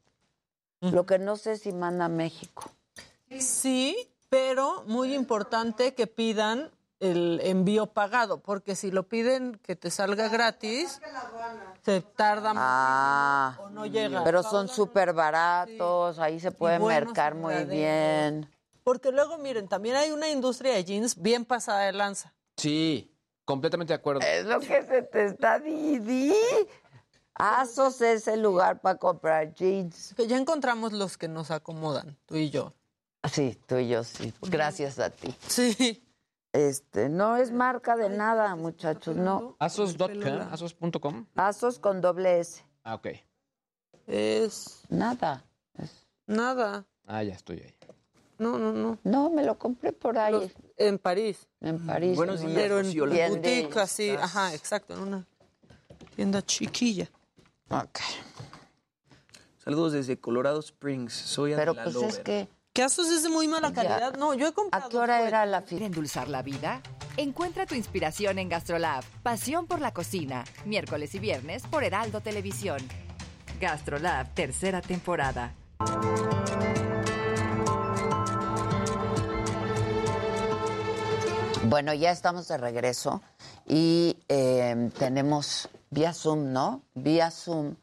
[0.81, 2.71] Lo que no sé si manda a México.
[3.41, 3.97] Sí,
[4.29, 10.29] pero muy importante que pidan el envío pagado, porque si lo piden que te salga
[10.29, 11.01] gratis,
[11.83, 14.23] se tarda más Ah, o no llega.
[14.23, 18.49] pero son súper baratos, ahí se puede mercar muy bien.
[18.85, 22.33] Porque luego, miren, también hay una industria de jeans bien pasada de lanza.
[22.57, 23.11] Sí,
[23.45, 24.21] completamente de acuerdo.
[24.21, 26.33] Es lo que se te está Didi.
[27.39, 30.15] Asos es el lugar para comprar jeans.
[30.17, 32.73] Que ya encontramos los que nos acomodan, tú y yo.
[33.31, 34.33] Sí, tú y yo sí.
[34.43, 35.35] Gracias a ti.
[35.47, 36.03] Sí.
[36.53, 39.57] Este, no es marca de nada, muchachos, no.
[39.59, 40.09] Asos.com,
[40.51, 41.27] asos.com.
[41.35, 42.65] Asos con doble S.
[42.85, 43.09] Ah, ok.
[44.07, 45.45] Es Nada.
[46.27, 46.87] nada.
[47.07, 47.75] Ah, ya estoy ahí.
[48.39, 48.99] No, no, no.
[49.05, 50.33] No, me lo compré por ahí.
[50.33, 51.47] Los- en París.
[51.61, 52.17] En París.
[52.17, 53.29] Buenos en días, Pero en tienda.
[53.29, 55.27] boutique así, ajá, exacto, en una
[56.15, 57.11] tienda chiquilla.
[57.70, 57.98] Ok.
[59.59, 61.12] Saludos desde Colorado Springs.
[61.12, 62.48] Soy Pero Adela pues es que...
[62.72, 63.74] ¿Qué Asos es de muy mala Ya.
[63.74, 64.14] calidad?
[64.16, 64.86] No, yo he comprado.
[64.86, 65.86] ¿A qué hora era la ¿Quiere fiesta?
[65.86, 66.82] endulzar la vida?
[67.16, 69.02] Encuentra tu inspiración en Gastrolab.
[69.22, 70.44] Pasión por la cocina.
[70.66, 72.78] Miércoles y viernes por Heraldo Televisión.
[73.59, 75.55] Gastrolab, tercera temporada.
[81.64, 83.22] Bueno, ya estamos de regreso
[83.66, 86.82] y eh, tenemos vía Zoom, ¿no?
[86.94, 87.74] Vía Zoom.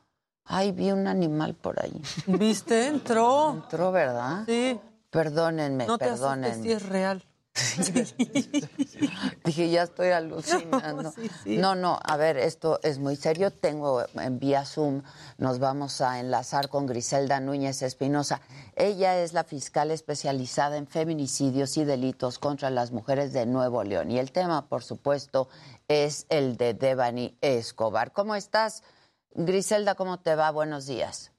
[0.45, 2.01] Ay, vi un animal por ahí.
[2.27, 2.87] ¿Viste?
[2.87, 3.51] Entró.
[3.51, 4.43] Entró, ¿verdad?
[4.45, 4.79] Sí.
[5.09, 6.63] Perdónenme, No te perdónenme.
[6.63, 7.23] si es real.
[9.45, 11.11] Dije, ya estoy alucinando.
[11.15, 11.57] sí, sí.
[11.57, 13.51] No, no, a ver, esto es muy serio.
[13.51, 15.03] Tengo en vía Zoom,
[15.37, 18.41] nos vamos a enlazar con Griselda Núñez Espinosa.
[18.75, 24.09] Ella es la fiscal especializada en feminicidios y delitos contra las mujeres de Nuevo León.
[24.09, 25.47] Y el tema, por supuesto,
[25.87, 28.11] es el de Devani Escobar.
[28.13, 28.83] ¿Cómo estás?
[29.31, 30.51] Griselda, ¿cómo te va?
[30.51, 31.31] Buenos días.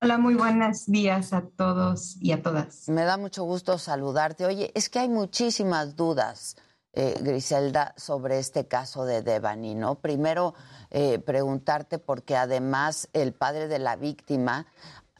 [0.00, 2.88] Hola, muy buenos días a todos y a todas.
[2.88, 4.44] Me da mucho gusto saludarte.
[4.44, 6.56] Oye, es que hay muchísimas dudas,
[6.92, 10.00] eh, Griselda, sobre este caso de Devani, ¿no?
[10.00, 10.54] Primero,
[10.90, 14.66] eh, preguntarte, porque además el padre de la víctima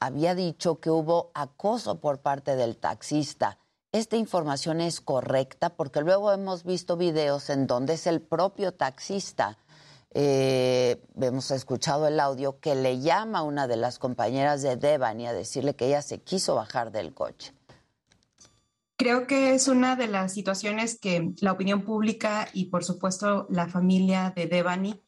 [0.00, 3.58] había dicho que hubo acoso por parte del taxista.
[3.92, 5.76] ¿Esta información es correcta?
[5.76, 9.58] Porque luego hemos visto videos en donde es el propio taxista
[10.14, 15.26] eh, hemos escuchado el audio que le llama a una de las compañeras de Devani
[15.26, 17.54] a decirle que ella se quiso bajar del coche.
[18.96, 23.68] Creo que es una de las situaciones que la opinión pública y por supuesto la
[23.68, 25.02] familia de Devani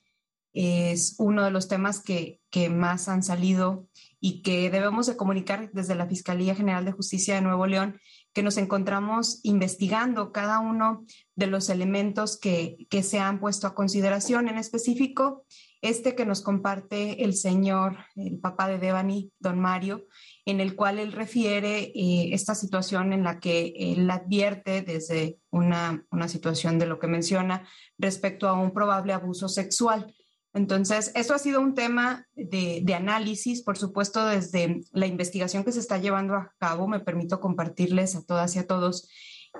[0.54, 3.86] es uno de los temas que, que más han salido
[4.20, 8.00] y que debemos de comunicar desde la Fiscalía General de Justicia de Nuevo León,
[8.34, 11.04] que nos encontramos investigando cada uno
[11.36, 14.48] de los elementos que, que se han puesto a consideración.
[14.48, 15.44] En específico,
[15.84, 20.06] este que nos comparte el señor, el papá de Devani, don Mario,
[20.46, 26.04] en el cual él refiere eh, esta situación en la que él advierte desde una,
[26.10, 30.14] una situación de lo que menciona respecto a un probable abuso sexual.
[30.54, 35.80] Entonces, esto ha sido un tema de, análisis, por supuesto, desde la investigación que se
[35.80, 36.86] está llevando a cabo.
[36.86, 39.08] Me permito compartirles a todas y a todos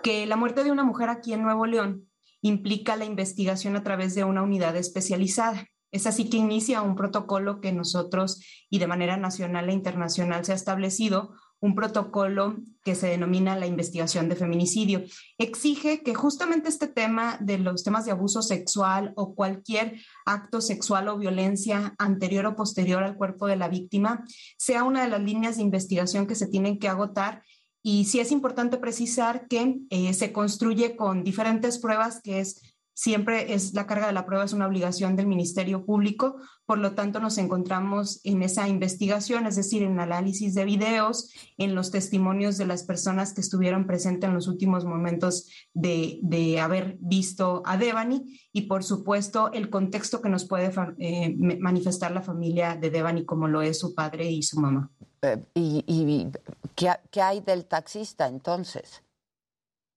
[0.04, 2.08] que la muerte de una mujer aquí en Nuevo León
[2.42, 5.66] implica la investigación a través de una unidad especializada.
[5.90, 8.40] Es así que inicia un protocolo que nosotros
[8.70, 11.34] y de manera nacional e internacional se ha establecido
[11.64, 15.02] un protocolo que se denomina la investigación de feminicidio.
[15.38, 21.08] Exige que justamente este tema de los temas de abuso sexual o cualquier acto sexual
[21.08, 24.24] o violencia anterior o posterior al cuerpo de la víctima
[24.58, 27.42] sea una de las líneas de investigación que se tienen que agotar
[27.82, 33.52] y sí es importante precisar que eh, se construye con diferentes pruebas, que es siempre
[33.54, 37.20] es la carga de la prueba es una obligación del Ministerio Público, por lo tanto
[37.20, 42.66] nos encontramos en esa investigación, es decir, en análisis de videos, en los testimonios de
[42.66, 46.20] las personas que estuvieron presentes en los últimos momentos de,
[46.60, 52.22] haber visto a Devani y por supuesto el contexto que nos puede eh, manifestar la
[52.22, 54.90] familia de Devani como lo es su padre y su mamá.
[55.22, 56.28] Eh, ¿Y, y
[56.74, 59.03] ¿qué, qué hay del taxista entonces?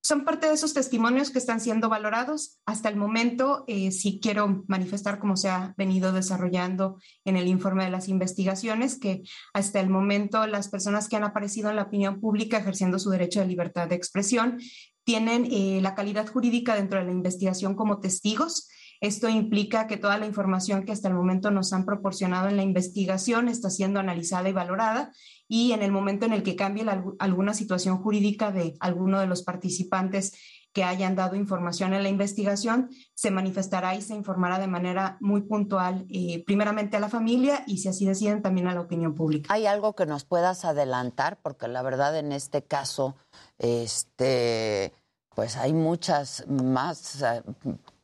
[0.08, 2.62] Son parte de esos testimonios que están siendo valorados.
[2.66, 7.84] Hasta el momento, eh, sí quiero manifestar cómo se ha venido desarrollando en el informe
[7.84, 9.24] de las investigaciones, que
[9.54, 13.42] hasta el momento las personas que han aparecido en la opinión pública ejerciendo su derecho
[13.42, 14.60] de libertad de expresión
[15.04, 18.70] tienen eh, la calidad jurídica dentro de la investigación como testigos.
[19.02, 22.64] Esto implica que toda la información que hasta el momento nos han proporcionado en la
[22.64, 25.12] investigación está siendo analizada y valorada
[25.48, 26.86] y en el momento en el que cambie
[27.20, 30.34] alguna situación jurídica de alguno de los participantes
[30.74, 35.42] que hayan dado información en la investigación, se manifestará y se informará de manera muy
[35.42, 39.52] puntual, eh, primeramente a la familia y si así deciden también a la opinión pública.
[39.52, 41.40] ¿Hay algo que nos puedas adelantar?
[41.42, 43.16] Porque la verdad en este caso,
[43.58, 44.94] este,
[45.34, 47.42] pues hay muchas más eh,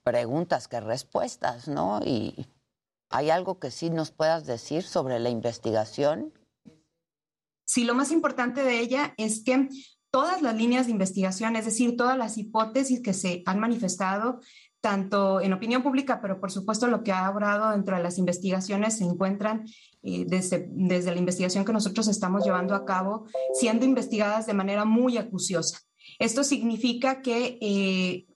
[0.03, 1.99] preguntas que respuestas, ¿no?
[2.03, 2.47] Y
[3.11, 6.33] hay algo que sí nos puedas decir sobre la investigación
[7.73, 9.67] Sí, lo más importante de ella es que
[10.11, 14.41] todas las líneas de investigación, es decir, todas las hipótesis que se han manifestado,
[14.79, 18.97] tanto en opinión pública, pero por supuesto lo que ha hablado dentro de las investigaciones
[18.99, 19.65] se encuentran
[20.03, 23.25] eh, desde, desde la investigación que nosotros estamos llevando a cabo,
[23.59, 25.79] siendo investigadas de manera muy acuciosa.
[26.19, 28.27] Esto significa que eh,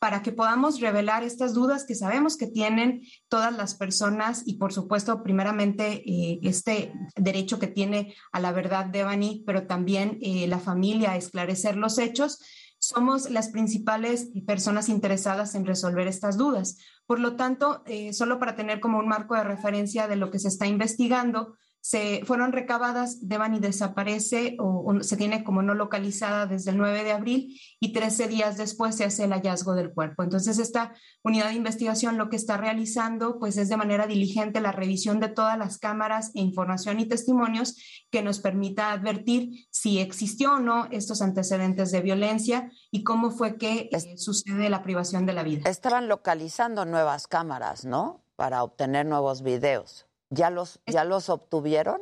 [0.00, 4.72] para que podamos revelar estas dudas que sabemos que tienen todas las personas y por
[4.72, 10.58] supuesto primeramente eh, este derecho que tiene a la verdad Devani, pero también eh, la
[10.58, 12.40] familia a esclarecer los hechos,
[12.78, 16.76] somos las principales personas interesadas en resolver estas dudas.
[17.06, 20.38] Por lo tanto, eh, solo para tener como un marco de referencia de lo que
[20.38, 26.70] se está investigando, se fueron recabadas, y desaparece o, se tiene como no localizada desde
[26.70, 30.22] el 9 de abril y 13 días después se hace el hallazgo del cuerpo.
[30.22, 34.72] Entonces, esta unidad de investigación lo que está realizando pues es de manera diligente la
[34.72, 37.76] revisión de todas las cámaras e información y testimonios
[38.10, 43.58] que nos permita advertir si existió o no estos antecedentes de violencia y cómo fue
[43.58, 45.68] que eh, sucede la privación de la vida.
[45.68, 48.24] Estaban localizando nuevas cámaras, ¿no?
[48.36, 50.03] Para obtener nuevos videos.
[50.30, 52.00] ¿Ya los, ya los obtuvieron?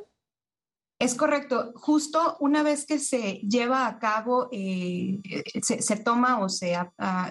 [1.02, 1.72] Es correcto.
[1.74, 5.20] Justo una vez que se lleva a cabo, eh,
[5.60, 6.76] se, toma o se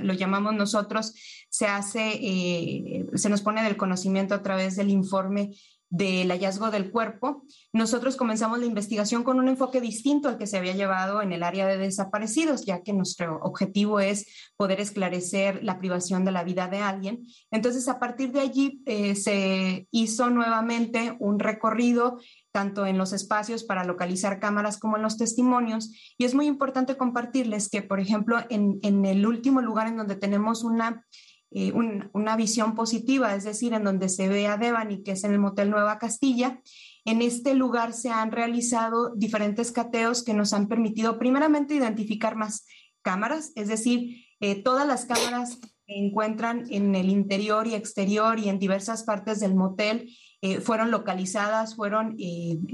[0.01, 1.13] lo llamamos nosotros,
[1.49, 5.51] se hace, eh, se nos pone del conocimiento a través del informe
[5.91, 7.43] del hallazgo del cuerpo,
[7.73, 11.43] nosotros comenzamos la investigación con un enfoque distinto al que se había llevado en el
[11.43, 16.69] área de desaparecidos, ya que nuestro objetivo es poder esclarecer la privación de la vida
[16.69, 17.27] de alguien.
[17.51, 22.19] Entonces, a partir de allí eh, se hizo nuevamente un recorrido
[22.53, 25.91] tanto en los espacios para localizar cámaras como en los testimonios.
[26.17, 30.15] Y es muy importante compartirles que, por ejemplo, en, en el último lugar en donde
[30.15, 31.05] tenemos una
[31.53, 35.33] eh, una visión positiva, es decir, en donde se ve a Devani, que es en
[35.33, 36.61] el Motel Nueva Castilla.
[37.03, 42.65] En este lugar se han realizado diferentes cateos que nos han permitido primeramente identificar más
[43.01, 48.47] cámaras, es decir, eh, todas las cámaras que encuentran en el interior y exterior y
[48.47, 52.15] en diversas partes del motel eh, fueron localizadas, fueron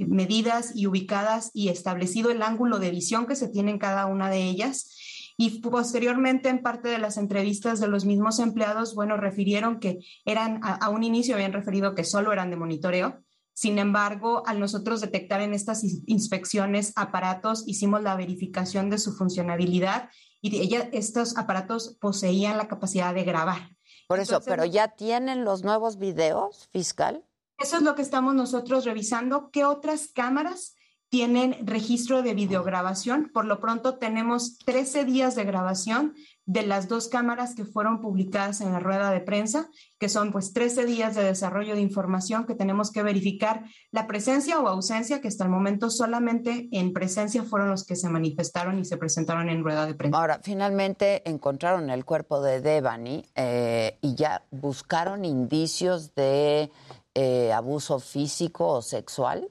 [0.07, 4.29] medidas y ubicadas y establecido el ángulo de visión que se tiene en cada una
[4.29, 4.93] de ellas.
[5.39, 10.59] Y posteriormente, en parte de las entrevistas de los mismos empleados, bueno, refirieron que eran,
[10.63, 13.23] a, un inicio habían referido que solo eran de monitoreo.
[13.53, 20.09] Sin embargo, al nosotros detectar en estas inspecciones aparatos, hicimos la verificación de su funcionabilidad
[20.41, 23.75] y ella, estos aparatos poseían la capacidad de grabar.
[24.07, 27.23] Por eso, pero ya tienen los nuevos videos fiscal.
[27.59, 29.49] Eso es lo que estamos nosotros revisando.
[29.51, 30.76] ¿Qué otras cámaras
[31.09, 33.31] tienen registro de videograbación.
[33.33, 36.13] Por lo pronto tenemos 13 días de grabación
[36.45, 39.69] de las dos cámaras que fueron publicadas en la rueda de prensa,
[39.99, 44.59] que son pues 13 días de desarrollo de información que tenemos que verificar la presencia
[44.59, 48.85] o ausencia, que hasta el momento solamente en presencia fueron los que se manifestaron y
[48.85, 50.17] se presentaron en rueda de prensa.
[50.17, 56.71] Ahora, finalmente encontraron el cuerpo de Devani eh, y ya buscaron indicios de
[57.13, 59.49] eh, abuso físico o sexual.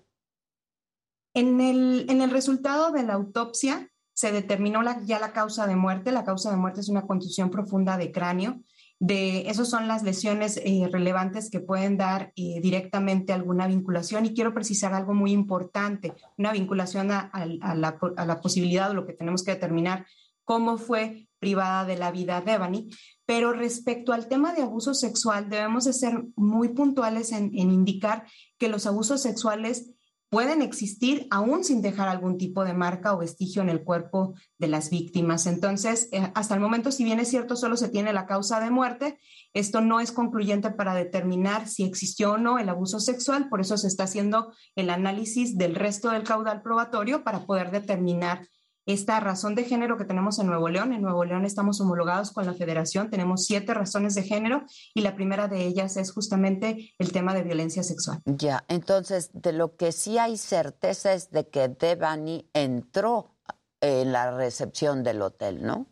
[1.37, 6.11] En el, en el resultado de la autopsia, se determinó ya la causa de muerte.
[6.11, 8.63] La causa de muerte es una contusión profunda de cráneo.
[8.99, 14.25] De, esas son las lesiones eh, relevantes que pueden dar eh, directamente alguna vinculación.
[14.25, 17.31] Y quiero precisar algo muy importante, una vinculación a,
[17.75, 20.07] la, a, la, posibilidad o lo que tenemos que determinar,
[20.43, 22.89] cómo fue privada de la vida Devani.
[23.27, 28.25] Pero respecto al tema de abuso sexual, debemos de ser muy puntuales en, en indicar
[28.57, 29.91] que los abusos sexuales
[30.29, 34.69] pueden existir aún sin dejar algún tipo de marca o vestigio en el cuerpo de
[34.69, 35.47] las víctimas.
[35.47, 38.71] Entonces, eh, hasta el momento, si bien es cierto, solo se tiene la causa de
[38.71, 39.19] muerte,
[39.55, 43.77] esto no es concluyente para determinar si existió o no el abuso sexual, por eso
[43.79, 48.49] se está haciendo el análisis del resto del caudal probatorio para poder determinar
[48.87, 50.93] esta razón de género que tenemos en Nuevo León.
[50.93, 54.65] En Nuevo León estamos homologados con la federación, tenemos siete razones de género
[54.95, 58.23] y la primera de ellas es justamente el tema de violencia sexual.
[58.25, 63.37] Ya, entonces de lo que sí hay certeza es de que Devani entró
[63.81, 65.87] en la recepción del hotel, ¿no?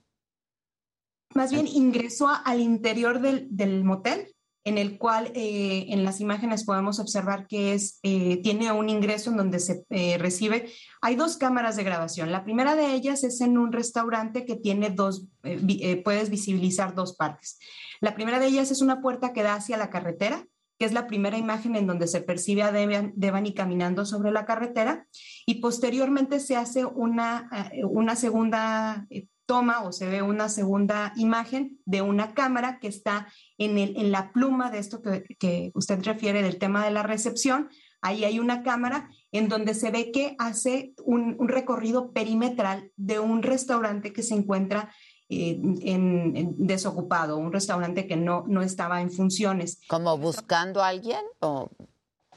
[1.34, 4.34] Más bien ingresó al interior del, del motel
[4.64, 9.30] en el cual eh, en las imágenes podemos observar que es, eh, tiene un ingreso
[9.30, 10.70] en donde se eh, recibe.
[11.02, 12.32] Hay dos cámaras de grabación.
[12.32, 15.26] La primera de ellas es en un restaurante que tiene dos,
[16.02, 17.58] puedes visibilizar dos partes.
[18.00, 20.46] La primera de ellas es una puerta que da hacia la carretera,
[20.78, 25.06] que es la primera imagen en donde se percibe a Devani caminando sobre la carretera,
[25.46, 27.50] y posteriormente se hace una,
[27.84, 29.06] una segunda
[29.46, 34.12] toma o se ve una segunda imagen de una cámara que está en, el, en
[34.12, 37.68] la pluma de esto que, usted refiere del tema de la recepción.
[38.00, 43.42] Ahí hay una cámara en donde se ve que hace un, recorrido perimetral de un
[43.42, 44.92] restaurante que se encuentra
[45.28, 49.80] eh, en, desocupado, un restaurante que no, no estaba en funciones.
[49.88, 51.22] ¿Como buscando a alguien?
[51.40, 51.70] O...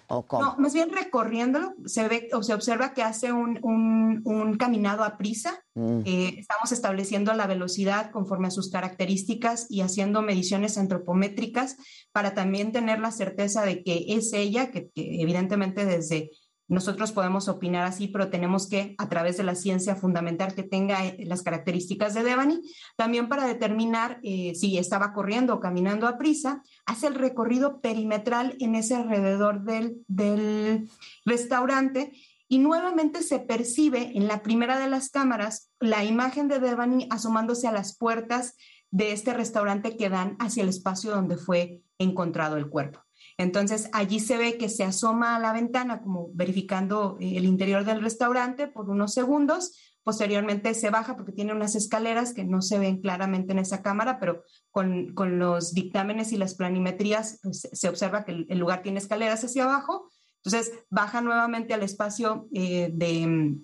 [0.09, 5.17] No, más bien recorriéndolo, se ve o se observa que hace un, un, caminado a
[5.17, 5.61] prisa.
[5.75, 6.01] Mm.
[6.05, 11.75] Eh, estamos estableciendo la velocidad conforme a sus características y haciendo mediciones antropométricas
[12.13, 16.31] para también tener la certeza de que es ella, que evidentemente desde
[16.67, 21.05] nosotros podemos opinar así, pero tenemos que, a través de la ciencia fundamental que tenga
[21.05, 22.61] eh, las características de Devani,
[22.95, 28.55] también para determinar eh, si estaba corriendo o caminando a prisa, hace el recorrido perimetral
[28.59, 30.89] en ese alrededor del, del
[31.25, 32.11] restaurante
[32.49, 37.67] y nuevamente se percibe en la primera de las cámaras la imagen de Devani asomándose
[37.67, 38.55] a las puertas
[38.91, 43.06] de este restaurante que dan hacia el espacio donde fue encontrado el cuerpo.
[43.37, 47.85] Entonces allí se ve que se asoma a la ventana como verificando eh, el interior
[47.85, 49.77] del restaurante por unos segundos.
[50.03, 54.19] Posteriormente se baja porque tiene unas escaleras que no se ven claramente en esa cámara,
[54.19, 59.43] pero con, los dictámenes y las planimetrías pues, se observa que el, lugar tiene escaleras
[59.43, 60.09] hacia abajo.
[60.43, 63.57] Entonces baja nuevamente al espacio eh, de,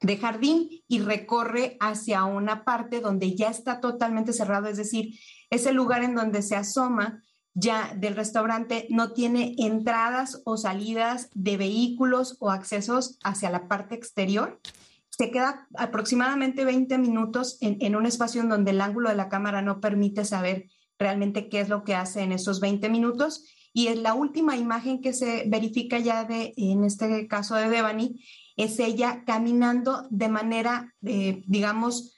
[0.00, 5.14] de jardín y recorre hacia una parte donde ya está totalmente cerrado, es decir,
[5.50, 7.22] es el lugar en donde se asoma
[7.54, 13.94] ya del restaurante no tiene entradas o salidas de vehículos o accesos hacia la parte
[13.94, 14.60] exterior.
[15.10, 19.60] Se queda aproximadamente 20 minutos en, un espacio en donde el ángulo de la cámara
[19.60, 23.44] no permite saber realmente qué es lo que hace en esos 20 minutos.
[23.74, 28.24] Y en la última imagen que se verifica ya de, en este caso de Devani,
[28.56, 32.14] es ella caminando de manera, eh, digamos,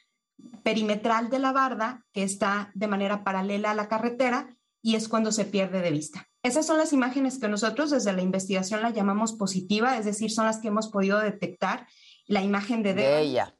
[0.62, 5.32] perimetral de la barda, que está de manera paralela a la carretera, y es cuando
[5.32, 6.28] se pierde de vista.
[6.42, 10.44] Esas son las imágenes que nosotros desde la investigación la llamamos positiva, es decir, son
[10.44, 11.88] las que hemos podido detectar
[12.26, 13.56] la imagen de, de ella.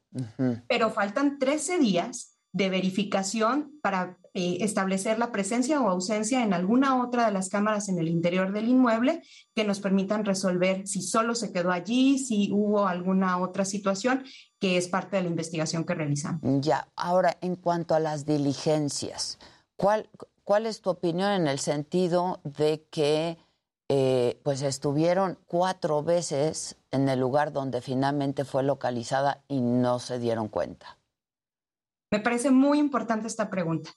[0.67, 7.01] Pero faltan 13 días de verificación para eh, establecer la presencia o ausencia en alguna
[7.01, 9.23] otra de las cámaras en el interior del inmueble
[9.55, 14.23] que nos permitan resolver si solo se quedó allí, si hubo alguna otra situación
[14.59, 16.39] que es parte de la investigación que realizamos.
[16.61, 19.39] Ya, ahora en cuanto a las diligencias,
[19.75, 20.07] ¿cuál,
[20.45, 23.39] ¿Cuál es tu opinión en el sentido de que
[23.89, 30.19] eh, pues estuvieron cuatro veces en el lugar donde finalmente fue localizada y no se
[30.19, 30.99] dieron cuenta?
[32.11, 33.89] Me parece muy importante esta pregunta.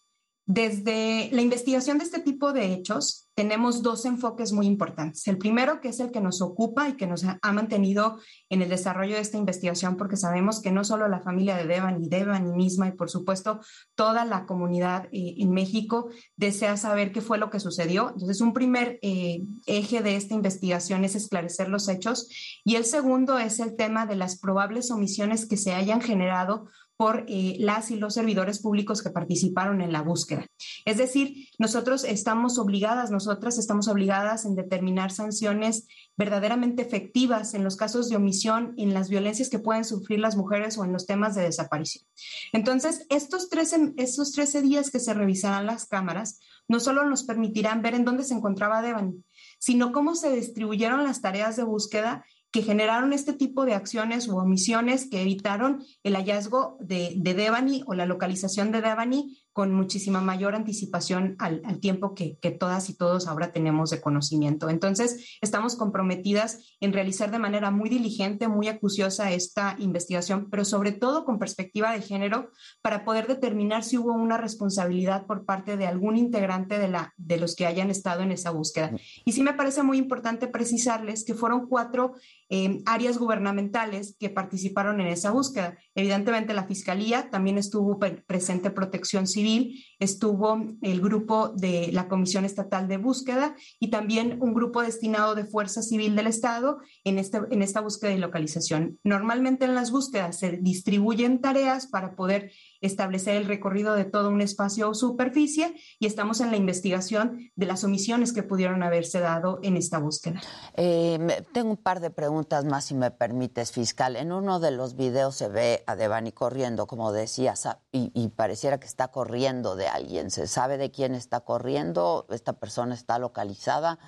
[0.51, 5.29] Desde la investigación de este tipo de hechos, tenemos dos enfoques muy importantes.
[5.29, 8.19] El primero, que es el que nos ocupa y que nos ha mantenido
[8.49, 12.03] en el desarrollo de esta investigación, porque sabemos que no solo la familia de Devan
[12.03, 13.61] y Devan misma, y por supuesto
[13.95, 18.09] toda la comunidad eh, en México desea saber qué fue lo que sucedió.
[18.09, 22.27] Entonces, un primer eh, eje de esta investigación es esclarecer los hechos
[22.65, 26.69] y el segundo es el tema de las probables omisiones que se hayan generado
[26.99, 30.47] por eh, las y los servidores públicos que participaron en la búsqueda.
[30.85, 37.77] Es decir, nosotros estamos obligadas, nosotras estamos obligadas en determinar sanciones verdaderamente efectivas en los
[37.77, 41.37] casos de omisión, en las violencias que pueden sufrir las mujeres o en los temas
[41.37, 42.05] de desaparición.
[42.53, 47.81] Entonces, estos 13, estos 13 días que se revisarán las cámaras no solo nos permitirán
[47.81, 49.25] ver en dónde se encontraba Devani,
[49.61, 54.39] sino cómo se distribuyeron las tareas de búsqueda que generaron este tipo de acciones u
[54.39, 60.21] omisiones que evitaron el hallazgo de, de Devani o la localización de Devani con muchísima
[60.21, 64.71] mayor anticipación al, tiempo que, todas y todos ahora tenemos de conocimiento.
[64.71, 70.93] Entonces, estamos comprometidas en realizar de manera muy diligente, muy acuciosa esta investigación, pero sobre
[70.93, 72.53] todo con perspectiva de género,
[72.83, 77.39] para poder determinar si hubo una responsabilidad por parte de algún integrante de, la, de
[77.39, 78.93] los que hayan estado en esa búsqueda.
[79.25, 82.13] Y sí me parece muy importante precisarles que fueron cuatro
[82.49, 85.77] eh, áreas gubernamentales que participaron en esa búsqueda.
[85.97, 92.45] Evidentemente, la Fiscalía también estuvo presente Protección Civil dream estuvo el grupo de la Comisión
[92.45, 97.41] Estatal de Búsqueda y también un grupo destinado de Fuerza Civil del Estado en, este,
[97.51, 98.99] en esta búsqueda y localización.
[99.03, 104.41] Normalmente en las búsquedas se distribuyen tareas para poder establecer el recorrido de todo un
[104.41, 109.59] espacio o superficie y estamos en la investigación de las omisiones que pudieron haberse dado
[109.63, 110.41] en esta búsqueda.
[110.75, 111.19] Eh,
[111.53, 114.17] tengo un par de preguntas más, si me permites, fiscal.
[114.17, 118.79] En uno de los videos se ve a Devani corriendo, como decías, y, y pareciera
[118.79, 120.31] que está corriendo de alguien.
[120.31, 122.27] ¿Se sabe de quién está corriendo?
[122.31, 123.99] ¿Esta persona está localizada?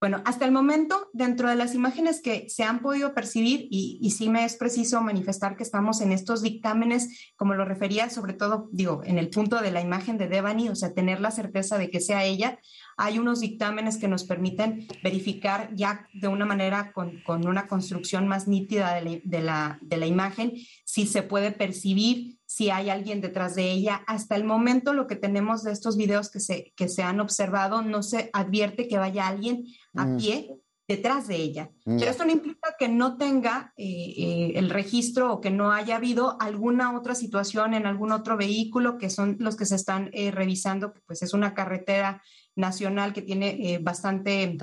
[0.00, 4.30] Bueno, hasta el momento, dentro de las imágenes que se han podido percibir, y, sí
[4.30, 9.02] me es preciso manifestar que estamos en estos dictámenes, como lo refería, sobre todo, digo,
[9.04, 12.00] en el punto de la imagen de Devani, o sea, tener la certeza de que
[12.00, 12.58] sea ella,
[13.00, 18.46] hay unos dictámenes que nos permiten verificar ya de una manera con, una construcción más
[18.46, 20.52] nítida de la, de la imagen
[20.84, 24.02] si se puede percibir si hay alguien detrás de ella.
[24.06, 27.80] Hasta el momento lo que tenemos de estos videos que se, que se han observado,
[27.80, 29.64] no se advierte que vaya alguien
[29.94, 30.16] a mm.
[30.18, 30.60] pie
[30.90, 31.70] detrás de ella.
[31.84, 35.94] Pero esto no implica que no tenga eh, eh, el registro o que no haya
[35.94, 40.32] habido alguna otra situación en algún otro vehículo, que son los que se están eh,
[40.32, 42.20] revisando, pues es una carretera
[42.56, 44.56] nacional que tiene bastante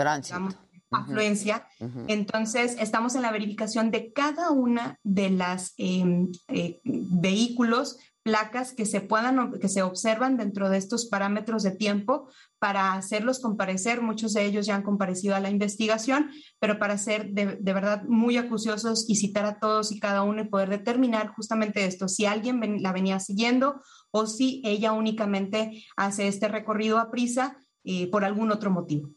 [0.91, 1.67] afluencia.
[2.07, 8.85] Entonces, estamos en la verificación de cada una de las em, eh, vehículos, placas que
[8.85, 12.27] se puedan, que se observan dentro de estos parámetros de tiempo
[12.59, 14.01] para hacerlos comparecer.
[14.01, 18.35] Muchos de ellos ya han comparecido a la investigación, pero para ser de, verdad muy
[18.35, 22.81] acuciosos y citar a todos y cada uno y poder determinar justamente esto, si alguien
[22.81, 23.81] la venía siguiendo
[24.11, 27.55] o si ella únicamente hace este recorrido a prisa
[27.87, 29.09] eh, por algún otro motivo.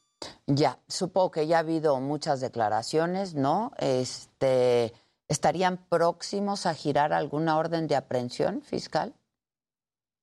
[0.46, 3.72] Ya, supongo que ya ha habido muchas declaraciones, ¿no?
[3.78, 4.92] Este,
[5.28, 9.12] ¿Estarían próximos a girar alguna orden de aprehensión fiscal?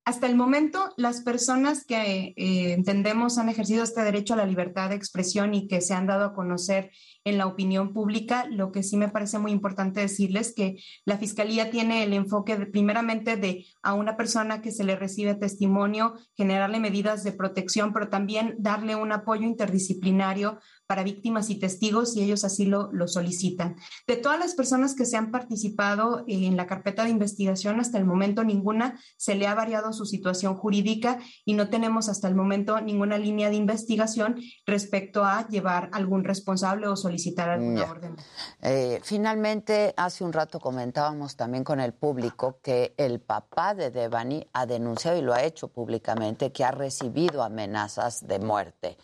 [0.08, 4.88] Hasta el momento, las personas que eh, entendemos han ejercido este derecho a la libertad
[4.88, 6.92] de expresión y que se han dado a conocer
[7.24, 11.70] en la opinión pública, lo que sí me parece muy importante decirles que la Fiscalía
[11.70, 17.22] tiene el enfoque primeramente de a una persona que se le recibe testimonio, generarle medidas
[17.22, 20.58] de protección, pero también darle un apoyo interdisciplinario
[20.88, 23.76] para víctimas y testigos si ellos así lo, lo, solicitan.
[24.06, 28.06] De todas las personas que se han participado en la carpeta de investigación, hasta el
[28.06, 32.80] momento ninguna se le ha variado su situación jurídica y no tenemos hasta el momento
[32.80, 38.16] ninguna línea de investigación respecto a llevar algún responsable o solicitar alguna orden.
[38.62, 44.46] Eh, finalmente, hace un rato comentábamos también con el público que el papá de Devani
[44.54, 48.96] ha denunciado y lo ha hecho públicamente que ha recibido amenazas de muerte.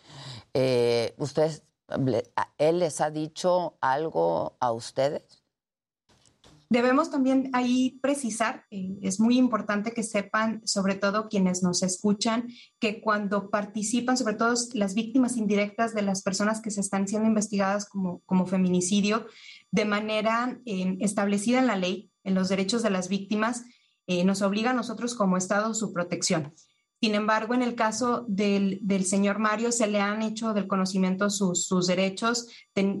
[0.55, 1.61] Eh, ¿Ustedes
[2.57, 5.45] ¿Él les ha dicho algo a ustedes?
[6.67, 12.47] Debemos también ahí precisar, es muy importante que sepan, sobre todo quienes nos escuchan,
[12.79, 17.27] que cuando participan, sobre todo las víctimas indirectas de las personas que se están siendo
[17.27, 19.27] investigadas como, como feminicidio,
[19.69, 23.63] de manera eh, establecida en la ley, en los derechos de las víctimas,
[24.07, 26.53] eh, nos obliga a nosotros como Estado su protección.
[27.01, 31.87] Sin embargo, en el caso del, señor Mario, se le han hecho del conocimiento sus,
[31.87, 32.47] derechos,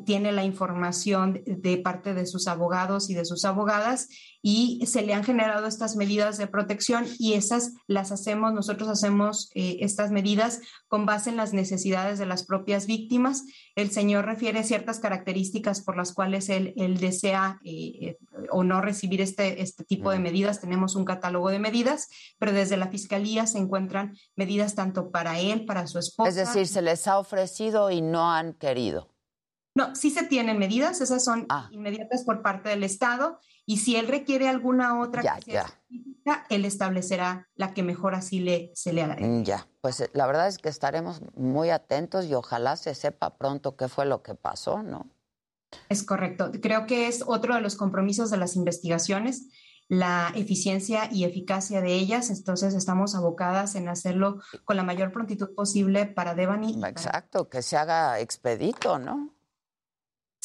[0.05, 4.09] tiene la información de, parte de sus abogados y de sus abogadas,
[4.47, 9.49] y se le han generado estas medidas de protección y esas las hacemos, nosotros hacemos
[9.55, 13.43] eh, estas medidas con base en las necesidades de las propias víctimas.
[13.73, 18.17] El señor refiere ciertas características por las cuales él, él desea eh,
[18.51, 20.61] o no recibir este, este tipo de medidas.
[20.61, 22.07] Tenemos un catálogo de medidas,
[22.37, 26.29] pero desde la Fiscalía se encuentran medidas tanto para él, para su esposa.
[26.29, 29.14] Es decir, se les ha ofrecido y no han querido.
[29.77, 31.67] No, sí se tienen medidas, esas son Ah.
[31.69, 35.65] inmediatas por parte del Estado y si él requiere alguna otra Ya, que sea
[36.25, 36.45] ya.
[36.49, 39.17] él establecerá la que mejor así le, se le haga.
[39.19, 43.37] Mm, Ya, pues eh, la verdad es que estaremos muy atentos y ojalá se sepa
[43.37, 45.09] pronto qué fue lo que pasó, ¿no?
[45.89, 46.51] Es correcto.
[46.61, 49.49] Creo que es otro de los compromisos de las investigaciones,
[49.89, 52.29] la eficiencia y eficacia de ellas.
[52.29, 56.75] Entonces estamos abocadas en hacerlo con la mayor prontitud posible para Devani.
[56.75, 59.34] para- Exacto, que se haga expedito, ¿no?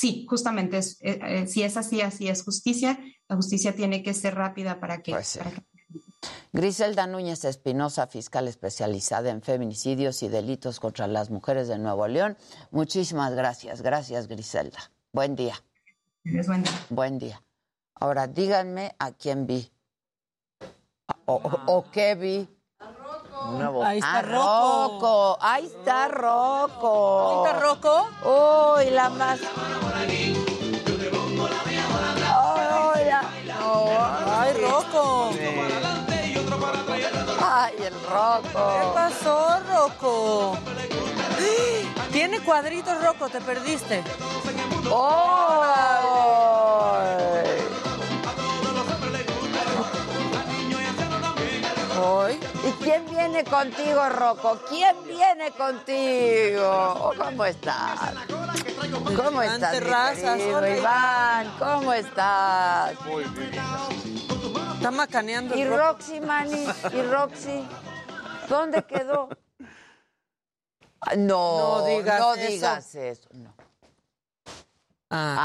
[0.01, 2.99] Sí, justamente, es, eh, eh, si es así, así es justicia.
[3.29, 5.13] La justicia tiene que ser rápida para que...
[5.13, 5.63] Pues para que-
[6.53, 12.39] Griselda Núñez Espinosa, fiscal especializada en feminicidios y delitos contra las mujeres de Nuevo León.
[12.71, 13.83] Muchísimas gracias.
[13.83, 14.79] Gracias, Griselda.
[15.13, 15.55] Buen día.
[16.25, 16.73] Es buen día.
[16.89, 17.43] Buen día.
[17.95, 19.71] Ahora, díganme a quién vi.
[21.27, 22.49] O, o- o qué vi.
[23.85, 24.91] Ahí está Ah, Rocco.
[24.93, 25.39] Rocco.
[25.41, 27.45] Ahí está Rocco.
[27.45, 28.09] ¿Ahí está Rocco?
[28.25, 29.39] Uy, la más.
[32.23, 33.23] Ay, la-
[34.41, 35.31] Ay, Rocco.
[37.43, 38.73] Ay, el Rocco.
[38.73, 40.57] ¿Qué pasó, Rocco?
[42.13, 44.03] Tiene cuadritos, Rocco, te perdiste.
[44.93, 46.00] ¡Ay!
[53.21, 54.59] Viene contigo, Rocco?
[54.69, 57.13] ¿Quién viene contigo?
[57.19, 58.15] ¿Cómo estás?
[59.17, 59.73] ¿Cómo estás,
[60.17, 61.55] querido hola, Iván?
[61.59, 62.93] ¿Cómo estás?
[64.77, 65.65] Está macaneando ¿Y.
[65.65, 66.67] Roxy, Manny?
[66.93, 67.69] ¿Y Roxy?
[68.49, 69.29] ¿Dónde quedó?
[71.03, 72.47] Ah, No, No digas no eso.
[72.47, 73.27] digas eso.
[73.33, 73.55] no.
[75.11, 75.37] Ah,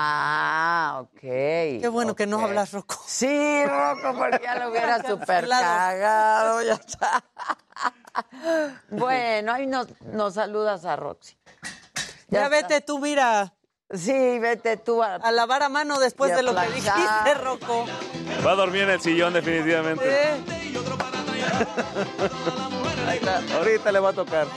[0.98, 1.20] Ah, ok.
[1.20, 3.02] qué bueno que no hablas, Rocco.
[3.08, 6.62] Sí, Rocco, porque ya lo hubiera super cagado.
[6.62, 7.24] Ya está.
[8.90, 11.36] Bueno, ahí nos, nos saludas a Roxy.
[12.30, 13.54] Ya, vete tú, mira,
[13.94, 15.16] Sí, vete tú a...
[15.16, 17.86] a lavar a mano después de lo que dijiste, Rocco.
[18.46, 20.04] Va a dormir en el sillón definitivamente.
[20.08, 20.44] ¿Eh?
[23.58, 24.48] Ahorita le va a tocar.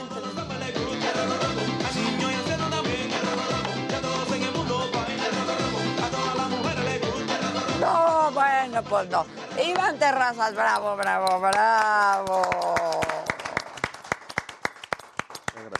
[7.79, 9.25] No, bueno, pues no.
[9.63, 12.41] Iván Terrazas, bravo, bravo, bravo.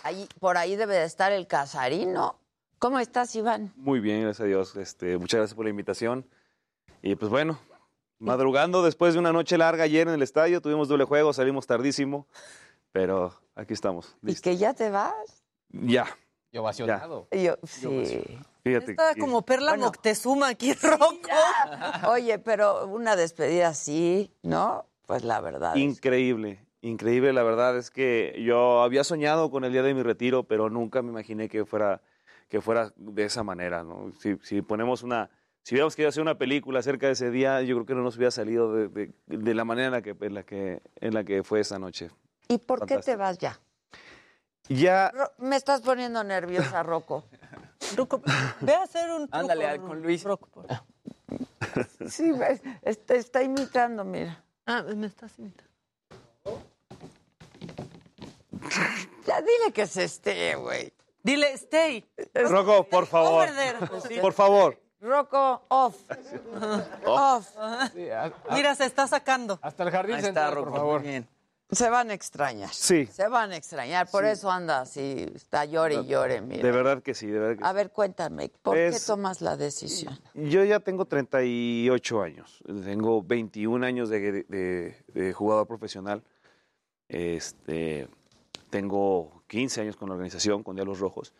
[0.03, 2.39] Ahí, por ahí debe de estar el casarino.
[2.79, 3.73] ¿Cómo estás, Iván?
[3.75, 4.75] Muy bien, gracias a Dios.
[4.77, 6.25] Este, muchas gracias por la invitación.
[7.01, 7.59] Y pues bueno,
[8.17, 12.27] madrugando después de una noche larga ayer en el estadio, tuvimos doble juego, salimos tardísimo,
[12.93, 14.15] pero aquí estamos.
[14.25, 15.43] ¿Y que ya te vas?
[15.71, 16.05] Ya.
[16.51, 17.27] Y ovacionado.
[17.31, 18.39] Yo, sí.
[18.63, 18.91] Fíjate.
[18.91, 19.85] Está que- como Perla Bueno.
[19.85, 21.07] Moctezuma aquí, Rocco.
[22.09, 24.85] Oye, pero una despedida así, ¿no?
[25.05, 25.75] Pues la verdad.
[25.75, 27.33] es- Increíble, increíble.
[27.33, 31.01] La verdad es que yo había soñado con el día de mi retiro, pero nunca
[31.01, 32.01] me imaginé que fuera,
[32.47, 33.83] que fuera de esa manera.
[33.83, 34.11] ¿no?
[34.19, 35.29] Si, si ponemos una,
[35.63, 38.17] si hubiéramos querido hacer una película acerca de ese día, yo creo que no nos
[38.17, 41.23] hubiera salido de, de- de la manera en la que, en la que, en la
[41.23, 42.09] que fue esa noche.
[42.47, 43.59] ¿Y por qué te vas ya?
[44.67, 47.25] Ya, Ro- me estás poniendo nerviosa, Rocco.
[47.95, 48.21] Rocco,
[48.61, 49.37] ve a hacer un truco.
[49.37, 50.23] Ándale, al- con Luis.
[50.23, 50.39] Por-
[52.09, 52.31] Sí,
[52.81, 54.43] está, está imitando, mira.
[54.65, 55.69] Ah, me estás imitando.
[59.25, 60.91] Ya dile que se esté, güey.
[61.23, 62.03] Dile, stay.
[62.33, 63.77] Rocco, por favor, there.
[64.21, 64.79] por favor.
[65.01, 65.95] Rocco, off.
[67.05, 67.47] Off.
[68.51, 69.59] Mira, se está sacando.
[69.61, 70.69] Hasta el jardín Ahí central, está, Rocco.
[70.71, 70.99] por favor.
[71.01, 71.27] Muy bien.
[71.71, 72.73] Se van a extrañar.
[72.73, 73.05] Sí.
[73.05, 74.09] Se van a extrañar.
[74.09, 76.63] Por eso anda así, está llore y llore, mira.
[76.63, 80.19] De verdad que sí, de verdad que A ver, cuéntame, ¿por qué tomas la decisión?
[80.33, 82.63] Yo ya tengo 38 años.
[82.65, 86.23] Tengo 21 años de, de- de jugador profesional.
[87.07, 88.07] Este,
[88.69, 91.33] tengo 15 años con la organización, con Diablos Rojos.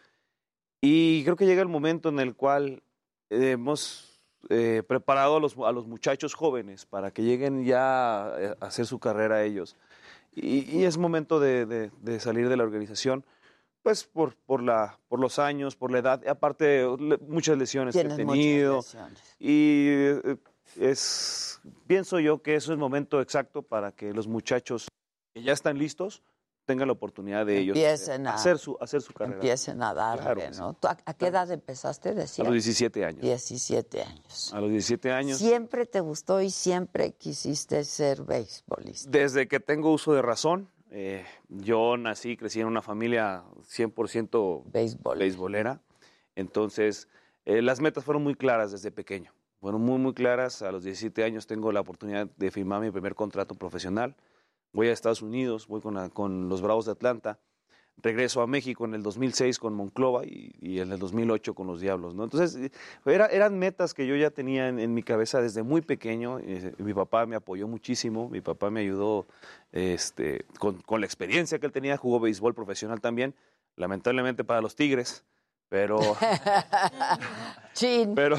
[0.82, 2.84] Y creo que llega el momento en el cual
[3.30, 8.56] eh, hemos eh, preparado a los, a los muchachos jóvenes para que lleguen ya a
[8.62, 9.76] hacer su carrera ellos.
[10.34, 13.24] Y, y es momento de, de- de salir de la organización,
[13.82, 18.02] pues por, por, la, por los años, por la edad, aparte le- muchas lesiones que
[18.02, 18.76] he tenido.
[18.78, 19.36] lesiones.
[19.40, 20.38] Y eh,
[20.78, 24.88] es, pienso yo que eso es el momento exacto para que los muchachos
[25.34, 26.22] que ya están listos
[26.70, 29.38] tengan la oportunidad de ellos Empiecen eh, a- hacer su hacer su carrera.
[29.38, 30.42] Empiecen a darle, Claro.
[30.60, 30.74] ¿no?
[30.76, 32.44] ¿Tú a, a qué edad empezaste, A decía?
[32.46, 33.22] los 17 años.
[33.22, 34.54] 17 años.
[34.54, 35.40] A los 17 años.
[35.40, 39.10] Siempre te gustó y siempre quisiste ser beisbolista.
[39.10, 44.64] Desde que tengo uso de razón, eh, yo nací, crecí en una familia 100%
[45.16, 45.82] beisbolera.
[46.36, 47.08] Entonces,
[47.46, 49.34] eh, las metas fueron muy claras desde pequeño.
[49.60, 50.62] Fueron muy, muy claras.
[50.62, 54.16] A los 17 años tengo la oportunidad de firmar mi primer contrato profesional.
[54.74, 57.40] Voy a Estados Unidos, voy con, la- con los Bravos de Atlanta.
[58.02, 61.82] Regreso a México en el 2006 con Monclova y, y en el 2008 con los
[61.82, 62.16] Diablos.
[62.16, 62.24] ¿no?
[62.24, 62.72] Entonces, eh,
[63.06, 66.40] era- eran metas que yo ya tenía en, en mi cabeza desde muy pequeño.
[66.40, 69.28] Eh, mi papá me apoyó muchísimo, mi papá me ayudó
[69.74, 73.36] este, con, con la experiencia que él tenía, jugó béisbol profesional también,
[73.76, 75.26] lamentablemente para los Tigres,
[75.68, 76.00] pero...
[77.74, 78.16] Chin.
[78.16, 78.38] Pero,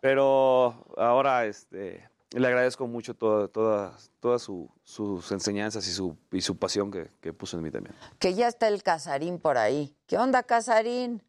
[0.00, 6.40] pero ahora este, le agradezco mucho toda, toda, todas su- sus enseñanzas y su, y
[6.40, 7.94] su pasión que, que puso en mí también.
[8.18, 9.94] Que ya está el Casarín por ahí.
[10.06, 11.22] ¿Qué onda, Casarín?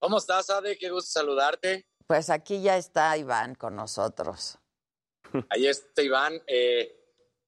[0.00, 0.76] ¿Cómo estás, Ade?
[0.78, 1.86] Qué gusto saludarte.
[2.06, 4.58] Pues aquí ya está Iván con nosotros.
[5.50, 6.94] Ahí está Iván, eh,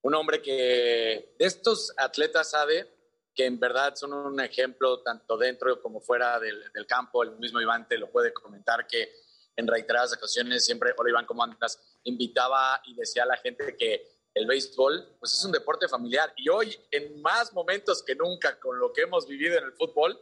[0.02, 2.86] un hombre que de estos atletas, Ade,
[3.34, 7.22] que en verdad son un ejemplo tanto dentro como fuera del, del campo.
[7.22, 9.12] El mismo Iván te lo puede comentar que
[9.60, 11.78] en reiteradas ocasiones siempre, hola Iván, ¿cómo andas?
[12.04, 14.04] Invitaba y decía a la gente que
[14.34, 18.78] el béisbol pues es un deporte familiar y hoy en más momentos que nunca con
[18.78, 20.18] lo que hemos vivido en el fútbol,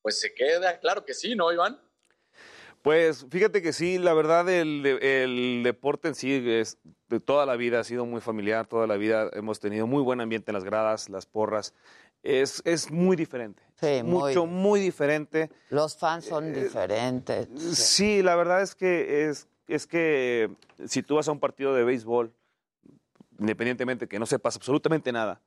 [0.00, 1.80] pues se queda claro que sí, ¿no, Iván?
[2.82, 6.78] Pues fíjate que sí, la verdad el, el deporte en sí es
[7.08, 10.20] de toda la vida ha sido muy familiar, toda la vida hemos tenido muy buen
[10.20, 11.74] ambiente en las gradas, las porras.
[12.22, 13.62] Es, es muy diferente.
[13.80, 15.50] Sí, muy- Mucho, muy diferente.
[15.70, 17.48] Los fans son diferentes.
[17.74, 20.50] Sí, la verdad es que es, es que
[20.86, 22.32] si tú vas a un partido de béisbol,
[23.38, 25.40] independientemente que no sepas absolutamente nada,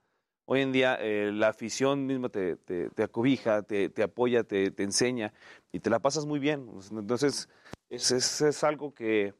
[0.45, 4.69] hoy en día eh, la afición misma te, te, te acobija, te, te apoya, te,
[4.71, 5.33] te enseña
[5.71, 6.69] y te la pasas muy bien.
[6.91, 7.47] Entonces,
[7.89, 9.33] es, es, es algo que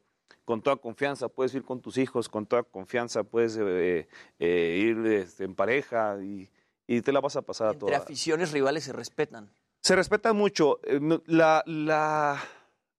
[0.46, 4.08] con toda confianza puedes ir con tus hijos, con toda confianza puedes eh,
[4.38, 6.48] eh, ir este, en pareja y,
[6.86, 7.98] y te la vas a pasar a Entre toda.
[7.98, 9.50] aficiones rivales se respetan.
[9.82, 10.80] Se respeta mucho.
[10.84, 12.42] Eh, La, la-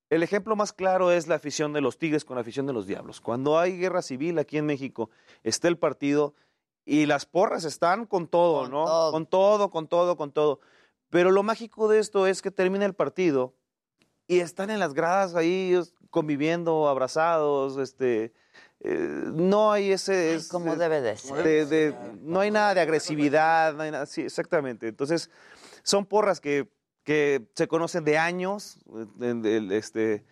[0.09, 2.87] el ejemplo más claro es la afición de los Tigres con la afición de los
[2.87, 3.19] Diablos.
[3.19, 5.09] Cuando hay guerra civil aquí en México,
[5.43, 6.33] está el partido
[6.85, 8.85] y las porras están con todo, ¿no?
[9.11, 10.61] Con todo, con todo, con todo.
[11.09, 13.53] Pero lo mágico de esto es que termina el partido
[14.27, 15.77] y están en las gradas ahí
[16.09, 18.33] conviviendo, abrazados, este...
[18.81, 18.97] eh,
[19.33, 20.37] no hay ese...
[20.51, 21.43] como debe de ser.
[21.43, 24.87] de- de- no hay nada de agresividad, no hay nada, sí, exactamente.
[24.87, 25.29] Entonces,
[25.83, 26.69] son porras que,
[27.03, 28.77] que se conocen de años,
[29.15, 30.25] de- de- este,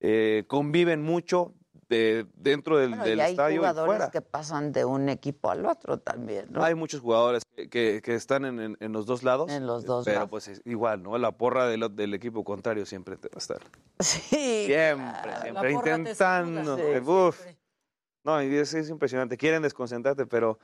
[0.00, 1.54] eh, conviven mucho
[1.88, 4.10] de- dentro del, Bueno, del y hay estadio y jugadores fuera.
[4.10, 6.64] que pasan de un equipo al otro también, ¿no?
[6.64, 9.52] Hay muchos jugadores que, que- que están en, en- en los dos lados.
[9.52, 10.30] En los dos Pero lados.
[10.30, 11.16] pues es igual, ¿no?
[11.18, 13.60] La porra del, del equipo contrario siempre te va a estar.
[14.00, 14.64] Sí.
[14.66, 16.76] Siempre, La siempre te intentando.
[16.76, 16.82] saluda.
[16.90, 17.40] eh, uf.
[18.24, 19.36] No, es, es impresionante.
[19.36, 20.58] Quieren desconcentrarte, pero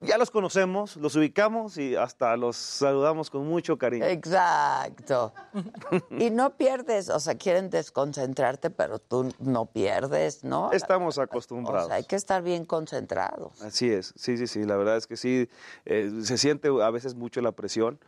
[0.00, 4.04] ya los conocemos, los ubicamos y hasta los saludamos con mucho cariño.
[4.06, 5.32] Exacto.
[6.10, 10.70] Y no pierdes, o sea, quieren desconcentrarte, pero tú no pierdes, ¿no?
[10.72, 11.86] Estamos O acostumbrados.
[11.88, 13.60] sea, hay que estar bien concentrados.
[13.62, 15.48] Así es, sí, sí, sí, la verdad es que sí,
[15.84, 17.98] eh, se siente a veces mucho la presión,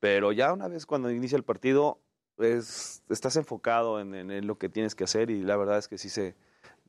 [0.00, 1.98] pero ya una vez cuando inicia el partido,
[2.38, 5.88] es, estás enfocado en, en- en lo que tienes que hacer y la verdad es
[5.88, 6.34] que sí se,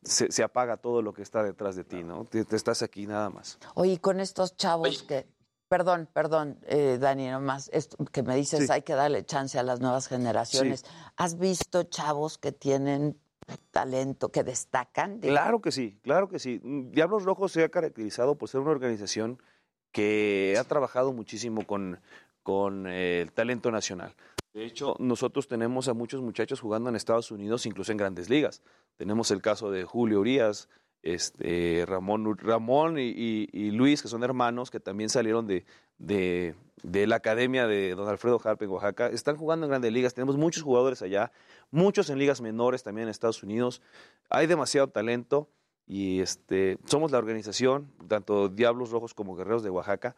[0.05, 2.25] se, se apaga todo lo que está detrás de ti, ¿no?
[2.25, 3.59] Te, te estás aquí nada más.
[3.73, 5.27] Oye, con estos chavos que...
[5.67, 8.71] Perdón, perdón, eh, Dani, nomás, esto que me dices, Sí.
[8.71, 10.85] hay que darle chance a las nuevas generaciones.
[11.17, 13.19] ¿Has visto chavos que tienen
[13.71, 15.19] talento, que destacan?
[15.19, 15.41] digamos?
[15.41, 16.61] Claro que sí, claro que sí.
[16.63, 19.41] Diablos Rojos se ha caracterizado por ser una organización
[19.91, 21.99] que ha trabajado muchísimo con,
[22.43, 24.13] con eh, el talento nacional.
[24.53, 28.61] De hecho, nosotros tenemos a muchos muchachos jugando en Estados Unidos, incluso en grandes ligas.
[28.97, 30.69] Tenemos el caso de Julio Urias,
[31.03, 35.65] este, Ramón, Ramón y, Luis, que son hermanos, que también salieron de,
[35.99, 39.07] de, de la academia de don Alfredo Harpe en Oaxaca.
[39.07, 41.31] Están jugando en grandes ligas, tenemos muchos jugadores allá,
[41.71, 43.81] muchos en ligas menores también en Estados Unidos.
[44.29, 45.47] Hay demasiado talento
[45.87, 50.15] y este, somos la organización, tanto Diablos Rojos como Guerreros de Oaxaca,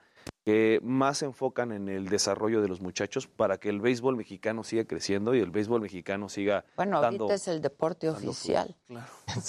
[0.47, 4.63] que más se enfocan en el desarrollo de los muchachos para que el béisbol mexicano
[4.63, 7.25] siga creciendo y el béisbol mexicano siga Bueno, dando...
[7.25, 8.73] ahorita es el deporte oficial.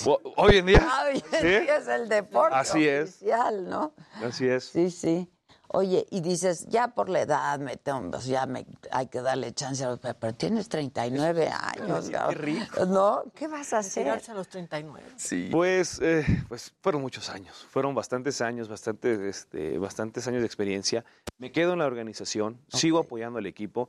[0.07, 0.85] O- Hoy en día.
[1.07, 1.47] Hoy en ¿sí?
[1.47, 3.11] día es el deporte Así es.
[3.11, 3.95] oficial, ¿no?
[4.25, 4.65] Así es.
[4.65, 5.31] Sí, sí.
[5.71, 9.53] Oye, y dices, ya por la edad, me tengo, pues ya me, hay que darle
[9.53, 12.07] chance a los pero, pero tienes 39 años.
[12.07, 12.43] Qué cabrón.
[12.43, 12.87] rico.
[12.87, 13.23] ¿No?
[13.35, 14.05] ¿Qué vas a hacer?
[14.05, 15.07] Tirarse a los 39.
[15.17, 15.49] Sí.
[15.53, 21.05] Pues, eh, pues fueron muchos años, fueron bastantes años, bastantes, este, bastantes años de experiencia.
[21.37, 23.89] Me quedo en la organización, sigo apoyando al equipo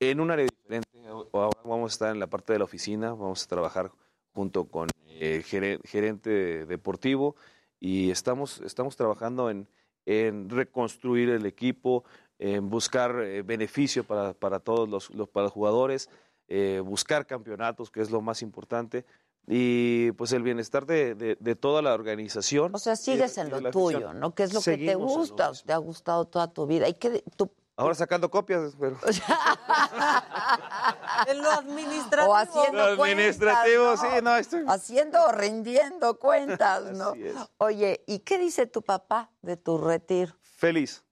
[0.00, 0.88] en un área diferente.
[1.32, 3.92] Ahora vamos a estar en la parte de la oficina, vamos a trabajar
[4.34, 7.36] junto con el gere- gerente deportivo
[7.78, 9.68] y estamos, estamos trabajando en,
[10.06, 12.04] en reconstruir el equipo,
[12.38, 16.08] en buscar eh, beneficio para, para todos los, los- para los jugadores,
[16.48, 19.04] eh, buscar campeonatos, que es lo más importante,
[19.46, 22.74] y pues el bienestar de, de- de toda la organización.
[22.74, 24.20] O sea, sigues en lo tuyo, afición.
[24.20, 24.34] ¿no?
[24.34, 25.52] ¿Qué es lo que te gusta?
[25.64, 26.88] Te ha gustado toda tu vida.
[26.88, 27.50] ¿Y qué, tú,
[27.82, 28.96] Ahora sacando copias, pero...
[31.26, 32.32] En lo administrativo.
[32.32, 37.10] o haciendo Lo administrativo, cuentas, sí, no, estoy- Haciendo o rindiendo cuentas, ¿no?
[37.10, 37.34] Así es.
[37.58, 40.32] Oye, ¿y qué dice tu papá de tu retiro?
[40.42, 41.04] Feliz,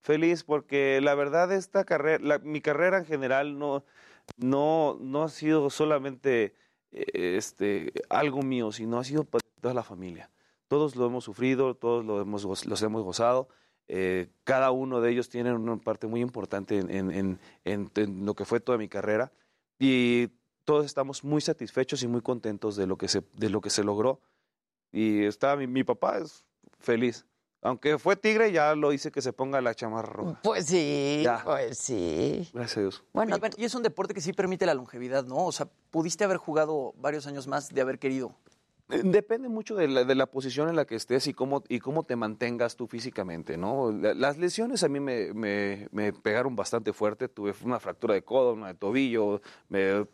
[0.00, 3.84] feliz porque la verdad esta carrera, la- mi carrera en general no,
[4.38, 6.54] no, no ha sido solamente
[6.92, 10.30] eh, este, algo mío, sino ha sido para toda la familia.
[10.68, 13.48] Todos lo hemos sufrido, todos lo hemos, los hemos gozado.
[13.88, 18.24] Eh, cada uno de ellos tiene una parte muy importante en, en- en- en- en
[18.26, 19.30] lo que fue toda mi carrera
[19.78, 20.28] y
[20.64, 23.84] todos estamos muy satisfechos y muy contentos de lo que se, de lo que se
[23.84, 24.20] logró.
[24.92, 26.44] Y está, mi, mi papá es
[26.78, 27.26] feliz.
[27.60, 30.40] Aunque fue tigre, ya lo hice que se ponga la chamarra roja.
[30.42, 31.42] Pues sí, Ya.
[31.44, 32.48] pues sí.
[32.52, 33.04] Gracias a Dios.
[33.14, 35.46] Bueno, Oye, y es un deporte que sí permite la longevidad, ¿no?
[35.46, 38.34] O sea, pudiste haber jugado varios años más de haber querido.
[39.02, 42.04] Depende mucho de la, de la posición en la que estés y cómo, y cómo
[42.04, 43.90] te mantengas tú físicamente, ¿no?
[43.92, 47.28] La- Las lesiones a mí me, me- me pegaron bastante fuerte.
[47.28, 50.06] Tuve una fractura de codo, una de tobillo, me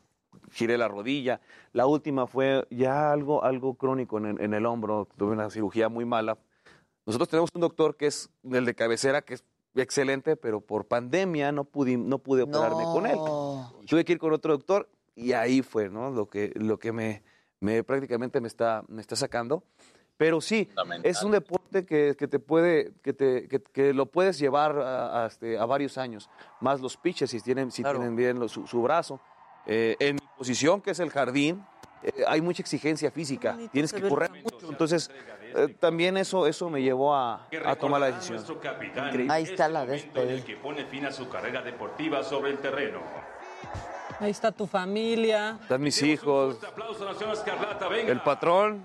[0.52, 1.40] giré la rodilla.
[1.72, 5.08] La última fue ya algo, algo crónico en, el- en el hombro.
[5.16, 6.38] Tuve una cirugía muy mala.
[7.06, 9.44] Nosotros tenemos un doctor que es el de cabecera, que es
[9.74, 13.18] excelente, pero por pandemia no pude, no pude operarme con él.
[13.88, 16.10] Tuve que ir con otro doctor y ahí fue, ¿no?
[16.10, 17.22] Lo que, lo que me,
[17.60, 19.62] me prácticamente me está, me está sacando.
[20.16, 20.68] Pero sí,
[21.02, 25.22] es un deporte que, que te puede, que, te, que, que lo puedes llevar a,
[25.24, 26.28] a, este, a varios años.
[26.60, 29.18] Más los pitches, si tienen, si tienen bien lo- su, su brazo.
[29.66, 31.64] Eh, en mi posición, que es el jardín,
[32.02, 33.56] eh, hay mucha exigencia física.
[33.72, 34.68] Tienes que correr mucho.
[34.70, 35.10] Entonces,
[35.54, 38.44] eh, también eso, eso me llevó a, a tomar la decisión.
[39.30, 42.58] Ahí está la momento en el que pone fin a su carrera deportiva sobre el
[42.58, 43.00] terreno.
[44.20, 45.58] Ahí está tu familia.
[45.62, 48.12] Están mis hijos, Aplausos, Nación Escarlata, venga.
[48.12, 48.84] el patrón,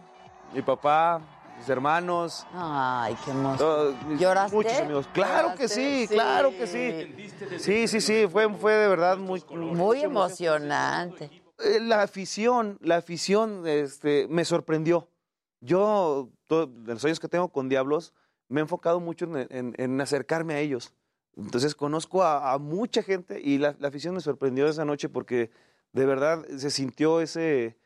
[0.54, 1.22] mi papá,
[1.58, 2.48] mis hermanos.
[2.54, 3.58] Ay, qué emoción.
[3.58, 4.56] todos mis- ¿Lloraste?
[4.56, 5.10] Muchos amigos.
[5.14, 7.30] Claro que sí, claro que sí.
[7.60, 9.44] Sí, sí, sí, fue, fue de verdad muy...
[9.52, 11.30] Muy emocionante.
[11.60, 15.10] Eh, La afición, la afición este, me sorprendió.
[15.60, 18.14] Yo, todo- de los años que tengo con Diablos,
[18.48, 20.94] me he enfocado mucho en, en- en acercarme a ellos.
[21.38, 25.52] Entonces conozco a, a mucha gente y la, la afición me sorprendió esa noche porque
[25.92, 27.78] de verdad se sintió ese,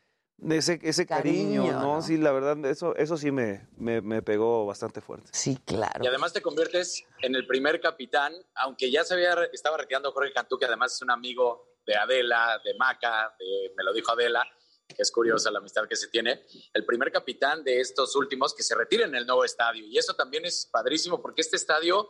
[0.48, 1.94] ese, ese cariño, Cariño, ¿no?
[1.96, 2.02] ¿no?
[2.02, 5.30] Sí, la verdad, eso, eso sí me, me, me pegó bastante fuerte.
[5.32, 6.04] Sí, claro.
[6.04, 10.32] Y además te conviertes en el primer capitán, aunque ya se había, estaba retirando Jorge
[10.32, 14.44] Cantú, que además es un amigo de Adela, de Maca, de- me lo dijo Adela,
[14.88, 16.42] que es curiosa la amistad que se tiene,
[16.74, 19.84] el primer capitán de estos últimos que se retira en el nuevo estadio.
[19.86, 22.08] Y eso también es padrísimo porque este estadio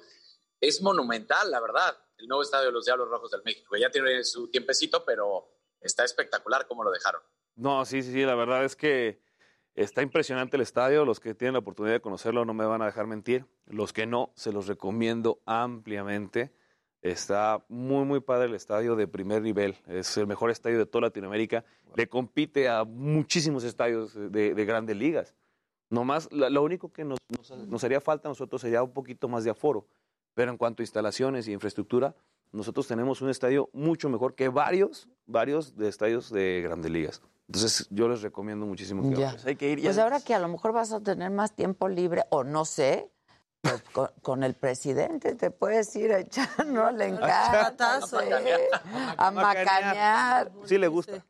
[0.60, 3.76] es monumental, la verdad, el nuevo estadio de los Diablos Rojos del México.
[3.76, 5.48] Ya tiene su tiempecito, pero
[5.80, 7.22] está espectacular cómo lo dejaron.
[7.56, 9.22] No, sí, sí, sí, la verdad es que
[9.74, 11.04] está impresionante el estadio.
[11.04, 13.46] Los que tienen la oportunidad de conocerlo no me van a dejar mentir.
[13.66, 16.52] Los que no, se los recomiendo ampliamente.
[17.02, 19.76] Está muy, muy padre el estadio de primer nivel.
[19.86, 21.64] Es el mejor estadio de toda Latinoamérica.
[21.96, 25.34] Le compite a muchísimos estadios de, de grandes ligas.
[25.88, 29.44] Nomás, lo único que nos, nos- nos haría falta a nosotros sería un poquito más
[29.44, 29.86] de aforo.
[30.34, 32.14] Pero en cuanto a instalaciones y infraestructura,
[32.52, 37.22] nosotros tenemos un estadio mucho mejor que varios, varios de estadios de grandes ligas.
[37.48, 39.34] Entonces, yo les recomiendo muchísimo que Ya.
[39.34, 39.82] vayan.
[39.82, 43.10] Pues ahora que a lo mejor vas a tener más tiempo libre, o no sé,
[43.60, 46.90] pues con, con el presidente te puedes ir a echar, ¿no?
[46.92, 47.96] Le encanta.
[49.16, 50.52] A sí, macanear.
[50.64, 51.24] Sí le gusta.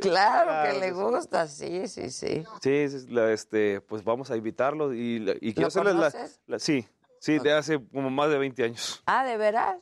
[0.00, 2.44] Claro que le que gusta, sí, sí, sí.
[2.62, 6.12] Sí, sí, la- este, pues vamos a invitarlo y, y quiero hacerles la,
[6.46, 6.86] la- Sí,
[7.24, 9.02] sí, de hace como más de 20 años.
[9.06, 9.76] Ah, ¿de veras?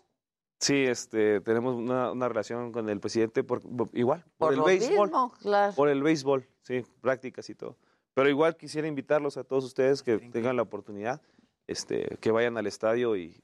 [0.60, 4.59] Sí, este, tenemos una, una relación con el presidente por, por- igual, por, Por el
[4.60, 5.09] lo béisbol.
[5.09, 5.73] mismo, claro.
[5.74, 7.77] Por el béisbol, sí, prácticas y todo.
[8.14, 11.20] Pero igual quisiera invitarlos a todos ustedes que tengan la oportunidad,
[11.66, 13.40] este, que vayan al estadio y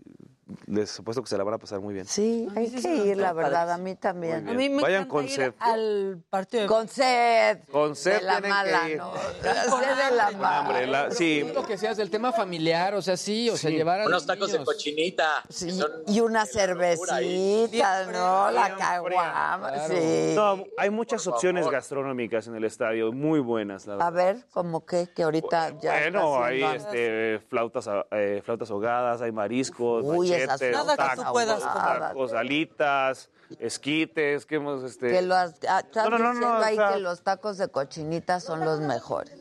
[0.66, 2.06] les apuesto que se la van a pasar muy bien.
[2.06, 4.44] Sí, hay que ir, la verdad, a mí también.
[4.44, 4.76] Muy bien.
[4.80, 5.52] Vayan con sed.
[5.58, 6.68] al partido de...
[6.68, 7.58] Con sed.
[7.70, 8.96] Con sed de la mala, que.
[8.96, 9.12] ¿no?
[9.42, 10.58] Sed de la Con mala.
[10.60, 11.44] hambre, la- sí.
[11.54, 14.26] Lo que seas del tema familiar, o sea, sí, o sea, llevar a Unos los
[14.26, 14.72] tacos de niños.
[14.74, 15.42] cochinita.
[15.48, 18.50] Sí, y una cervecita, ¿no?
[18.50, 20.32] La caguama, sí.
[20.34, 24.34] No, hay muchas opciones gastronómicas en el estadio, muy buenas, la A verdad.
[24.36, 29.32] ver, como que, que ahorita ya Bueno, hay este, flautas, a- eh, flautas ahogadas, hay
[29.32, 31.18] mariscos, Uy, flautas tacos,
[31.64, 32.00] ahogadas.
[32.08, 35.08] tacos, alitas, esquites, ¿qué hemos, este?
[35.08, 35.18] Que
[35.68, 38.64] ah, No, no, no, diciendo no, o ahí sea- que los tacos de cochinita son
[38.64, 39.38] los mejores.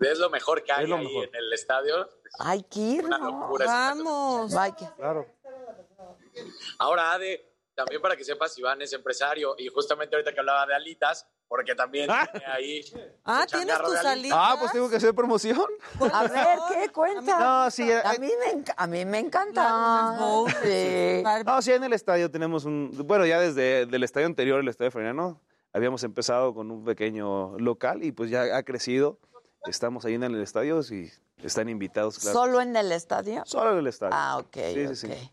[0.00, 1.24] Es lo mejor que hay ahí mejor.
[1.24, 2.08] en el estadio.
[2.40, 4.54] Hay que ir, Una Vamos.
[4.78, 5.26] Que- Claro.
[6.78, 7.47] Ahora, Ade,
[7.78, 11.76] también para que sepas, Iván es empresario y justamente ahorita que hablaba de alitas, porque
[11.76, 12.80] también tiene ahí.
[13.24, 14.38] Ah, ¿tienes tus alitas?
[14.40, 15.64] Ah, pues tengo que hacer promoción.
[16.12, 17.38] A ver, ¿qué cuenta?
[17.38, 20.16] No, sí, a hay- mí me, a mí me encanta.
[20.62, 21.22] Sí.
[21.46, 22.90] No, sí, en el estadio tenemos un...
[23.06, 25.40] Bueno, ya desde el estadio anterior, el estadio Freniano,
[25.72, 29.18] habíamos empezado con un pequeño local y pues ya ha crecido.
[29.66, 31.12] Estamos ahí en el estadio y
[31.44, 32.38] están invitados, claro.
[32.38, 33.42] ¿Solo en el estadio?
[33.46, 34.14] Solo en el estadio.
[34.16, 35.14] Ah, ok, Sí, sí, ok.
[35.14, 35.32] sí.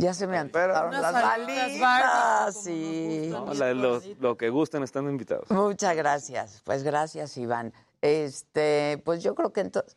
[0.00, 3.28] Ya se me antojaron las alitas alitas, barbecue, sí.
[3.32, 5.50] No, la- los- lo que gusten están invitados.
[5.50, 6.62] Muchas gracias.
[6.64, 7.72] Pues gracias, Iván.
[8.00, 9.96] Este, pues yo creo que entonces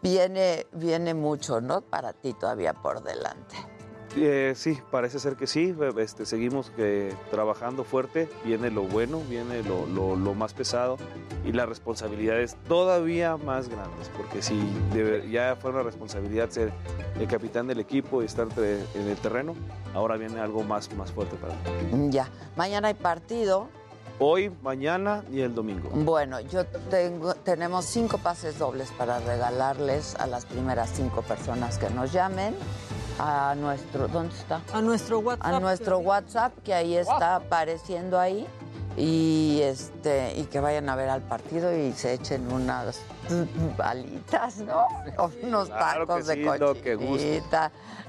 [0.00, 1.82] viene, viene mucho, ¿no?
[1.82, 3.54] Para ti todavía por delante.
[4.16, 5.74] Eh, sí, parece ser que sí.
[5.98, 8.28] Este, seguimos eh, trabajando fuerte.
[8.44, 10.96] Viene lo bueno, viene lo, lo- lo más pesado
[11.44, 14.08] y las responsabilidades todavía más grandes.
[14.16, 14.54] Porque si
[14.92, 16.72] de- ya fue una responsabilidad ser
[17.18, 19.54] el capitán del equipo y estar tre- en el terreno,
[19.94, 22.10] ahora viene algo más, más fuerte para mí.
[22.10, 22.28] Ya.
[22.56, 23.68] Mañana hay partido.
[24.20, 25.88] Hoy, mañana y el domingo.
[25.92, 31.90] Bueno, yo tengo, tenemos cinco pases dobles para regalarles a las primeras cinco personas que
[31.90, 32.54] nos llamen
[33.18, 34.60] a nuestro, ¿dónde está?
[34.72, 35.46] A nuestro WhatsApp.
[35.46, 38.46] A nuestro WhatsApp que ahí está apareciendo ahí
[38.96, 43.00] y este y que vayan a ver al partido y se echen unas
[43.76, 44.86] balitas, ¿no?
[45.18, 47.42] O unos Claro que tacos de lo que.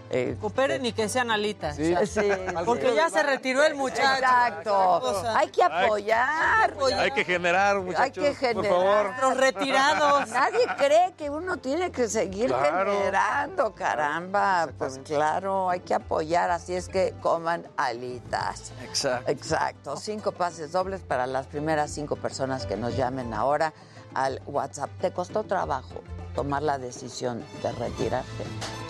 [0.10, 1.76] Eh, Cooperen y que sean alitas.
[1.76, 2.06] Sí, Ya.
[2.06, 2.22] sí,
[2.66, 2.96] Porque sí.
[2.96, 4.20] ya se retiró el muchacho.
[4.24, 5.12] Exacto.
[5.36, 6.74] Hay que apoyar.
[7.00, 8.04] Hay que generar, muchachos.
[8.04, 8.70] Hay que generar.
[8.70, 9.14] Por favor.
[9.22, 10.30] Los retirados.
[10.30, 12.92] Nadie cree que uno tiene que seguir Claro.
[12.92, 14.70] generando, caramba.
[14.78, 18.72] Pues claro, hay que apoyar, así es que coman alitas.
[18.84, 19.32] Exacto.
[19.32, 19.98] Exacto.
[19.98, 23.74] Cinco pases dobles para las primeras cinco personas que nos llamen ahora
[24.14, 24.90] al WhatsApp.
[25.02, 26.02] ¿Te costó trabajo
[26.36, 28.44] tomar la decisión de retirarte?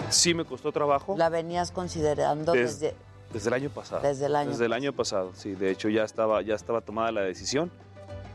[0.09, 1.15] Sí me costó trabajo.
[1.17, 2.95] ¿La venías considerando Des- desde...
[3.33, 4.01] Desde el año pasado.
[4.01, 5.55] Desde el año Desde el año pasado, sí.
[5.55, 7.69] De hecho, ya estaba, ya estaba tomada la decisión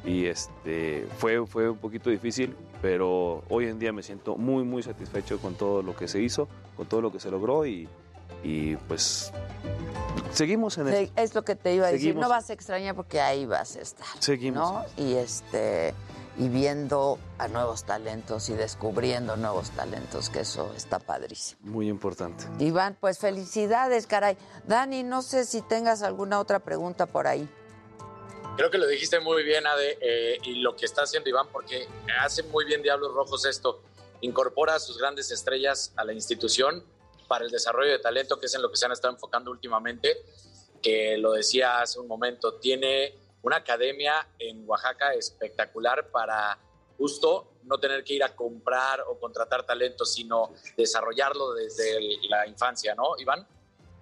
[0.05, 4.82] y este fue, fue un poquito difícil, pero hoy en día me siento muy, muy
[4.82, 7.89] satisfecho con todo lo que se hizo, con todo lo que se logró y,
[8.43, 9.32] y pues
[10.32, 11.12] seguimos en eso.
[11.16, 12.15] Es lo que te iba a decir.
[12.16, 14.07] No vas a extrañar porque ahí vas a estar.
[14.19, 14.73] Seguimos.
[14.73, 14.85] ¿no?
[15.03, 15.95] Y este
[16.39, 21.61] y viendo a nuevos talentos y descubriendo nuevos talentos, que eso está padrísimo.
[21.65, 22.44] Muy importante.
[22.59, 24.36] Iván, pues felicidades, caray.
[24.66, 27.48] Dani, no sé si tengas alguna otra pregunta por ahí.
[28.57, 31.89] Creo que lo dijiste muy bien, Ade, eh, y lo que está haciendo Iván, porque
[32.20, 33.82] hace muy bien Diablos Rojos esto.
[34.23, 36.85] Incorpora a sus grandes estrellas a la institución
[37.27, 40.16] para el desarrollo de talento, que es en lo que se han estado enfocando últimamente,
[40.82, 46.59] que lo decía hace un momento, tiene una academia en Oaxaca espectacular para
[46.99, 51.99] justo no tener que ir a comprar o contratar talento, sino desarrollarlo desde
[52.29, 53.47] la infancia, ¿no, Iván?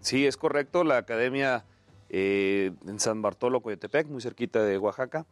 [0.00, 0.84] Sí, es correcto.
[0.84, 1.64] La academia
[2.08, 5.26] eh, en San Bartolo, Coyotepec, muy cerquita de Oaxaca,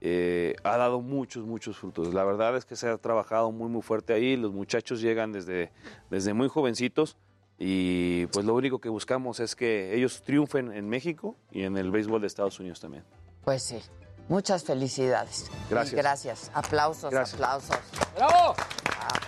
[0.00, 2.12] eh, ha dado muchos, muchos frutos.
[2.12, 4.36] La verdad es que se ha trabajado muy, muy fuerte ahí.
[4.36, 5.72] Los muchachos llegan desde,
[6.10, 7.16] desde muy jovencitos
[7.58, 11.90] y pues lo único que buscamos es que ellos triunfen en México y en el
[11.90, 13.04] béisbol de Estados Unidos también.
[13.44, 13.82] Pues sí.
[14.28, 15.50] Muchas felicidades.
[15.68, 15.92] Gracias.
[15.92, 16.50] Y gracias.
[16.54, 17.34] Aplausos, Gracias.
[17.34, 17.76] aplausos.
[18.16, 18.54] ¡Bravo!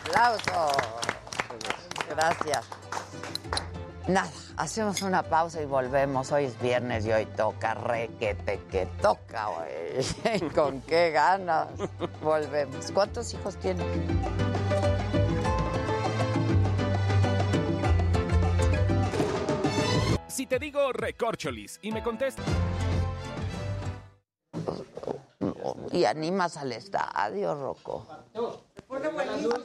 [0.07, 0.77] Aplausos.
[2.09, 2.65] Gracias.
[4.09, 6.31] Nada, hacemos una pausa y volvemos.
[6.33, 10.51] Hoy es viernes y hoy toca requete que toca, güey.
[10.55, 11.69] ¿Con qué ganas?
[12.23, 12.91] Volvemos.
[12.93, 13.85] ¿Cuántos hijos tienes?
[20.29, 22.45] Si te digo recorcholis y me contestas.
[25.93, 28.07] Y animas al estadio, Rocco.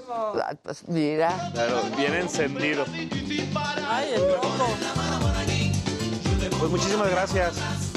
[0.09, 1.51] Ah, Pues mira.
[1.53, 2.85] Claro, bien encendido.
[3.87, 4.47] Ay, el loco.
[6.59, 7.90] Pues muchísimas gracias.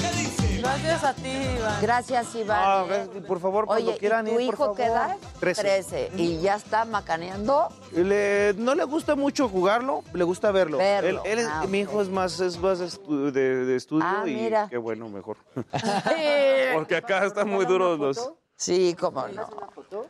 [0.65, 1.81] Gracias a ti, Iván.
[1.81, 2.87] Gracias, Iván.
[2.87, 4.97] Gracias, por favor, cuando Oye, quieran ¿y tu ir, por hijo qué favor.
[4.97, 5.17] edad?
[5.39, 6.11] Trece.
[6.15, 7.69] ¿Y ya está macaneando?
[7.93, 10.77] Le- no le gusta mucho jugarlo, le gusta verlo.
[10.79, 11.23] Verlo.
[11.25, 14.05] Él- él es- Ah, Mi hijo es más, es más de, estu- de- de estudio
[14.07, 14.67] Ah, y mira.
[14.69, 15.37] qué bueno, mejor.
[16.73, 18.31] Porque acá están muy duros los...
[18.57, 19.47] Sí, cómo no.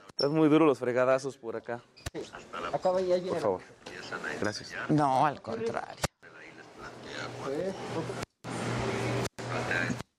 [0.10, 1.82] Están muy duros los fregadazos por acá.
[2.72, 3.62] Acaba ya Por favor.
[4.40, 4.72] Gracias.
[4.90, 5.96] No, al contrario.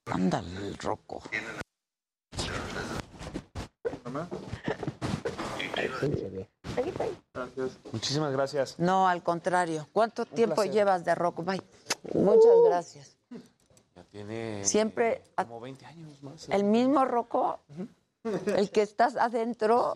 [0.06, 1.22] Ándale, el roco.
[7.92, 8.78] Muchísimas gracias.
[8.78, 9.86] No, al contrario.
[9.92, 10.72] ¿Cuánto tiempo placer.
[10.72, 11.42] llevas de roco?
[11.42, 11.62] Bye.
[12.14, 13.16] Muchas gracias.
[13.94, 16.48] Ya tiene Siempre a- como 20 años más.
[16.48, 17.60] el mismo roco,
[18.46, 19.94] el que estás adentro,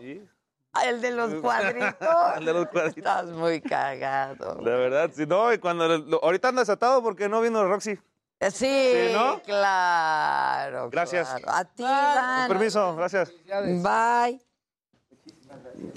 [0.73, 1.97] Ah, el de los cuadritos.
[2.37, 2.99] El de los cuadritos.
[2.99, 4.55] Estás muy cagado.
[4.61, 7.99] La verdad, sí, no, y cuando lo- ahorita anda desatado porque no vino Roxy.
[8.41, 9.41] Eh, Sí, Sí, ¿no?
[9.43, 10.89] claro.
[10.91, 11.29] Gracias.
[11.29, 11.51] claro.
[11.51, 11.83] A ti.
[11.85, 13.31] Con permiso, gracias.
[13.47, 14.41] Bye.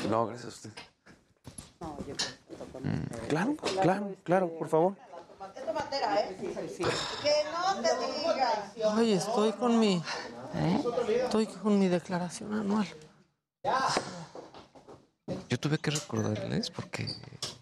[0.10, 0.70] No, gracias a usted.
[2.82, 4.96] Mm, Claro, claro, claro, por favor.
[8.96, 10.02] Ay, estoy con mi.
[11.24, 12.88] Estoy con mi declaración anual.
[15.50, 17.08] Yo tuve que recordarles porque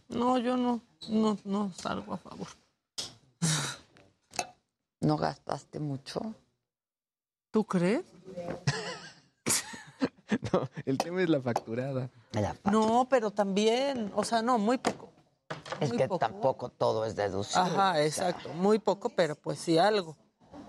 [0.09, 2.47] No, yo no, no, no salgo a favor.
[5.01, 6.21] ¿No gastaste mucho?
[7.51, 8.05] ¿Tú crees?
[10.53, 12.09] no, el tema es la facturada.
[12.71, 15.09] No, pero también, o sea, no, muy poco.
[15.81, 16.19] Es Muy que poco.
[16.19, 17.61] tampoco todo es deducible.
[17.61, 20.15] Ajá, exacto, muy poco, pero pues sí algo.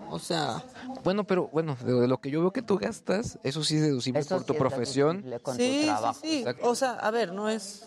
[0.09, 0.61] O sea,
[1.03, 3.83] Bueno, pero bueno, de, de lo que yo veo que tú gastas, eso sí es
[3.83, 5.17] deducible Eso por tu sí es profesión.
[5.21, 6.19] deducible con sí, tu sí, trabajo.
[6.21, 6.39] sí.
[6.39, 6.69] Exacto.
[6.69, 7.85] O sea, a ver, no es.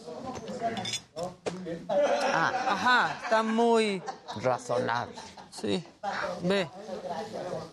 [2.33, 4.03] Ah, Ajá, está muy.
[4.43, 5.15] razonable.
[5.61, 5.83] Sí.
[6.43, 6.69] Ve.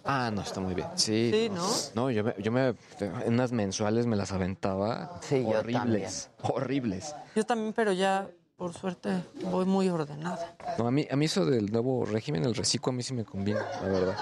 [0.06, 0.88] Ah, no, está muy bien.
[0.96, 1.30] Sí.
[1.34, 1.68] Sí, ¿no?
[1.96, 7.16] No, yo me, yo me en unas mensuales me las aventaba Sí, yo horribles, horribles.
[7.36, 10.56] Yo también, pero ya, por suerte, voy muy ordenada.
[10.78, 13.26] No, a mí, a mí eso del nuevo régimen, el reciclo, a mí sí me
[13.26, 14.18] conviene, la verdad.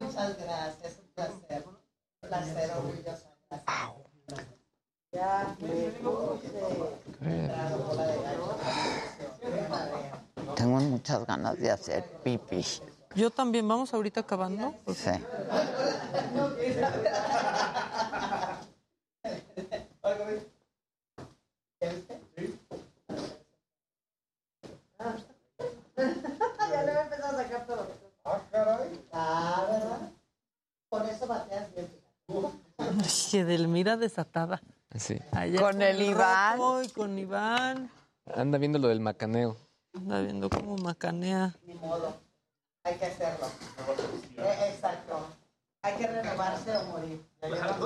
[0.00, 1.64] Muchas gracias, un placer.
[1.66, 3.34] Un placer, orgullosa.
[5.18, 5.56] Ya,
[10.54, 12.64] Tengo muchas ganas de hacer pipí.
[13.16, 14.74] Yo también, vamos ahorita acabando.
[14.94, 15.10] Sí.
[26.70, 27.88] ya le voy a empezar a sacar todo.
[28.24, 29.04] Ah, caray.
[29.12, 30.12] Ah, ¿verdad?
[30.88, 31.88] Por eso bateas bien.
[33.32, 34.62] Que Delmira desatada.
[34.98, 35.18] Sí.
[35.32, 36.58] Allá Con el Iván.
[36.58, 37.90] Rocco y con Iván.
[38.34, 39.56] Anda viendo lo del macaneo.
[39.94, 41.54] Anda viendo cómo macanea.
[41.66, 42.14] Ni modo.
[42.84, 43.46] Hay que hacerlo.
[44.36, 45.26] Eh, exacto.
[45.82, 47.24] Hay que renovarse o morir.
[47.42, 47.76] ¿Ya?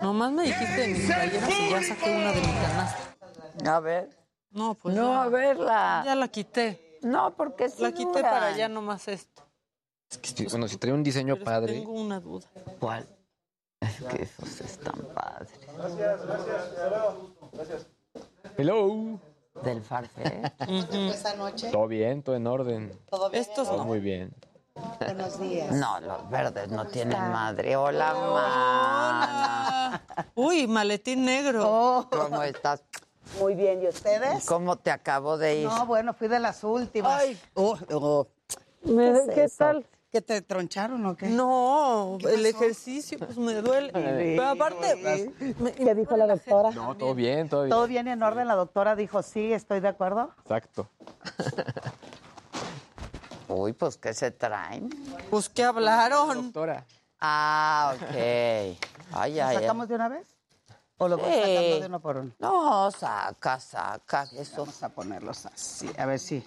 [0.00, 3.76] Nomás me dijiste de mis playeras y ya saqué una de mi canasta.
[3.76, 4.10] A ver.
[4.50, 6.02] No, pues No, ya, a verla.
[6.04, 6.98] ya la quité.
[7.02, 8.22] No, porque sí La quité duran.
[8.22, 9.41] para allá nomás esto.
[10.50, 11.72] Bueno, si trae un diseño Pero es padre.
[11.74, 12.46] tengo una duda.
[12.78, 13.06] ¿Cuál?
[13.80, 15.50] Es que esos están padres.
[15.76, 16.64] Gracias, gracias.
[17.52, 17.86] Gracias.
[18.56, 19.18] Hello.
[19.64, 20.52] Del farfet.
[20.90, 21.70] Esa noche.
[21.70, 22.98] Todo bien, todo en orden.
[23.10, 23.42] Todo bien.
[23.42, 23.84] Estos Todo no.
[23.84, 24.34] muy bien.
[24.98, 25.70] Buenos días.
[25.74, 27.76] No, los verdes no tienen madre.
[27.76, 30.02] Hola, mana.
[30.34, 31.64] Uy, maletín negro.
[31.66, 32.82] Oh, ¿Cómo estás?
[33.38, 33.82] muy bien.
[33.82, 34.44] ¿Y ustedes?
[34.46, 35.66] ¿Cómo te acabo de ir?
[35.68, 37.20] No, bueno, fui de las últimas.
[37.20, 37.38] Ay.
[37.54, 38.26] Oh, oh.
[38.84, 39.56] Me- ¿Qué, eso?
[39.58, 39.86] tal?
[40.12, 41.26] ¿Que te troncharon o qué?
[41.26, 43.90] No, ¿Qué el ejercicio pues me duele.
[43.94, 46.70] Pero aparte, me- ¿Qué dijo la doctora?
[46.72, 47.70] No, todo bien, todo bien.
[47.70, 48.46] ¿Todo bien en orden?
[48.46, 50.28] La doctora dijo, sí, estoy de acuerdo.
[50.42, 50.86] Exacto.
[53.48, 54.90] Uy, pues, ¿qué se traen?
[55.30, 56.44] pues ¿qué hablaron?
[56.52, 56.84] Doctora.
[57.18, 58.02] Ah, ok.
[58.14, 58.78] Ay,
[59.12, 59.54] ¿Lo ay, ay.
[59.56, 60.26] sacamos de una vez?
[60.98, 61.40] ¿O lo voy Sí.
[61.40, 62.32] sacando de uno por uno?
[62.38, 64.24] No, saca, saca.
[64.36, 64.56] Eso.
[64.58, 66.44] Vamos a ponerlos así, a ver si.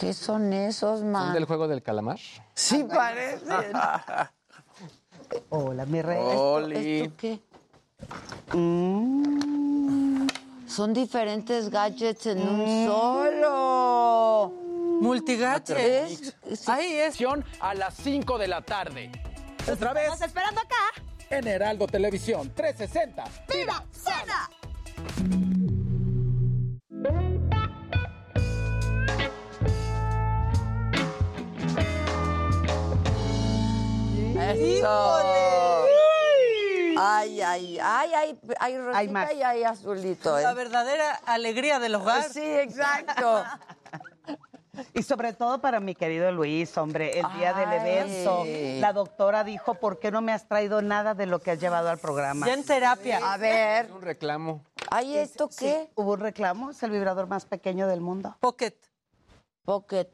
[0.00, 1.34] ¿Qué son esos, ¿Son man?
[1.34, 2.18] del juego del calamar?
[2.54, 3.48] Sí, parecen.
[5.50, 6.18] Hola, mi rey.
[6.22, 7.00] Oli.
[7.02, 7.40] ¿Esto qué?
[8.56, 10.26] Mm.
[10.66, 12.86] Son diferentes gadgets en un Mm.
[12.86, 14.52] solo.
[15.02, 16.34] Multigadget.
[16.46, 17.18] Es- Ahí es.
[17.60, 19.10] a las 5 de la tarde.
[19.70, 21.02] Otra vez Estamos esperando acá.
[21.28, 23.24] en Heraldo Televisión 360.
[23.52, 23.84] ¡Viva!
[23.92, 25.49] ¡Cena!
[34.52, 35.16] Eso.
[37.02, 40.38] Ay, ay, ay, ay, hay rosita y hay azulito.
[40.38, 40.42] ¿eh?
[40.42, 42.24] La verdadera alegría del hogar.
[42.24, 43.44] Sí, exacto.
[44.94, 47.78] Y sobre todo para mi querido Luis, hombre, el día del Ay.
[47.80, 48.44] evento,
[48.80, 51.90] la doctora dijo, ¿por qué no me has traído nada de lo que has llevado
[51.90, 52.46] al programa?
[52.46, 53.20] Ya en terapia.
[53.22, 54.64] A ver, Es un reclamo.
[54.90, 55.54] ¿hay esto qué?
[55.86, 58.36] Sí, hubo un reclamo, es el vibrador más pequeño del mundo.
[58.40, 58.74] Pocket.
[59.64, 60.08] Pocket.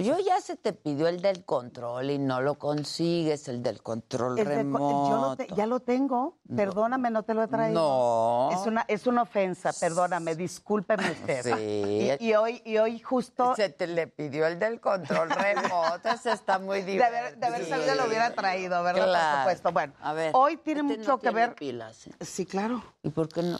[0.00, 4.38] Yo ya se te pidió el del control y no lo consigues, el del control
[4.38, 5.10] El de- remoto.
[5.10, 7.78] yo lo te- ya lo tengo, perdóname, no te lo he traído.
[7.78, 8.50] No.
[8.58, 11.42] Es una, es una ofensa, perdóname, discúlpeme usted.
[11.56, 12.16] Sí.
[12.18, 13.54] Y, y hoy, y hoy justo...
[13.54, 17.18] Se te le pidió el del control remoto, ese está muy De divertido.
[17.18, 19.04] haber, de haber sabido lo hubiera traído, ¿verdad?
[19.04, 19.30] Claro.
[19.32, 19.72] Por supuesto.
[19.72, 21.54] Bueno, A ver, hoy tiene este mucho no que tiene ver.
[21.54, 22.12] pilas, ¿eh?
[22.24, 22.82] Sí, claro.
[23.02, 23.58] ¿Y por qué no?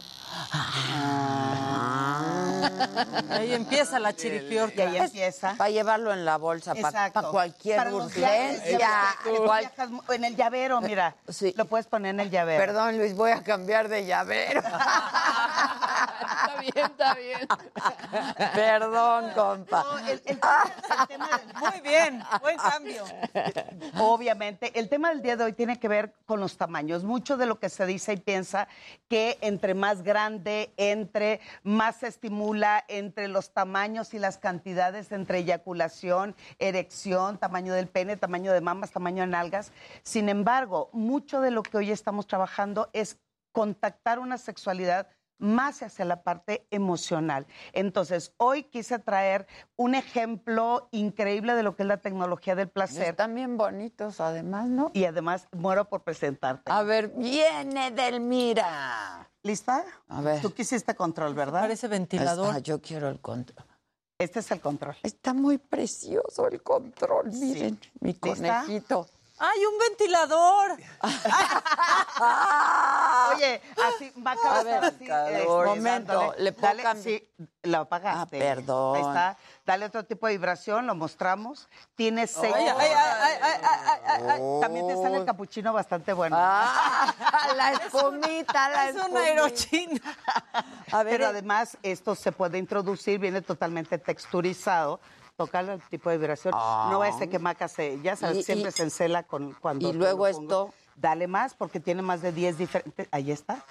[3.29, 4.83] Ahí empieza la Y chiripiorca.
[4.83, 5.55] ahí empieza.
[5.57, 8.89] Para llevarlo en la bolsa, para cualquier Para los viajes, urgencia.
[10.09, 11.15] En el llavero, mira.
[11.29, 11.53] Sí.
[11.57, 12.59] Lo puedes poner en el llavero.
[12.63, 14.61] Perdón, Luis, voy a cambiar de llavero.
[16.61, 17.47] Está bien, está bien.
[18.53, 19.83] Perdón, compa.
[19.83, 20.63] No, el- el tema-
[21.01, 23.03] el tema del- Muy bien, buen cambio.
[23.99, 27.03] Obviamente, el tema del día de hoy tiene que ver con los tamaños.
[27.03, 28.67] Mucho de lo que se dice y piensa
[29.09, 35.39] que entre más grande, entre más se estimula, entre los tamaños y las cantidades entre
[35.39, 39.71] eyaculación, erección, tamaño del pene, tamaño de mamas, tamaño de nalgas.
[40.03, 43.17] Sin embargo, mucho de lo que hoy estamos trabajando es
[43.51, 45.07] contactar una sexualidad
[45.37, 47.45] más hacia la parte emocional.
[47.73, 53.09] Entonces, hoy quise traer un ejemplo increíble de lo que es la tecnología del placer.
[53.09, 54.91] Están bien bonitos, además, ¿no?
[54.93, 56.71] Y además, muero por presentarte.
[56.71, 59.29] A ver, viene Delmira.
[59.43, 59.83] ¿Lista?
[60.07, 60.41] A ver.
[60.41, 61.61] Tú quisiste control, ¿verdad?
[61.61, 62.55] Parece ventilador.
[62.55, 63.65] Ah, yo quiero el control.
[64.17, 64.95] Este es el control.
[65.03, 68.65] Está muy precioso el control, miren, mi ¿Lista?
[69.39, 70.77] ¡Ay, un ventilador!
[73.35, 75.03] Oye, así va a acabar ver, así.
[75.05, 77.03] este, Momento, dándole- ¿le puedo dale, cambiar?
[77.03, 77.29] Sí,
[77.63, 78.19] lo apagaste.
[78.21, 78.95] Ah, perdón.
[78.95, 79.37] Ahí está.
[79.65, 81.67] Dale otro tipo de vibración, lo mostramos.
[81.95, 82.53] Tiene seis.
[82.55, 84.41] Ay, ay, ay, ay, ay, ay, ay, ay.
[84.61, 86.35] También te sale el capuchino bastante bueno.
[86.39, 87.13] Ah,
[87.55, 89.21] la espumita, la Es un espumita.
[89.21, 89.99] aerochino.
[90.91, 94.99] A ver, Pero eh, además, esto se puede introducir, viene totalmente texturizado.
[95.35, 96.53] Tocarle el tipo de vibración.
[96.53, 98.39] No va a ser que Maca se, ya sabes, Ah.
[98.39, 99.89] Y- siempre y- se encela con cuando.
[99.89, 100.71] y luego esto.
[100.95, 103.07] Dale más porque tiene más de 10 diferentes.
[103.11, 103.65] Ahí está.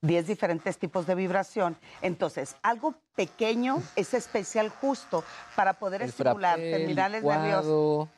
[0.00, 1.76] 10 diferentes tipos de vibración.
[2.02, 5.24] Entonces, algo pequeño es especial justo
[5.56, 8.08] para poder El estimular frappé, terminales nerviosos.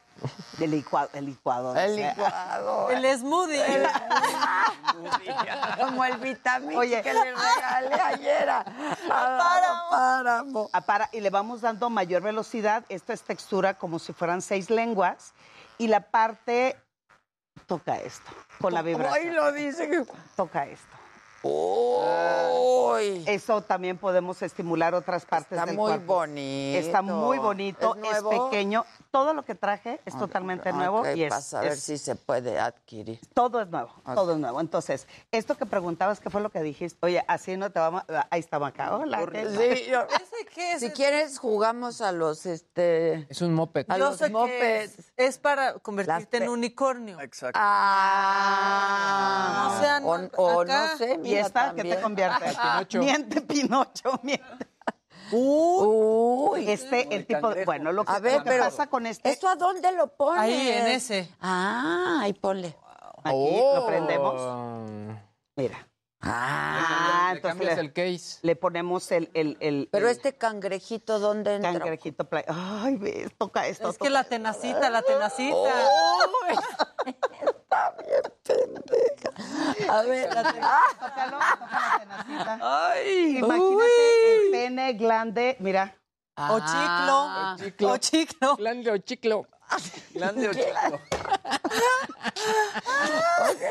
[0.58, 0.60] Licuado.
[0.60, 1.10] El licuado.
[1.12, 1.76] El licuado.
[1.76, 2.10] el o sea.
[2.10, 2.90] licuado.
[2.90, 3.88] El smoothie.
[5.78, 7.02] Como el vitamín Oye.
[7.02, 9.38] que le regalé ayer a, a
[9.90, 10.70] Páramo.
[10.86, 12.84] Para- y le vamos dando mayor velocidad.
[12.88, 15.32] Esto es textura como si fueran seis lenguas.
[15.78, 16.76] Y la parte
[17.66, 18.30] toca esto
[18.60, 19.34] con la Hoy vibración.
[19.34, 20.04] lo dice que...
[20.36, 20.96] Toca esto.
[21.44, 23.22] Uy.
[23.26, 26.14] Eso también podemos estimular otras partes Está del muy cuerpo.
[26.14, 26.78] bonito.
[26.78, 28.84] Está muy bonito, ¿Es pequeño.
[29.10, 33.20] Todo lo que traje es totalmente nuevo y es, saber es- si se puede adquirir.
[33.34, 34.60] todo es nuevo, todo es nuevo.
[34.60, 36.98] Entonces, esto que preguntabas, ¿qué fue lo que dijiste?
[37.04, 38.96] Oye, así no te vamos, ahí está Maca.
[38.96, 39.24] Hola.
[39.30, 39.56] ¿qué tal?
[39.56, 40.80] Sí, yo- ¿Ese qué es?
[40.80, 43.86] si quieres jugamos a los este Es un moped.
[43.88, 44.98] a Yo los sé que mopeds.
[44.98, 47.20] es, es para convertirte Las en unicornio.
[47.20, 47.58] Exacto.
[48.86, 51.96] Ah, O sea, o, no- o acá- no sé, mira esta, ¿qué también.
[51.96, 52.44] te convierte?
[52.62, 52.98] Pinocho.
[53.00, 54.66] Miente, Pinocho, miente.
[55.32, 59.06] Uy, Este, el tipo, de- bueno, lo que, a ver, lo que pero pasa con
[59.06, 60.42] este, ¿Esto a dónde lo pones?
[60.42, 61.28] Ahí, en ese.
[61.40, 62.76] Ah, ahí ponle.
[63.24, 63.74] aquí Oh.
[63.76, 65.18] lo prendemos,
[65.56, 65.88] mira.
[66.26, 68.38] Ah, le entonces cambias le- el case.
[68.42, 71.72] Le ponemos el, el, el, pero el este cangrejito, ¿dónde entra?
[71.72, 72.44] cangrejito play.
[72.48, 73.90] Ay, ves, toca esto.
[73.90, 75.54] Es que la tenacita, la tenacita.
[77.06, 77.14] Uy,
[77.74, 79.92] está bien pendeja.
[79.92, 82.58] A ver, Tócalo, toca la tenacita.
[82.92, 85.94] Ay, Imagínate el pene glande, mira.
[86.36, 87.90] O Ah, chiclo.
[87.92, 88.56] O chiclo.
[88.56, 89.46] Glande o chiclo.
[90.12, 91.00] Grande o chico.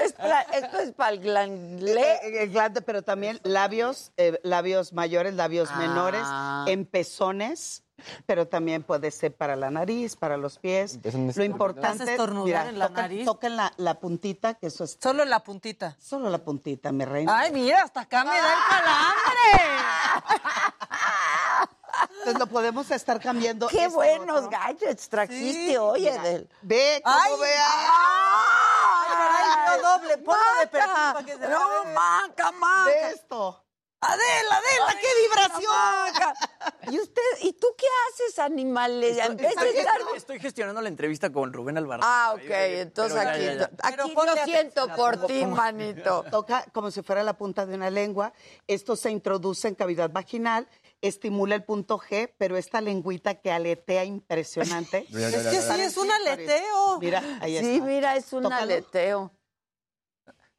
[0.03, 2.01] Espera, esto es para el Eh, glangle.
[2.01, 5.77] eh, el glande, pero también labios, eh, labios mayores, labios Ah.
[5.77, 6.25] menores,
[6.73, 7.84] en pezones,
[8.25, 10.99] pero también puede ser para la nariz, para los pies.
[11.03, 13.25] Lo ¿Vas a importante, estornudar mira, en la toca- nariz?
[13.25, 15.95] toquen la, la puntita, que eso es Solo la puntita.
[15.99, 17.37] solo la puntita, mi reina.
[17.39, 19.73] Ay, mira, hasta acá me da el calambre.
[22.19, 23.67] Entonces lo podemos estar cambiando.
[23.67, 24.49] Qué buenos otro.
[24.49, 26.15] gadgets trajiste Sí, hoy, mira.
[26.15, 26.49] Edel.
[26.61, 27.67] Ve cómo Ay, vea.
[27.69, 31.49] Ay, caray, no doble, ponlo de perfil para que se vea.
[31.49, 32.85] No, maca, maca.
[32.85, 33.62] Ve esto.
[34.05, 36.93] Adela, Adela, qué vibración.
[36.93, 39.17] ¿Y usted, y tú qué haces, animales?
[39.17, 42.09] Estoy, estar- estoy gestionando la entrevista con Rubén Alvarado.
[42.11, 43.69] Ah, ok, entonces Pero aquí, ya, ya.
[43.84, 46.23] aquí lo siento por ti, manito.
[46.31, 48.34] Toca como si fuera la punta de una lengua.
[48.67, 50.67] Esto se introduce en cavidad vaginal,
[51.01, 55.05] estimula el punto G, pero esta lengüita que aletea impresionante.
[55.13, 56.99] Es que sí, es un aleteo.
[56.99, 57.85] Mira, ahí Sí, está.
[57.85, 58.61] mira, es un Tócalo.
[58.63, 59.31] aleteo.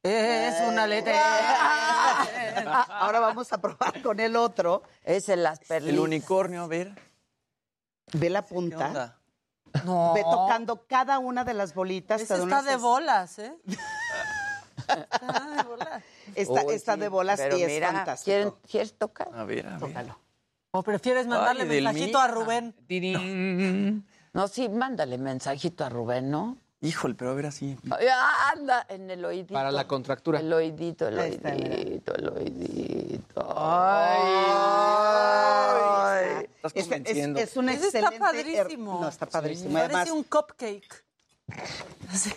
[0.07, 1.15] Es un aleteo.
[2.89, 4.83] Ahora vamos a probar con el otro.
[5.03, 5.93] Es el asperlito.
[5.93, 6.93] El unicornio, a ver.
[8.13, 8.87] Ve la ¿Qué punta.
[8.87, 9.17] onda?
[9.83, 10.13] No.
[10.13, 12.21] Ve tocando cada una de las bolitas.
[12.21, 13.55] Ese está una de bolas, ¿eh?
[14.77, 16.03] Está de bolas.
[16.35, 18.25] Está, Uy, está sí, de bolas pero y es mira, fantástico.
[18.25, 19.29] ¿quieren- ¿Quieres tocar?
[19.33, 19.79] A ver, a ver.
[19.79, 20.19] Tócalo.
[20.71, 22.75] ¿O prefieres mandarle Ay, mensajito a Rubén?
[22.87, 24.05] Tirín.
[24.33, 26.57] No, sí, mándale mensajito a Rubén, ¿no?
[26.81, 27.77] Híjole, pero a ver así.
[27.89, 29.53] Ah, Anda, en el oídito.
[29.53, 30.39] Para la contractura.
[30.39, 33.53] El oídito, el oídito, el oídito.
[34.75, 36.45] Ay.
[36.55, 37.39] Estás Es, es- convenciendo.
[37.39, 38.19] es un Ese está excelente...
[38.19, 38.99] padrísimo.
[39.01, 39.73] No, está padrísimo.
[39.73, 41.05] Parece Además, un cupcake.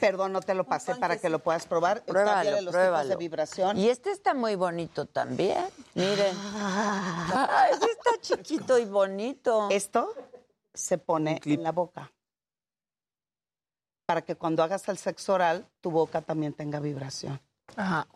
[0.01, 1.99] perdón, no te lo pasé para que lo puedas probar.
[1.99, 3.03] Está bien Pruébalo, los pruébalo.
[3.05, 3.77] tipos de vibración.
[3.79, 5.65] Y este está muy bonito también.
[5.95, 6.37] Miren.
[6.55, 9.69] Ay, este está chiquito y bonito.
[9.71, 10.15] Esto
[10.75, 12.11] se pone en la boca.
[14.09, 17.39] Para que cuando hagas el sexo oral, tu boca también tenga vibración.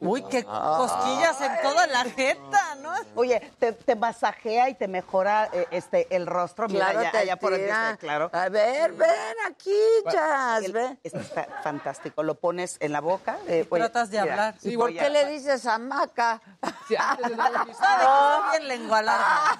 [0.01, 2.94] Uy, qué cosquillas en toda la jeta, ¿no?
[3.14, 6.66] Oye, te, te masajea y te mejora eh, este el rostro.
[6.69, 7.90] Mira, Claro, allá, te allá por aquí tira.
[7.90, 8.31] está, claro.
[8.32, 9.10] A ver, ven
[9.47, 9.77] aquí,
[10.10, 10.98] chas, El- ven.
[11.02, 12.23] Esto está fantástico.
[12.23, 13.36] Lo pones en la boca.
[13.47, 14.55] eh, oye, tratas de mira, hablar.
[14.62, 16.40] ¿Y y por qué a- le dices hamaca?
[16.89, 19.59] Sí, antes de el soy bien lengua larga.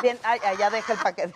[0.00, 1.34] Bien, allá deja el paquete.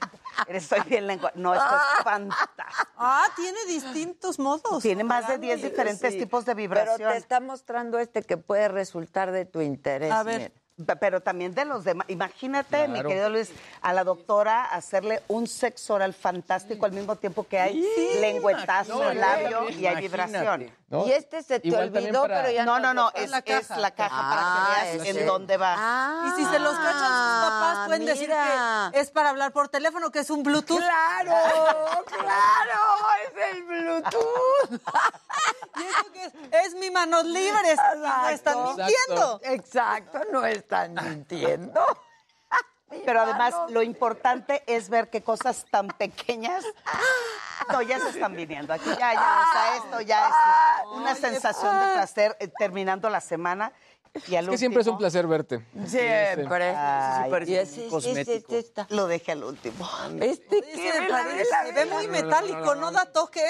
[0.48, 1.32] Estoy bien lengua.
[1.34, 2.90] No, esto es fantástico.
[2.96, 4.82] Ah, tiene distintos modos.
[4.82, 7.12] Tiene más de 10 diferentes Sí, tipos de Pero vibración.
[7.12, 10.12] te está mostrando este que puede resultar de tu interés.
[10.12, 10.38] A ver.
[10.78, 10.96] mira.
[11.00, 12.06] Pero también de los demás.
[12.10, 13.08] Imagínate, mi Claro.
[13.08, 13.50] querido Luis,
[13.80, 17.82] a la doctora hacerle un sexo oral fantástico al mismo tiempo que hay
[18.20, 19.42] lengüetazo, imagínate.
[19.42, 20.00] labio y hay Imagínate.
[20.02, 20.70] vibración.
[20.88, 21.06] ¿No?
[21.06, 23.38] Y este se te Igual olvidó, para- pero ya No, no, no, lo es la
[23.38, 23.80] es caja.
[23.80, 25.20] la caja Ah, para que veas ese.
[25.20, 25.74] en dónde va.
[25.76, 29.68] Ah, Y si se los cachan sus papás, pueden decir que es para hablar por
[29.68, 30.78] teléfono, que es un Bluetooth.
[30.78, 31.32] ¡Claro!
[32.06, 32.80] ¡Claro!
[33.24, 34.70] ¡Es el Bluetooth!
[35.76, 36.32] ¿Y eso qué es?
[36.66, 37.78] Es mi manos libres.
[37.94, 38.74] Y no están Exacto.
[38.76, 39.40] mintiendo.
[39.42, 41.84] Exacto, no están mintiendo.
[43.04, 46.64] Pero además, lo importante es ver qué cosas tan pequeñas.
[47.72, 48.72] No, ya se están viniendo.
[48.72, 50.34] Aquí ya, ya, o sea, esto ya es
[50.96, 53.72] una sensación de placer eh, terminando la semana.
[54.28, 55.66] Y al Es que siempre es un último, placer verte.
[55.86, 56.74] Siempre.
[56.74, 58.20] Ay, y un ese, cosmético.
[58.20, 58.86] ese- este está.
[58.90, 59.86] Lo dejé al último.
[60.20, 63.44] Este que se parece, ve muy metálico, ¿no da toque?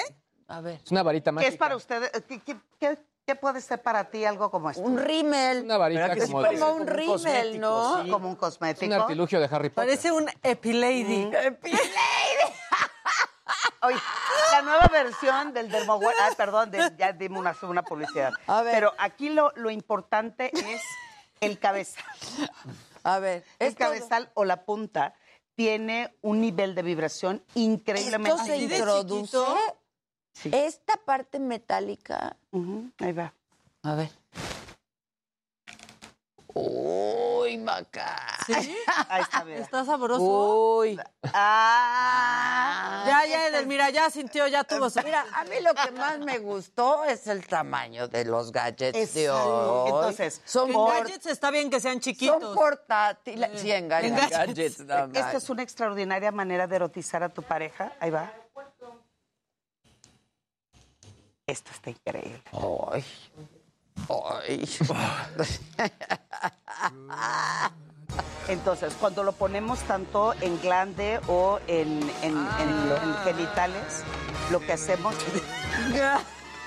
[0.49, 0.81] A ver.
[0.83, 1.51] Es una varita ¿Qué mágica.
[1.53, 2.11] es para ustedes?
[2.27, 4.81] ¿Qué, qué- qué- qué puede ser para ti algo como esto?
[4.81, 5.63] Un rímel.
[5.63, 8.03] Una varita ¿Verdad que sí como, de- como un rímel, ¿no?
[8.03, 8.09] sí.
[8.09, 8.95] Como un un cosmético.
[8.95, 9.89] artilugio de Harry Potter.
[9.89, 11.29] Parece un Epilady.
[13.83, 13.97] Oye,
[14.53, 16.15] la nueva versión del Dermoware.
[16.21, 18.31] Ay, perdón, de- ya dimos una, una publicidad.
[18.47, 18.73] A ver.
[18.73, 20.81] Pero aquí lo, lo importante es
[21.41, 22.05] el cabezal.
[23.03, 23.43] A ver.
[23.59, 25.13] El cabezal o la punta
[25.55, 29.37] tiene un nivel de vibración increíblemente Esto se introduce.
[30.41, 30.51] Sí.
[30.53, 32.35] Esta parte metálica.
[32.99, 33.33] Ahí va.
[33.83, 34.09] A ver.
[36.53, 38.15] Uy, Maca.
[38.47, 38.53] ¿Sí?
[39.09, 39.59] Ahí está, mira.
[39.59, 40.77] Está sabroso.
[40.79, 40.99] Uy.
[41.33, 44.99] Ah, Ya, ya, Edelmira, ya sintió, ya tuvo su...
[45.03, 49.13] Mira, a mí lo que más me gustó es el tamaño de los gadgets Es-
[49.13, 49.85] de hoy.
[49.89, 52.55] entonces, son, En por- gadgets está bien que sean son chiquitos.
[52.55, 53.59] portátiles.
[53.61, 54.21] Sí, en gadgets.
[54.23, 54.79] En Gadgets.
[54.79, 57.91] Esta es una extraordinaria manera de erotizar a tu pareja.
[57.99, 58.31] Ahí va.
[61.47, 62.41] Esto está increíble.
[62.91, 63.03] Ay.
[64.09, 64.69] Ay.
[68.47, 74.03] Entonces, cuando lo ponemos tanto en glande o en, en- en- en genitales,
[74.51, 75.15] lo que hacemos.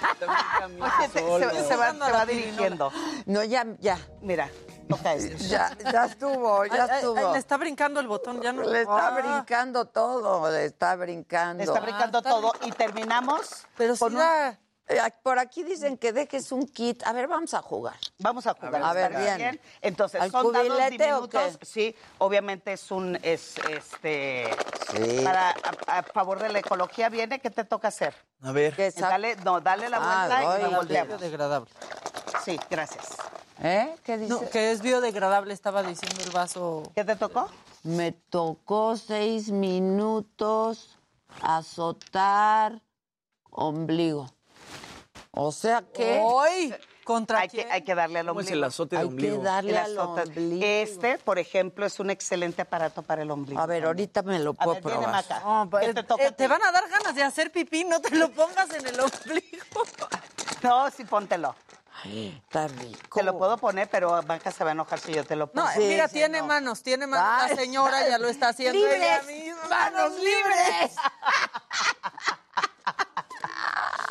[0.80, 2.90] Oye, se, se- se va, se va dirigiendo.
[3.26, 3.98] No, ya, ya.
[4.22, 4.48] Mira,
[4.88, 5.36] toca esto.
[5.44, 7.18] Ya, ya estuvo, ya Ay, estuvo.
[7.18, 8.62] ay, le está brincando el botón, ya no...
[8.62, 9.20] Le está Ah.
[9.20, 11.62] brincando todo, le está brincando.
[11.62, 14.58] Está brincando está todo y terminamos Pero con un- Eh,
[15.22, 17.02] Por aquí dicen que dejes un kit.
[17.06, 17.94] A ver, vamos a jugar.
[18.18, 18.82] Vamos a jugar.
[18.82, 19.60] A ver, ¿está bien.
[19.80, 21.58] Entonces, ¿Al son dados cubilete o diminutos.
[21.58, 21.66] qué?
[21.66, 24.48] Sí, obviamente es un, es, este,
[24.92, 25.20] Sí.
[25.24, 25.50] para,
[25.86, 28.14] a, a favor de la ecología viene, ¿qué te toca hacer?
[28.42, 28.74] A ver.
[28.74, 30.70] ¿Qué sa- Dale, no, dale la Ah, vuelta y doy.
[30.70, 31.18] lo volteamos.
[31.20, 31.70] Biodegradable.
[32.44, 33.06] Sí, gracias.
[33.62, 33.94] ¿Eh?
[34.02, 34.30] ¿Qué dice?
[34.32, 36.82] No, que es biodegradable, estaba diciendo el vaso.
[36.94, 37.48] ¿Qué te tocó?
[37.82, 40.96] Me tocó seis minutos
[41.42, 42.80] azotar
[43.50, 44.30] ombligo.
[45.32, 46.18] O sea que...
[46.22, 46.74] Hoy,
[47.04, 48.58] contra hay que, hay que darle al ¿Cómo es ombligo.
[48.58, 49.42] el azote de Hay que ombligo?
[49.42, 50.64] darle El al ombligo.
[50.64, 53.60] Este, por ejemplo, es un excelente aparato para el ombligo.
[53.60, 55.24] A ver, ahorita me lo A puedo ver, viene probar.
[55.24, 55.40] Maca.
[55.40, 56.36] No, ¿Qué eh, te toca eh, a ti?
[56.36, 59.46] te van a dar ganas de hacer pipí, no te lo pongas en el ombligo.
[60.62, 61.54] No, sí, póntelo.
[62.04, 63.16] Está rico.
[63.18, 65.66] Te lo puedo poner, pero Maca se va a enojar si yo te lo pongo.
[65.66, 67.50] No, mira, tiene manos, tiene manos.
[67.50, 69.26] La señora ya lo está haciendo ella ¡Libres!
[69.44, 69.68] misma.
[69.70, 70.96] ¡Manos libres!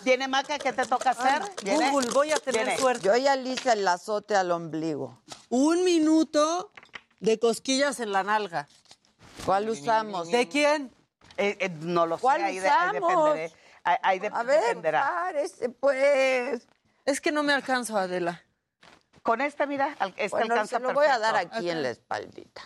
[0.04, 0.58] ¿Viene Maca?
[0.60, 1.42] ¿Qué te toca hacer?
[1.64, 1.90] ¿Viene?
[1.92, 2.80] Google, voy a tener Viene.
[2.80, 3.06] suerte.
[3.08, 5.22] Yo ya le hice el azote al ombligo.
[5.50, 6.72] Un minuto
[7.20, 8.68] de cosquillas en la nalga.
[9.46, 10.30] ¿Cuál usamos?
[10.32, 10.94] ¿De quién?
[11.38, 13.34] Eh, eh, no lo sé, ¿Cuál ahí, de- ahí usamos?
[13.34, 13.54] dependeré.
[13.84, 15.02] Ahí, ahí de- A ver, dependerá.
[15.10, 16.68] párese, pues.
[17.06, 18.44] Es que no me alcanzo, Adela.
[19.24, 22.62] Con este, mira, este Bueno, alcanza se lo voy a dar aquí en la espaldita.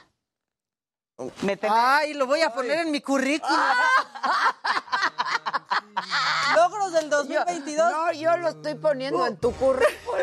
[1.42, 1.72] Métele.
[1.76, 3.56] Ay, lo voy a poner en mi currículum.
[3.56, 4.63] Logros
[7.04, 7.92] del 2022.
[7.92, 10.18] No, yo lo estoy poniendo en tu currículum.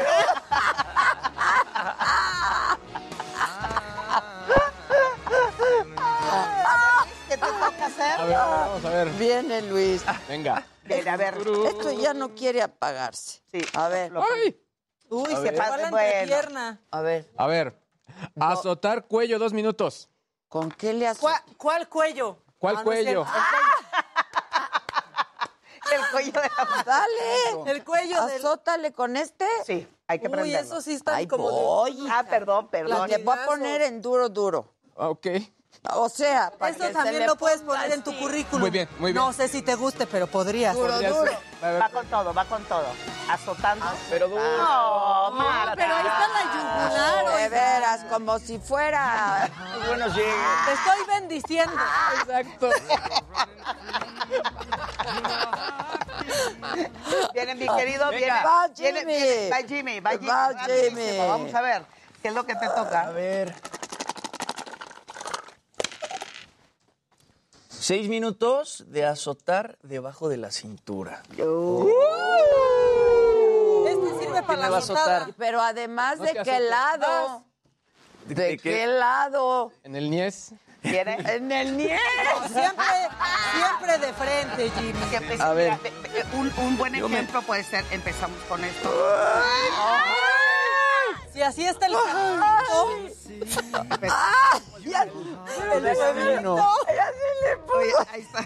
[7.29, 8.21] ¿Qué te toca hacer?
[8.21, 9.09] A ver, vamos a ver.
[9.11, 10.03] Viene Luis.
[10.29, 10.67] Venga.
[10.85, 11.39] Bien, a ver.
[11.67, 13.41] Esto ya no quiere apagarse.
[13.53, 13.61] Sí.
[13.75, 14.61] A ver, ¡Ay!
[15.09, 15.57] Uy, A se ver.
[15.57, 16.07] pasa la Bueno.
[16.09, 16.81] entrepierna.
[16.91, 17.31] a ver.
[17.37, 17.81] A ver.
[18.41, 20.09] Azotar cuello dos minutos.
[20.49, 21.21] ¿Con qué le haces?
[21.21, 22.39] ¿Cuál, cuál cuello?
[22.59, 23.25] ¿Cuál Ah, no es cuello?
[25.95, 27.71] El cuello de la Dale.
[27.71, 28.39] El cuello del...
[28.39, 29.47] Azótale con este.
[29.65, 30.67] Sí, hay que Uy, prenderlo.
[30.67, 31.85] eso sí está Ay, como...
[31.85, 32.09] de-.
[32.11, 33.09] Ah, perdón, perdón.
[33.09, 34.73] Le voy a poner en duro, duro.
[34.97, 35.27] Ok.
[35.95, 38.61] O sea, para Eso que se también lo puedes poner en tu currículum.
[38.61, 39.25] Muy bien, muy bien.
[39.25, 40.75] No sé si te guste, pero podrías.
[40.75, 41.33] Duro, Podría duro.
[41.63, 42.85] Va con todo, va con todo.
[43.31, 43.87] Azotando.
[44.11, 44.43] Pero duro.
[44.59, 45.75] No, Marta.
[45.77, 49.49] pero ahí está la yugular, De veras, como si fuera.
[49.87, 50.21] Bueno, sí.
[50.67, 51.77] Te estoy bendiciendo.
[52.21, 52.71] Exacto.
[57.33, 58.29] Viene mi querido, viene.
[58.45, 59.13] Va, viene, Jimmy.
[59.17, 60.27] viene, va Jimmy, va Jimmy.
[60.29, 60.55] Va.
[60.67, 61.19] Jimmy.
[61.19, 61.85] Vamos a ver,
[62.23, 63.01] ¿qué es lo que te toca?
[63.01, 63.55] A ver.
[67.81, 71.23] Seis minutos de azotar debajo de la cintura.
[71.31, 71.45] Este
[74.21, 75.31] sirve para ¿Quién me la azotar?
[75.39, 77.43] Pero además, No ¿de qué lado?
[78.27, 78.71] ¿De- ¿De de qué?
[78.71, 79.73] qué lado?
[79.83, 80.53] En el niés.
[80.83, 81.17] ¿Viene?
[81.27, 82.01] En el niés.
[82.53, 82.85] Siempre,
[83.55, 85.01] siempre de frente, Jimmy.
[85.11, 85.73] Que A ver.
[85.73, 88.91] mira, ve- ve- un, un buen Yo me- ejemplo puede ser, empezamos con esto.
[91.33, 93.49] Si así está el caminito,
[94.11, 94.61] ¡Ah!
[94.85, 95.03] Ya,
[95.75, 96.57] El destino.
[96.89, 97.79] ya se le puso.
[97.79, 98.41] Oye, ahí está.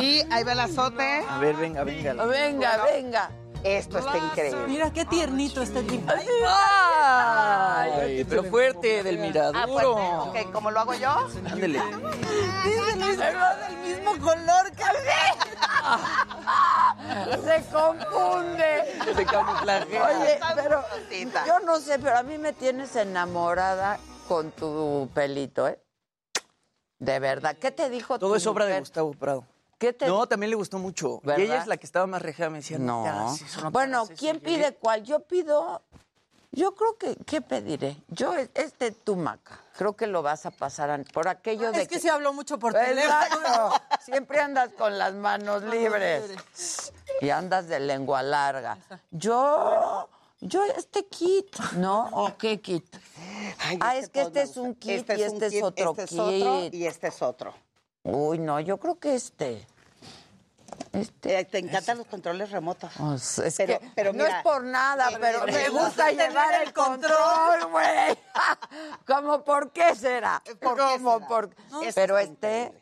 [0.00, 1.24] Y ahí va el azote.
[1.28, 2.24] A ver, venga, venga.
[2.24, 3.30] Venga, venga.
[3.62, 4.66] Esto está increíble.
[4.68, 6.04] mira qué tiernito está el.
[6.92, 9.92] Ay, pero fuerte, del Ah, pues, miraduro.
[10.24, 11.10] ok, ¿cómo lo hago yo?
[11.50, 11.80] Ándele.
[12.64, 13.36] Dice Luis del
[13.82, 14.84] mismo color que
[17.42, 19.14] Se confunde.
[19.14, 20.04] Se camuflajea.
[20.04, 20.84] Oye, pero
[21.46, 25.78] yo no sé, pero a mí me tienes enamorada con tu pelito, ¿eh?
[26.98, 27.56] De verdad.
[27.58, 28.78] ¿Qué te dijo Todo tu es obra de?
[28.78, 29.44] Gustavo Prado.
[29.80, 31.20] ¿Qué te No, también le gustó mucho.
[31.22, 31.38] ¿Verdad?
[31.40, 32.50] Y ella es la que estaba más rejada.
[32.50, 33.32] Me decía, No.
[33.34, 35.02] eso bueno, ¿quién pide cuál?
[35.04, 35.80] Yo pido.
[36.52, 37.16] Yo creo que.
[37.24, 37.96] ¿Qué pediré?
[38.08, 39.58] Yo, este tu maca.
[39.78, 42.74] Creo que lo vas a pasar por aquello de Es que se habló mucho por
[42.74, 43.70] teléfono.
[44.04, 46.92] Siempre andas con las manos libres.
[47.22, 48.76] Y andas de lengua larga.
[49.10, 50.10] Yo.
[50.42, 52.08] Yo, este kit, ¿no?
[52.12, 52.84] ¿O qué kit?
[53.60, 56.12] Ay, Ah, es que este es un kit y este es kit, otro este es
[56.12, 56.74] otro kit.
[56.74, 57.54] y este es otro.
[58.02, 59.66] Uy, no, yo creo que este.
[60.92, 61.38] Este.
[61.40, 62.90] Eh, Te encantan los controles remotos.
[62.98, 66.62] Pues, es Pero- que pero no es por nada, eh, pero eh, me gusta llevar
[66.62, 68.18] el control, güey.
[69.06, 70.42] ¿Cómo por qué será?
[70.60, 71.28] ¿Por qué ¿Cómo será?
[71.28, 72.72] por No, Pero este,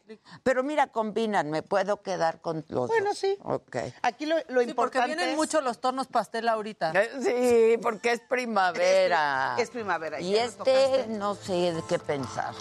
[0.43, 3.19] pero mira, combinan, me puedo quedar con los Bueno, dos.
[3.19, 3.37] sí.
[3.43, 3.77] Ok.
[4.03, 6.93] Aquí lo, lo Sí, porque importante vienen es- mucho los tonos pastel ahorita.
[7.23, 9.55] Sí, porque es primavera.
[9.59, 11.07] Es primavera, Y lo este, tocaste.
[11.09, 12.55] no sé de qué pensar.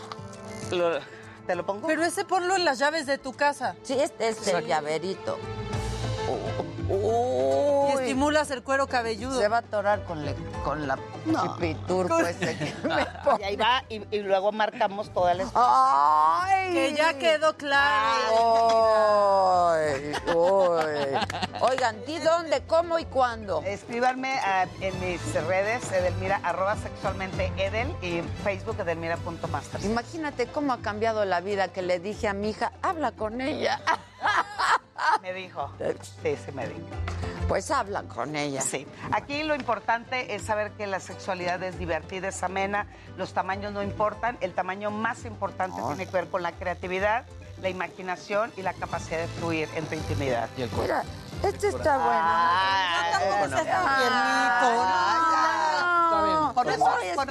[0.71, 0.99] Lo-
[1.47, 1.87] ¿Te lo pongo?
[1.87, 3.75] Pero ese ponlo en las llaves de tu casa.
[3.81, 5.37] Sí, este es el llaverito.
[6.27, 9.39] Y Uy, estimulas el cuero cabelludo.
[9.39, 12.35] se va a atorar con, le- con la chipitur, pues.
[12.37, 13.05] que me
[13.39, 15.45] Y ahí va, y, y luego marcamos toda la...
[15.53, 16.73] ¡Ay!
[16.73, 19.73] Que ya quedó claro.
[19.73, 21.17] Ay, uy.
[21.61, 23.61] Oigan, ¿di dónde, cómo y cuándo?
[23.65, 29.83] Escríbanme ah, en mis redes, Edelmira, arroba sexualmente Edel y Facebook Edelmira.masters.
[29.85, 33.81] Imagínate cómo ha cambiado la vida que le dije a mi hija, habla con ella.
[35.21, 35.71] Me dijo.
[36.23, 36.85] Sí, sí me dijo.
[37.47, 38.61] Pues habla con ella.
[38.61, 38.85] Sí.
[39.11, 43.81] Aquí lo importante es saber que la sexualidad es divertida, es amena, los tamaños no
[43.83, 45.87] importan, el tamaño más importante No.
[45.89, 47.25] tiene que ver con la creatividad,
[47.61, 50.49] la imaginación y la capacidad de fluir en tu intimidad.
[50.57, 50.83] Y el cuerpo.
[50.83, 51.03] Mira,
[51.43, 52.19] Este está bueno.
[52.21, 54.67] Ah, No, tampoco seas tan tiernito.
[56.53, 57.27] Por eso, por